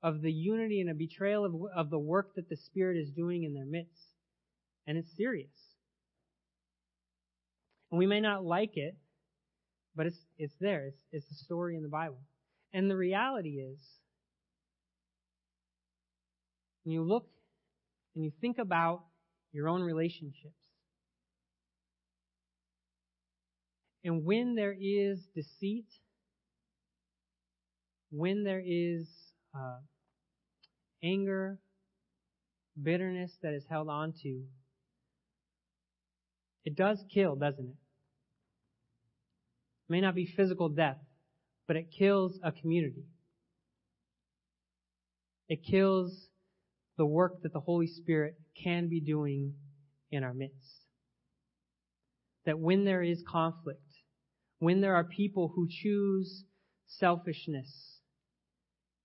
of 0.04 0.22
the 0.22 0.32
unity 0.32 0.82
and 0.82 0.90
a 0.90 0.94
betrayal 0.94 1.46
of, 1.46 1.54
of 1.76 1.90
the 1.90 2.00
work 2.00 2.36
that 2.36 2.50
the 2.50 2.56
Spirit 2.56 2.98
is 2.98 3.10
doing 3.12 3.44
in 3.44 3.54
their 3.54 3.66
midst. 3.66 4.02
And 4.88 4.98
it's 4.98 5.16
serious. 5.16 5.50
And 7.92 8.00
we 8.00 8.08
may 8.08 8.20
not 8.20 8.44
like 8.44 8.78
it, 8.78 8.96
but 9.96 10.08
it's, 10.08 10.18
it's 10.38 10.56
there. 10.60 10.88
It's, 10.88 11.02
it's 11.12 11.32
a 11.32 11.44
story 11.44 11.76
in 11.76 11.84
the 11.84 11.90
Bible. 11.90 12.20
And 12.74 12.90
the 12.90 12.96
reality 12.96 13.60
is, 13.60 13.80
when 16.84 16.94
you 16.94 17.04
look 17.04 17.28
and 18.16 18.24
you 18.24 18.32
think 18.42 18.58
about 18.58 19.04
your 19.52 19.68
own 19.68 19.82
relationships, 19.82 20.56
And 24.04 24.26
when 24.26 24.56
there 24.56 24.76
is 24.80 25.20
deceit, 25.36 25.86
when 28.10 28.44
there 28.44 28.62
is 28.66 29.08
uh, 29.56 29.78
anger, 31.04 31.60
bitterness 32.82 33.32
that 33.42 33.54
is 33.54 33.66
held 33.70 33.90
on 33.90 34.14
to, 34.24 34.44
it 36.64 36.76
does 36.76 37.04
kill, 37.14 37.36
doesn't 37.36 37.66
it? 37.66 37.76
It 39.90 39.92
may 39.92 40.02
not 40.02 40.16
be 40.16 40.26
physical 40.26 40.70
death, 40.70 41.00
but 41.68 41.76
it 41.76 41.88
kills 41.98 42.40
a 42.44 42.52
community. 42.52 43.06
It 45.50 45.66
kills 45.70 46.28
the 46.98 47.06
work 47.06 47.42
that 47.44 47.52
the 47.52 47.60
Holy 47.60 47.88
Spirit 47.88 48.36
can 48.64 48.88
be 48.88 49.02
doing 49.02 49.54
in 50.12 50.24
our 50.24 50.34
midst. 50.34 50.86
That 52.46 52.60
when 52.60 52.86
there 52.86 53.02
is 53.02 53.24
conflict, 53.28 53.82
when 54.60 54.82
there 54.82 54.96
are 54.96 55.04
people 55.04 55.52
who 55.56 55.68
choose 55.70 56.44
selfishness, 56.88 58.00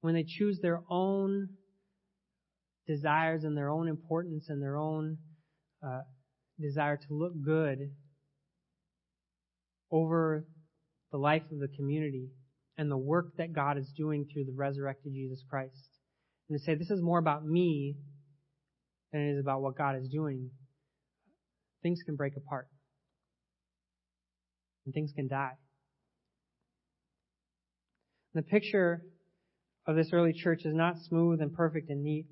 when 0.03 0.14
they 0.14 0.24
choose 0.24 0.61
their 0.61 0.82
own 0.90 1.49
desires 2.87 3.45
and 3.45 3.57
their 3.57 3.70
own 3.70 3.89
importance 3.89 4.47
and 4.49 4.62
their 4.62 4.76
own 4.76 5.18
uh, 5.84 6.01
desire 6.61 6.97
to 6.97 7.07
look 7.11 7.32
good 7.43 7.91
over 9.91 10.47
the 11.12 11.18
life 11.18 11.43
of 11.53 11.59
the 11.59 11.68
community 11.76 12.28
and 12.78 12.91
the 12.91 12.97
work 12.97 13.37
that 13.39 13.53
God 13.53 13.78
is 13.78 13.91
doing 13.97 14.26
through 14.32 14.45
the 14.45 14.55
resurrected 14.55 15.12
Jesus 15.12 15.43
Christ. 15.49 15.89
And 16.49 16.59
to 16.59 16.64
say, 16.64 16.74
this 16.74 16.91
is 16.91 17.03
more 17.03 17.18
about 17.18 17.45
me 17.45 17.97
than 19.12 19.22
it 19.22 19.32
is 19.32 19.41
about 19.41 19.62
what 19.62 19.76
God 19.76 19.97
is 19.97 20.09
doing, 20.09 20.51
things 21.82 22.01
can 22.05 22.16
break 22.16 22.37
apart 22.37 22.68
and 24.84 24.95
things 24.95 25.12
can 25.14 25.28
die. 25.28 25.55
The 28.34 28.43
picture 28.43 29.03
of 29.87 29.97
this 29.97 30.11
early 30.12 30.32
church 30.32 30.61
is 30.64 30.74
not 30.74 30.97
smooth 31.09 31.41
and 31.41 31.55
perfect 31.55 31.91
and 31.91 32.03
neat. 32.03 32.26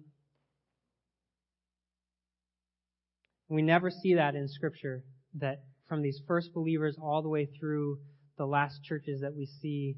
We 3.48 3.62
never 3.62 3.90
see 3.90 4.14
that 4.14 4.34
in 4.34 4.48
Scripture, 4.48 5.04
that 5.38 5.62
from 5.88 6.02
these 6.02 6.20
first 6.26 6.52
believers 6.54 6.96
all 7.00 7.22
the 7.22 7.28
way 7.28 7.46
through 7.58 7.98
the 8.38 8.46
last 8.46 8.82
churches 8.82 9.20
that 9.20 9.34
we 9.34 9.46
see 9.46 9.96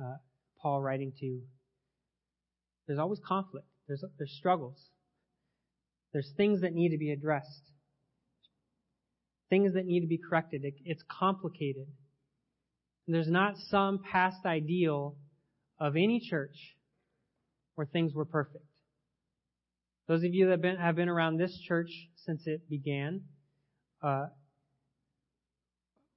uh, 0.00 0.16
Paul 0.60 0.80
writing 0.80 1.12
to. 1.20 1.40
There's 2.86 2.98
always 2.98 3.20
conflict. 3.26 3.66
There's, 3.88 4.04
there's 4.18 4.34
struggles. 4.38 4.78
There's 6.12 6.30
things 6.36 6.60
that 6.60 6.74
need 6.74 6.90
to 6.90 6.98
be 6.98 7.10
addressed 7.10 7.62
things 9.54 9.74
that 9.74 9.86
need 9.86 10.00
to 10.00 10.06
be 10.06 10.18
corrected. 10.18 10.64
It, 10.64 10.74
it's 10.84 11.02
complicated. 11.08 11.86
And 13.06 13.14
there's 13.14 13.28
not 13.28 13.54
some 13.70 14.00
past 14.10 14.44
ideal 14.44 15.16
of 15.78 15.96
any 15.96 16.20
church 16.20 16.56
where 17.74 17.86
things 17.86 18.14
were 18.14 18.24
perfect. 18.24 18.64
Those 20.06 20.22
of 20.24 20.34
you 20.34 20.46
that 20.46 20.52
have 20.52 20.62
been, 20.62 20.76
have 20.76 20.96
been 20.96 21.08
around 21.08 21.38
this 21.38 21.58
church 21.66 21.90
since 22.24 22.46
it 22.46 22.68
began 22.68 23.22
uh, 24.02 24.26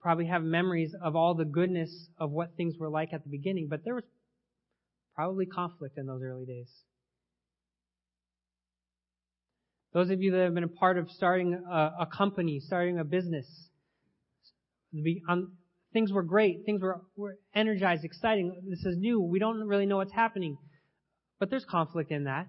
probably 0.01 0.25
have 0.27 0.43
memories 0.43 0.93
of 1.01 1.15
all 1.15 1.35
the 1.35 1.45
goodness 1.45 2.09
of 2.17 2.31
what 2.31 2.55
things 2.55 2.75
were 2.77 2.89
like 2.89 3.13
at 3.13 3.23
the 3.23 3.29
beginning, 3.29 3.67
but 3.69 3.83
there 3.83 3.95
was 3.95 4.03
probably 5.15 5.45
conflict 5.45 5.97
in 5.97 6.05
those 6.05 6.21
early 6.23 6.45
days. 6.45 6.69
Those 9.93 10.09
of 10.09 10.21
you 10.21 10.31
that 10.31 10.39
have 10.39 10.53
been 10.53 10.63
a 10.63 10.67
part 10.67 10.97
of 10.97 11.09
starting 11.11 11.53
a, 11.53 11.91
a 12.01 12.05
company, 12.05 12.59
starting 12.59 12.99
a 12.99 13.03
business, 13.03 13.47
um, 15.27 15.53
things 15.91 16.11
were 16.11 16.23
great. 16.23 16.63
Things 16.65 16.81
were, 16.81 17.01
were 17.15 17.37
energized, 17.55 18.03
exciting. 18.03 18.61
This 18.69 18.85
is 18.85 18.97
new. 18.97 19.21
We 19.21 19.39
don't 19.39 19.67
really 19.67 19.85
know 19.85 19.97
what's 19.97 20.13
happening. 20.13 20.57
But 21.39 21.49
there's 21.49 21.65
conflict 21.65 22.11
in 22.11 22.25
that, 22.25 22.47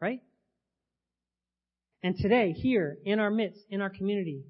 right? 0.00 0.20
And 2.04 2.14
today, 2.18 2.52
here, 2.52 2.98
in 3.06 3.18
our 3.18 3.30
midst, 3.30 3.62
in 3.70 3.80
our 3.80 3.88
community, 3.88 4.44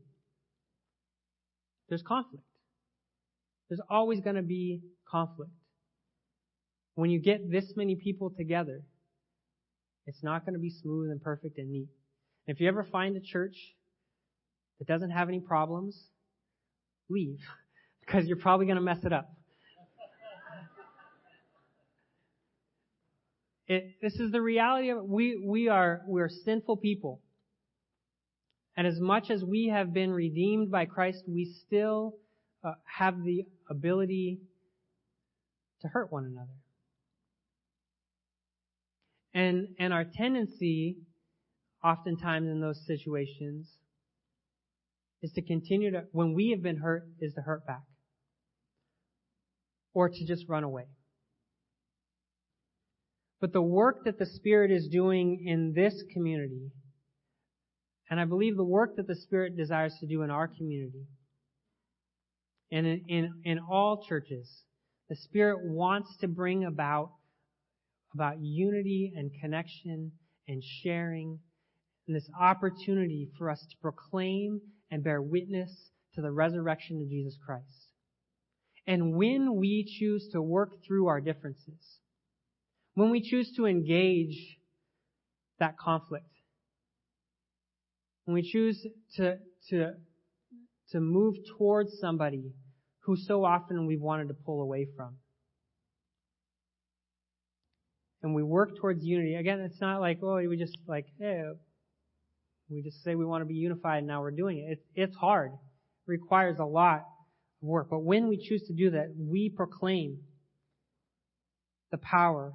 there's 1.88 2.02
conflict. 2.02 2.44
There's 3.68 3.80
always 3.88 4.20
going 4.20 4.34
to 4.34 4.42
be 4.42 4.82
conflict. 5.08 5.52
when 6.96 7.10
you 7.10 7.20
get 7.20 7.48
this 7.48 7.64
many 7.76 7.94
people 7.94 8.30
together, 8.36 8.82
it's 10.06 10.20
not 10.20 10.44
going 10.44 10.54
to 10.54 10.58
be 10.58 10.70
smooth 10.82 11.12
and 11.12 11.22
perfect 11.22 11.58
and 11.58 11.70
neat. 11.70 11.86
If 12.48 12.60
you 12.60 12.66
ever 12.66 12.82
find 12.82 13.16
a 13.16 13.20
church 13.20 13.54
that 14.80 14.88
doesn't 14.88 15.10
have 15.10 15.28
any 15.28 15.38
problems, 15.38 15.96
leave 17.08 17.38
because 18.00 18.26
you're 18.26 18.36
probably 18.36 18.66
going 18.66 18.78
to 18.78 18.82
mess 18.82 19.04
it 19.04 19.12
up. 19.12 19.30
It, 23.68 23.94
this 24.02 24.14
is 24.14 24.32
the 24.32 24.42
reality 24.42 24.90
of 24.90 24.98
it. 24.98 25.06
We, 25.06 25.40
we 25.42 25.68
are, 25.68 26.02
we're 26.06 26.28
sinful 26.28 26.78
people. 26.78 27.20
And 28.76 28.86
as 28.86 28.98
much 28.98 29.30
as 29.30 29.44
we 29.44 29.68
have 29.72 29.92
been 29.92 30.10
redeemed 30.12 30.70
by 30.70 30.86
Christ, 30.86 31.22
we 31.28 31.54
still 31.66 32.14
uh, 32.64 32.72
have 32.84 33.22
the 33.22 33.44
ability 33.70 34.40
to 35.82 35.88
hurt 35.88 36.10
one 36.10 36.24
another. 36.24 36.48
And, 39.32 39.68
and 39.78 39.92
our 39.92 40.04
tendency, 40.04 40.96
oftentimes 41.84 42.48
in 42.48 42.60
those 42.60 42.80
situations, 42.86 43.68
is 45.22 45.32
to 45.32 45.42
continue 45.42 45.90
to, 45.92 46.04
when 46.12 46.34
we 46.34 46.50
have 46.50 46.62
been 46.62 46.78
hurt, 46.78 47.04
is 47.20 47.34
to 47.34 47.42
hurt 47.42 47.66
back. 47.66 47.82
Or 49.92 50.08
to 50.08 50.26
just 50.26 50.48
run 50.48 50.64
away. 50.64 50.86
But 53.40 53.52
the 53.52 53.62
work 53.62 54.04
that 54.04 54.18
the 54.18 54.26
Spirit 54.26 54.70
is 54.70 54.88
doing 54.88 55.44
in 55.46 55.74
this 55.74 55.94
community, 56.12 56.70
and 58.10 58.20
I 58.20 58.24
believe 58.24 58.56
the 58.56 58.64
work 58.64 58.96
that 58.96 59.06
the 59.06 59.16
Spirit 59.16 59.56
desires 59.56 59.94
to 60.00 60.06
do 60.06 60.22
in 60.22 60.30
our 60.30 60.48
community, 60.48 61.06
and 62.70 62.86
in, 62.86 63.04
in, 63.08 63.34
in 63.44 63.58
all 63.58 64.04
churches, 64.08 64.50
the 65.08 65.16
Spirit 65.16 65.58
wants 65.64 66.16
to 66.20 66.28
bring 66.28 66.64
about, 66.64 67.10
about 68.14 68.40
unity 68.40 69.12
and 69.16 69.30
connection 69.40 70.12
and 70.48 70.62
sharing 70.82 71.38
and 72.06 72.16
this 72.16 72.28
opportunity 72.38 73.30
for 73.38 73.50
us 73.50 73.60
to 73.70 73.76
proclaim 73.80 74.60
and 74.90 75.02
bear 75.02 75.22
witness 75.22 75.70
to 76.14 76.20
the 76.20 76.30
resurrection 76.30 77.00
of 77.00 77.08
Jesus 77.08 77.36
Christ. 77.44 77.88
And 78.86 79.14
when 79.16 79.56
we 79.56 79.86
choose 79.98 80.28
to 80.32 80.42
work 80.42 80.84
through 80.86 81.06
our 81.06 81.20
differences, 81.20 81.98
when 82.94 83.10
we 83.10 83.22
choose 83.22 83.52
to 83.56 83.66
engage 83.66 84.58
that 85.58 85.78
conflict, 85.78 86.26
when 88.24 88.34
we 88.34 88.42
choose 88.42 88.86
to, 89.16 89.38
to, 89.70 89.92
to 90.90 91.00
move 91.00 91.34
towards 91.58 91.98
somebody 92.00 92.52
who 93.00 93.16
so 93.16 93.44
often 93.44 93.86
we've 93.86 94.00
wanted 94.00 94.28
to 94.28 94.34
pull 94.34 94.62
away 94.62 94.86
from. 94.96 95.16
And 98.22 98.34
we 98.34 98.42
work 98.42 98.78
towards 98.80 99.04
unity. 99.04 99.34
Again, 99.34 99.60
it's 99.60 99.80
not 99.80 100.00
like, 100.00 100.20
oh, 100.22 100.36
we 100.36 100.56
just 100.56 100.76
like, 100.88 101.06
hey, 101.18 101.42
we 102.70 102.82
just 102.82 103.04
say 103.04 103.14
we 103.14 103.26
want 103.26 103.42
to 103.42 103.46
be 103.46 103.54
unified 103.54 103.98
and 103.98 104.06
now 104.06 104.22
we're 104.22 104.30
doing 104.30 104.58
it. 104.58 104.72
It's, 104.72 104.86
it's 104.94 105.16
hard. 105.16 105.52
It 105.52 106.10
requires 106.10 106.58
a 106.58 106.64
lot 106.64 107.00
of 107.62 107.68
work. 107.68 107.88
But 107.90 108.00
when 108.00 108.28
we 108.28 108.38
choose 108.38 108.62
to 108.68 108.72
do 108.72 108.92
that, 108.92 109.14
we 109.18 109.52
proclaim 109.54 110.18
the 111.90 111.98
power. 111.98 112.54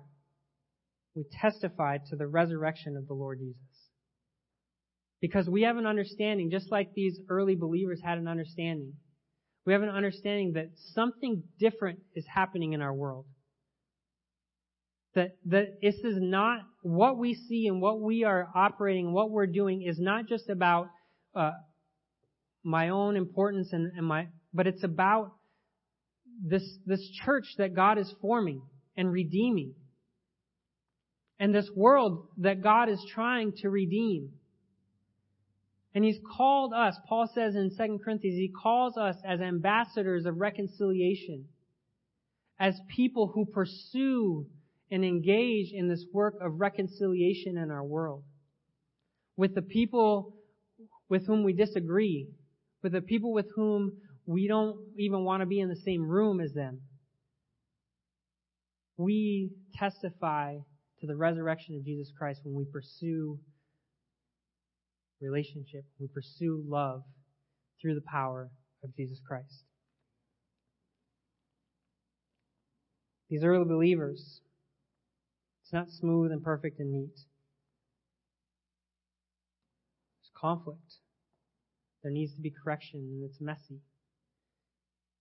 We 1.15 1.25
testify 1.39 1.99
to 2.09 2.15
the 2.15 2.25
resurrection 2.25 2.97
of 2.97 3.07
the 3.07 3.13
Lord 3.13 3.39
Jesus. 3.39 3.68
Because 5.21 5.49
we 5.49 5.63
have 5.63 5.77
an 5.77 5.85
understanding, 5.85 6.49
just 6.49 6.71
like 6.71 6.93
these 6.93 7.19
early 7.29 7.55
believers 7.55 7.99
had 8.03 8.17
an 8.17 8.27
understanding. 8.27 8.93
We 9.65 9.73
have 9.73 9.81
an 9.81 9.89
understanding 9.89 10.53
that 10.53 10.69
something 10.93 11.43
different 11.59 11.99
is 12.15 12.25
happening 12.33 12.73
in 12.73 12.81
our 12.81 12.93
world. 12.93 13.25
That, 15.15 15.35
that 15.47 15.81
this 15.81 15.95
is 15.95 16.15
not 16.17 16.61
what 16.81 17.17
we 17.17 17.33
see 17.33 17.67
and 17.67 17.81
what 17.81 17.99
we 17.99 18.23
are 18.23 18.47
operating, 18.55 19.11
what 19.11 19.31
we're 19.31 19.47
doing 19.47 19.83
is 19.83 19.99
not 19.99 20.27
just 20.27 20.49
about 20.49 20.87
uh, 21.35 21.51
my 22.63 22.89
own 22.89 23.15
importance 23.15 23.69
and, 23.73 23.91
and 23.97 24.05
my, 24.05 24.27
but 24.53 24.67
it's 24.67 24.83
about 24.83 25.31
this 26.41 26.63
this 26.85 27.01
church 27.25 27.45
that 27.57 27.75
God 27.75 27.97
is 27.97 28.13
forming 28.21 28.61
and 28.95 29.11
redeeming, 29.11 29.73
and 31.39 31.53
this 31.53 31.69
world 31.75 32.27
that 32.37 32.61
God 32.61 32.89
is 32.89 33.03
trying 33.13 33.53
to 33.57 33.69
redeem. 33.69 34.29
And 35.95 36.03
He's 36.03 36.19
called 36.37 36.73
us, 36.73 36.95
Paul 37.07 37.29
says 37.33 37.55
in 37.55 37.71
2 37.75 37.99
Corinthians, 38.03 38.37
He 38.37 38.49
calls 38.49 38.97
us 38.97 39.15
as 39.25 39.41
ambassadors 39.41 40.25
of 40.25 40.37
reconciliation, 40.37 41.45
as 42.59 42.79
people 42.95 43.27
who 43.27 43.45
pursue 43.45 44.45
and 44.91 45.03
engage 45.03 45.71
in 45.71 45.87
this 45.87 46.05
work 46.11 46.35
of 46.41 46.59
reconciliation 46.59 47.57
in 47.57 47.71
our 47.71 47.83
world. 47.83 48.23
With 49.37 49.55
the 49.55 49.61
people 49.61 50.35
with 51.07 51.25
whom 51.25 51.43
we 51.43 51.53
disagree, 51.53 52.27
with 52.83 52.91
the 52.91 53.01
people 53.01 53.33
with 53.33 53.47
whom 53.55 53.93
we 54.25 54.47
don't 54.47 54.77
even 54.97 55.23
want 55.23 55.41
to 55.41 55.47
be 55.47 55.59
in 55.59 55.69
the 55.69 55.75
same 55.75 56.07
room 56.07 56.39
as 56.39 56.53
them. 56.53 56.81
We 58.97 59.49
testify 59.75 60.57
to 60.99 61.07
the 61.07 61.15
resurrection 61.15 61.75
of 61.75 61.83
Jesus 61.83 62.11
Christ 62.15 62.41
when 62.43 62.55
we 62.55 62.65
pursue 62.65 63.39
relationship, 65.21 65.85
we 65.99 66.07
pursue 66.07 66.63
love 66.67 67.03
through 67.81 67.95
the 67.95 68.01
power 68.01 68.49
of 68.83 68.95
Jesus 68.95 69.19
Christ. 69.25 69.63
These 73.29 73.43
early 73.43 73.65
believers, 73.65 74.41
it's 75.63 75.73
not 75.73 75.89
smooth 75.89 76.31
and 76.31 76.43
perfect 76.43 76.79
and 76.79 76.91
neat. 76.91 77.15
There's 80.17 80.31
conflict. 80.35 80.95
There 82.01 82.11
needs 82.11 82.33
to 82.35 82.41
be 82.41 82.51
correction, 82.51 82.99
and 82.99 83.23
it's 83.23 83.39
messy. 83.39 83.81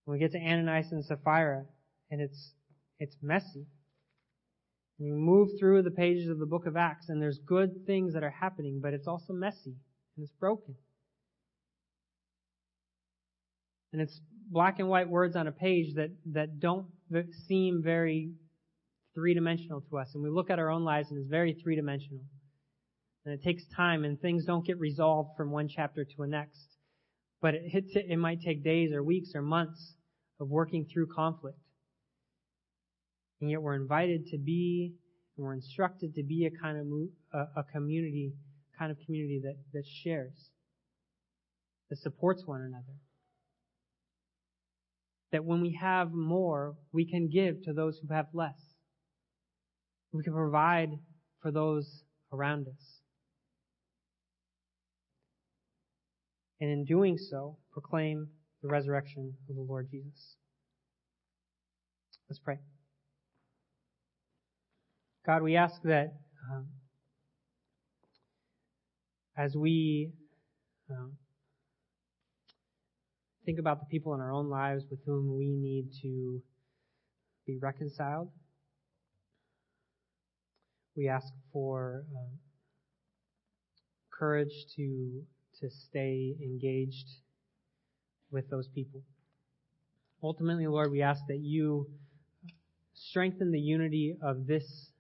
When 0.05 0.15
we 0.15 0.21
get 0.21 0.33
to 0.33 0.39
Ananias 0.39 0.93
and 0.93 1.05
Sapphira, 1.05 1.67
and 2.11 2.21
it's 2.21 2.53
it's 2.99 3.17
messy. 3.21 3.67
And 4.99 5.07
you 5.07 5.15
move 5.15 5.51
through 5.59 5.83
the 5.83 5.91
pages 5.91 6.29
of 6.29 6.39
the 6.39 6.47
book 6.47 6.67
of 6.67 6.77
Acts, 6.77 7.09
and 7.09 7.21
there's 7.21 7.39
good 7.39 7.87
things 7.87 8.15
that 8.15 8.23
are 8.23 8.31
happening, 8.41 8.81
but 8.83 8.95
it's 8.95 9.07
also 9.07 9.33
messy 9.33 9.75
and 10.19 10.25
it's 10.25 10.35
broken. 10.39 10.75
And 13.93 14.03
it's 14.03 14.21
black 14.51 14.81
and 14.81 14.89
white 14.89 15.09
words 15.09 15.37
on 15.37 15.47
a 15.47 15.53
page 15.53 15.95
that, 15.95 16.11
that 16.33 16.59
don't 16.59 16.87
seem 17.47 17.83
very 17.83 18.33
three 19.15 19.33
dimensional 19.33 19.81
to 19.89 19.99
us. 19.99 20.09
And 20.15 20.23
we 20.23 20.29
look 20.29 20.51
at 20.51 20.59
our 20.59 20.71
own 20.71 20.85
lives 20.85 21.11
and 21.11 21.21
it's 21.21 21.31
very 21.31 21.55
three 21.55 21.77
dimensional. 21.77 22.21
And 23.25 23.35
it 23.35 23.43
takes 23.43 23.63
time 23.77 24.05
and 24.05 24.21
things 24.21 24.45
don't 24.45 24.67
get 24.67 24.79
resolved 24.79 25.37
from 25.37 25.53
one 25.53 25.69
chapter 25.69 26.05
to 26.05 26.15
the 26.19 26.27
next. 26.27 26.67
But 27.41 27.55
it, 27.55 27.63
hits 27.67 27.95
it, 27.95 28.07
it 28.09 28.17
might 28.17 28.43
take 28.43 28.65
days 28.65 28.93
or 28.93 29.03
weeks 29.03 29.31
or 29.37 29.43
months 29.43 29.95
of 30.41 30.49
working 30.49 30.87
through 30.93 31.07
conflict. 31.15 31.59
And 33.41 33.51
yet 33.51 33.63
we're 33.63 33.77
invited 33.77 34.27
to 34.33 34.39
be, 34.39 34.95
and 35.37 35.47
we're 35.47 35.55
instructed 35.55 36.17
to 36.17 36.25
be 36.25 36.47
a 36.47 36.51
kind 36.51 36.77
of 36.77 37.41
a, 37.41 37.61
a 37.61 37.65
community 37.73 38.33
kind 38.79 38.91
of 38.91 38.99
community 39.05 39.41
that, 39.43 39.57
that 39.73 39.85
shares, 40.03 40.51
that 41.91 41.99
supports 41.99 42.43
one 42.47 42.61
another. 42.61 42.97
That 45.33 45.45
when 45.45 45.61
we 45.61 45.79
have 45.81 46.13
more, 46.13 46.77
we 46.93 47.05
can 47.05 47.29
give 47.29 47.63
to 47.65 47.73
those 47.73 47.99
who 47.99 48.15
have 48.15 48.27
less. 48.33 48.59
We 50.13 50.23
can 50.23 50.33
provide 50.33 50.91
for 51.43 51.51
those 51.51 52.03
around 52.33 52.67
us. 52.69 53.01
And 56.61 56.71
in 56.71 56.85
doing 56.85 57.19
so, 57.19 57.59
proclaim 57.73 58.29
the 58.63 58.69
resurrection 58.69 59.35
of 59.49 59.55
the 59.55 59.63
Lord 59.63 59.89
Jesus. 59.91 60.37
Let's 62.29 62.41
pray. 62.41 62.59
God, 65.25 65.43
we 65.43 65.57
ask 65.57 65.81
that 65.85 66.15
um, 66.51 66.69
as 69.39 69.55
we 69.55 70.11
um, 70.91 71.13
think 73.47 73.61
about 73.61 73.79
the 73.79 73.87
people 73.87 74.13
in 74.15 74.21
our 74.21 74.33
own 74.33 74.51
lives 74.51 74.85
with 74.91 74.99
whom 75.07 75.39
we 75.39 75.47
need 75.47 75.87
to 76.03 76.43
be 77.47 77.57
reconciled, 77.57 78.29
we 80.97 81.09
ask 81.09 81.33
for 81.53 82.05
um, 82.17 82.39
courage 84.11 84.67
to 84.75 85.23
to 85.61 85.71
stay 85.71 86.37
engaged 86.43 87.09
with 88.31 88.49
those 88.51 88.69
people. 88.69 89.03
Ultimately, 90.23 90.67
Lord, 90.67 90.91
we 90.91 91.03
ask 91.03 91.23
that 91.29 91.39
you 91.39 91.89
strengthen 92.95 93.51
the 93.51 93.61
unity 93.61 94.17
of 94.23 94.47
this 94.47 94.91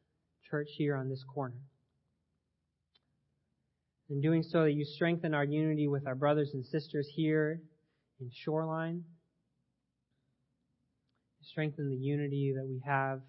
church 0.49 0.69
here 0.77 0.97
on 0.97 1.09
this 1.09 1.25
corner. 1.25 1.57
In 4.11 4.23
doing 4.23 4.43
so, 4.43 4.63
that 4.63 4.73
you 4.73 4.87
strengthen 4.87 5.35
our 5.35 5.45
unity 5.45 5.87
with 5.87 6.07
our 6.07 6.15
brothers 6.15 6.55
and 6.55 6.65
sisters 6.65 7.07
here 7.15 7.61
in 8.21 8.31
Shoreline. 8.33 9.05
Strengthen 11.43 11.91
the 11.91 11.97
unity 11.97 12.55
that 12.57 12.67
we 12.67 12.81
have 12.87 13.21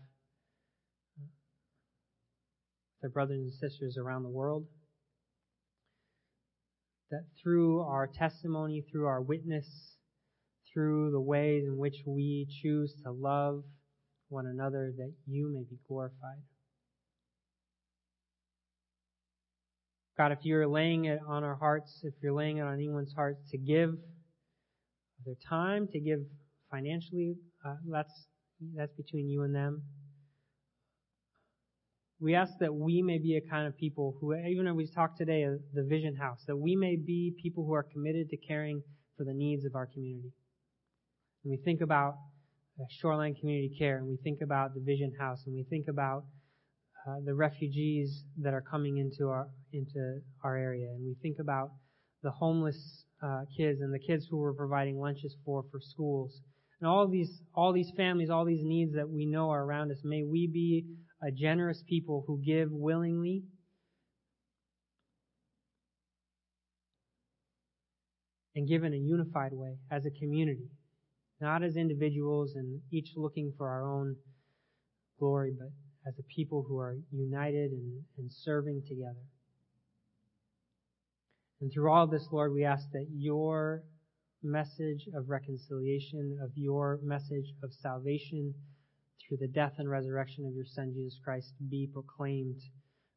with 2.95 3.03
our 3.03 3.09
brothers 3.09 3.39
and 3.39 3.53
sisters 3.53 3.97
around 3.97 4.23
the 4.23 4.30
world. 4.30 4.65
That 7.11 7.25
through 7.41 7.82
our 7.82 8.07
testimony, 8.07 8.86
through 8.89 9.07
our 9.07 9.21
witness, 9.21 9.67
through 10.73 11.11
the 11.11 11.19
ways 11.19 11.65
in 11.65 11.77
which 11.77 11.95
we 12.05 12.47
choose 12.61 12.93
to 13.03 13.11
love 13.11 13.63
one 14.30 14.45
another, 14.45 14.93
that 14.97 15.11
you 15.27 15.49
may 15.53 15.63
be 15.69 15.77
glorified. 15.88 16.39
God, 20.20 20.34
if 20.34 20.39
you're 20.41 20.67
laying 20.67 21.05
it 21.05 21.20
on 21.26 21.45
our 21.45 21.55
hearts, 21.55 22.01
if 22.03 22.13
you're 22.22 22.34
laying 22.34 22.57
it 22.57 22.63
on 22.63 22.74
anyone's 22.74 23.13
hearts 23.13 23.39
to 23.51 23.57
give 23.57 23.95
their 25.26 25.36
time, 25.47 25.88
to 25.93 25.99
give 26.01 26.20
financially, 26.70 27.36
uh, 27.65 27.76
that's 27.89 28.28
that's 28.76 28.91
between 28.95 29.30
you 29.30 29.43
and 29.43 29.55
them. 29.55 29.82
We 32.20 32.36
ask 32.36 32.51
that 32.59 32.76
we 32.76 33.01
may 33.01 33.17
be 33.17 33.38
a 33.38 33.49
kind 33.49 33.65
of 33.65 33.78
people 33.78 34.17
who, 34.20 34.36
even 34.36 34.67
as 34.67 34.74
we 34.74 34.88
talked 34.93 35.17
today, 35.17 35.43
of 35.43 35.61
the 35.74 35.84
Vision 35.84 36.17
House, 36.17 36.43
that 36.47 36.57
we 36.57 36.76
may 36.76 36.97
be 36.97 37.34
people 37.41 37.65
who 37.65 37.74
are 37.74 37.84
committed 37.84 38.30
to 38.32 38.38
caring 38.45 38.84
for 39.15 39.24
the 39.24 39.34
needs 39.34 39.63
of 39.63 39.74
our 39.74 39.86
community. 39.86 40.34
And 41.45 41.51
we 41.51 41.55
think 41.63 41.80
about 41.80 42.15
Shoreline 42.89 43.36
Community 43.36 43.74
Care, 43.80 43.99
and 43.99 44.07
we 44.09 44.17
think 44.17 44.41
about 44.41 44.74
the 44.74 44.82
Vision 44.82 45.13
House, 45.17 45.43
and 45.45 45.55
we 45.55 45.63
think 45.63 45.88
about 45.88 46.26
uh, 47.07 47.22
the 47.24 47.34
refugees 47.34 48.26
that 48.41 48.53
are 48.53 48.61
coming 48.70 48.97
into 48.97 49.30
our 49.30 49.47
into 49.74 50.20
our 50.43 50.55
area, 50.57 50.88
and 50.88 51.05
we 51.05 51.15
think 51.22 51.38
about 51.39 51.72
the 52.24 52.32
homeless 52.32 53.05
uh, 53.24 53.43
kids 53.55 53.82
and 53.82 53.93
the 53.93 53.99
kids 53.99 54.26
who 54.30 54.38
we're 54.38 54.53
providing 54.53 54.99
lunches 54.99 55.36
for 55.45 55.63
for 55.72 55.80
schools, 55.80 56.41
and 56.80 56.89
all 56.89 57.07
these 57.07 57.41
all 57.53 57.74
these 57.74 57.91
families, 57.95 58.30
all 58.30 58.45
these 58.45 58.63
needs 58.63 58.93
that 58.93 59.09
we 59.09 59.26
know 59.26 59.49
are 59.49 59.63
around 59.63 59.91
us. 59.91 59.99
May 60.03 60.24
we 60.24 60.47
be 60.47 60.86
a 61.22 61.32
generous 61.32 61.84
people 61.88 62.24
who 62.28 62.41
give 62.45 62.72
willingly. 62.72 63.43
And 68.55 68.67
give 68.67 68.84
in 68.84 68.93
a 68.93 68.97
unified 68.97 69.53
way 69.53 69.78
as 69.89 70.05
a 70.05 70.09
community, 70.09 70.67
not 71.39 71.63
as 71.63 71.78
individuals 71.78 72.55
and 72.55 72.82
each 72.91 73.11
looking 73.15 73.53
for 73.57 73.70
our 73.70 73.86
own 73.86 74.17
glory, 75.17 75.53
but 75.57 75.70
as 76.05 76.15
a 76.20 76.24
people 76.24 76.65
who 76.67 76.78
are 76.80 76.97
united 77.11 77.72
and, 77.72 78.03
and 78.17 78.30
serving 78.32 78.82
together. 78.88 79.24
And 81.62 81.72
through 81.74 81.91
all 81.91 82.07
this, 82.07 82.26
Lord, 82.32 82.53
we 82.53 82.64
ask 82.64 82.84
that 82.93 83.07
your 83.12 83.84
message 84.41 85.07
of 85.14 85.30
reconciliation, 85.30 86.39
of 86.41 86.51
your 86.55 86.99
message 87.03 87.53
of 87.64 87.72
salvation 87.82 88.53
through 89.28 89.38
the 89.38 89.47
death 89.47 89.74
and 89.78 89.89
resurrection 89.89 90.45
of 90.45 90.53
your 90.53 90.66
Son, 90.66 90.93
Jesus 90.95 91.20
Christ, 91.24 91.53
be 91.70 91.89
proclaimed 91.91 92.62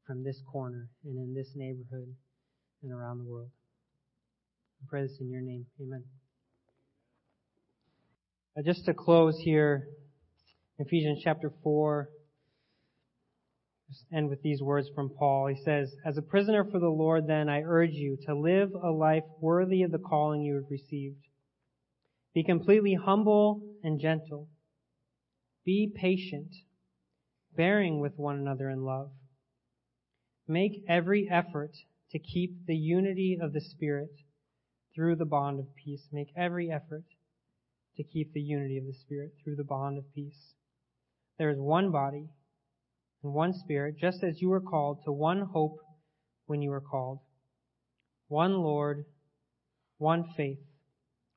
from 0.07 0.25
this 0.25 0.41
corner 0.51 0.89
and 1.05 1.17
in 1.17 1.35
this 1.35 1.53
neighborhood 1.55 2.15
and 2.83 2.93
around 2.93 3.19
the 3.19 3.25
world. 3.25 3.51
I 4.83 4.87
pray 4.89 5.03
this 5.03 5.19
in 5.21 5.31
your 5.31 5.43
name. 5.43 5.67
Amen. 5.81 6.03
Uh, 8.59 8.63
just 8.63 8.85
to 8.87 8.93
close 8.93 9.39
here, 9.39 9.87
Ephesians 10.79 11.21
chapter 11.23 11.53
4, 11.63 12.09
just 13.93 14.07
end 14.11 14.31
with 14.31 14.41
these 14.43 14.63
words 14.63 14.89
from 14.95 15.11
Paul. 15.11 15.49
He 15.49 15.63
says, 15.63 15.95
As 16.05 16.17
a 16.17 16.23
prisoner 16.23 16.65
for 16.65 16.79
the 16.79 16.89
Lord, 16.89 17.27
then, 17.27 17.49
I 17.51 17.61
urge 17.61 17.93
you 17.93 18.17
to 18.27 18.35
live 18.35 18.71
a 18.75 18.91
life 18.91 19.25
worthy 19.39 19.83
of 19.83 19.93
the 19.93 19.99
calling 19.99 20.41
you 20.41 20.55
have 20.55 20.71
received. 20.71 21.27
Be 22.35 22.43
completely 22.43 22.95
humble 22.95 23.61
and 23.83 24.01
gentle. 24.01 24.49
Be 25.67 25.93
patient, 25.95 26.55
bearing 27.55 28.01
with 28.01 28.15
one 28.17 28.37
another 28.37 28.71
in 28.71 28.83
love. 28.83 29.11
Make 30.49 30.85
every 30.89 31.29
effort 31.31 31.73
to 32.13 32.19
keep 32.19 32.67
the 32.67 32.77
unity 32.77 33.39
of 33.41 33.53
the 33.53 33.61
Spirit 33.61 34.11
through 34.95 35.17
the 35.17 35.27
bond 35.27 35.59
of 35.59 35.67
peace. 35.75 36.09
Make 36.11 36.29
every 36.35 36.71
effort 36.71 37.05
to 37.97 38.03
keep 38.03 38.33
the 38.33 38.41
unity 38.41 38.79
of 38.79 38.87
the 38.87 38.95
Spirit 38.95 39.33
through 39.45 39.57
the 39.57 39.65
bond 39.65 39.99
of 39.99 40.05
peace. 40.15 40.55
There 41.39 41.51
is 41.51 41.59
one 41.59 41.91
body 41.91 42.29
and 43.23 43.33
one 43.33 43.53
Spirit, 43.53 43.97
just 44.01 44.23
as 44.23 44.41
you 44.41 44.49
were 44.49 44.61
called 44.61 44.99
to 45.05 45.13
one 45.13 45.43
hope 45.53 45.79
when 46.47 46.63
you 46.63 46.71
were 46.71 46.81
called. 46.81 47.21
One 48.29 48.55
Lord, 48.55 49.05
one 49.99 50.25
faith, 50.37 50.59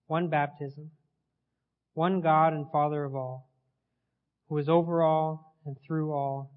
one 0.08 0.30
baptism, 0.30 0.92
one 1.94 2.22
God 2.22 2.54
and 2.54 2.72
Father 2.72 3.04
of 3.04 3.16
all, 3.16 3.50
who 4.50 4.58
is 4.58 4.70
over 4.70 5.04
all 5.04 5.56
and 5.66 5.76
through 5.86 6.12
all 6.12 6.52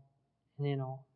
and 0.59 0.67
in 0.67 0.81
all. 0.81 1.07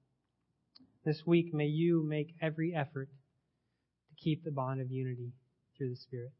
This 1.05 1.23
week 1.27 1.53
may 1.53 1.67
you 1.67 2.05
make 2.07 2.35
every 2.41 2.75
effort 2.75 3.09
to 3.09 4.23
keep 4.23 4.45
the 4.45 4.51
bond 4.51 4.81
of 4.81 4.91
unity 4.91 5.33
through 5.77 5.91
the 5.91 5.97
Spirit. 5.97 6.33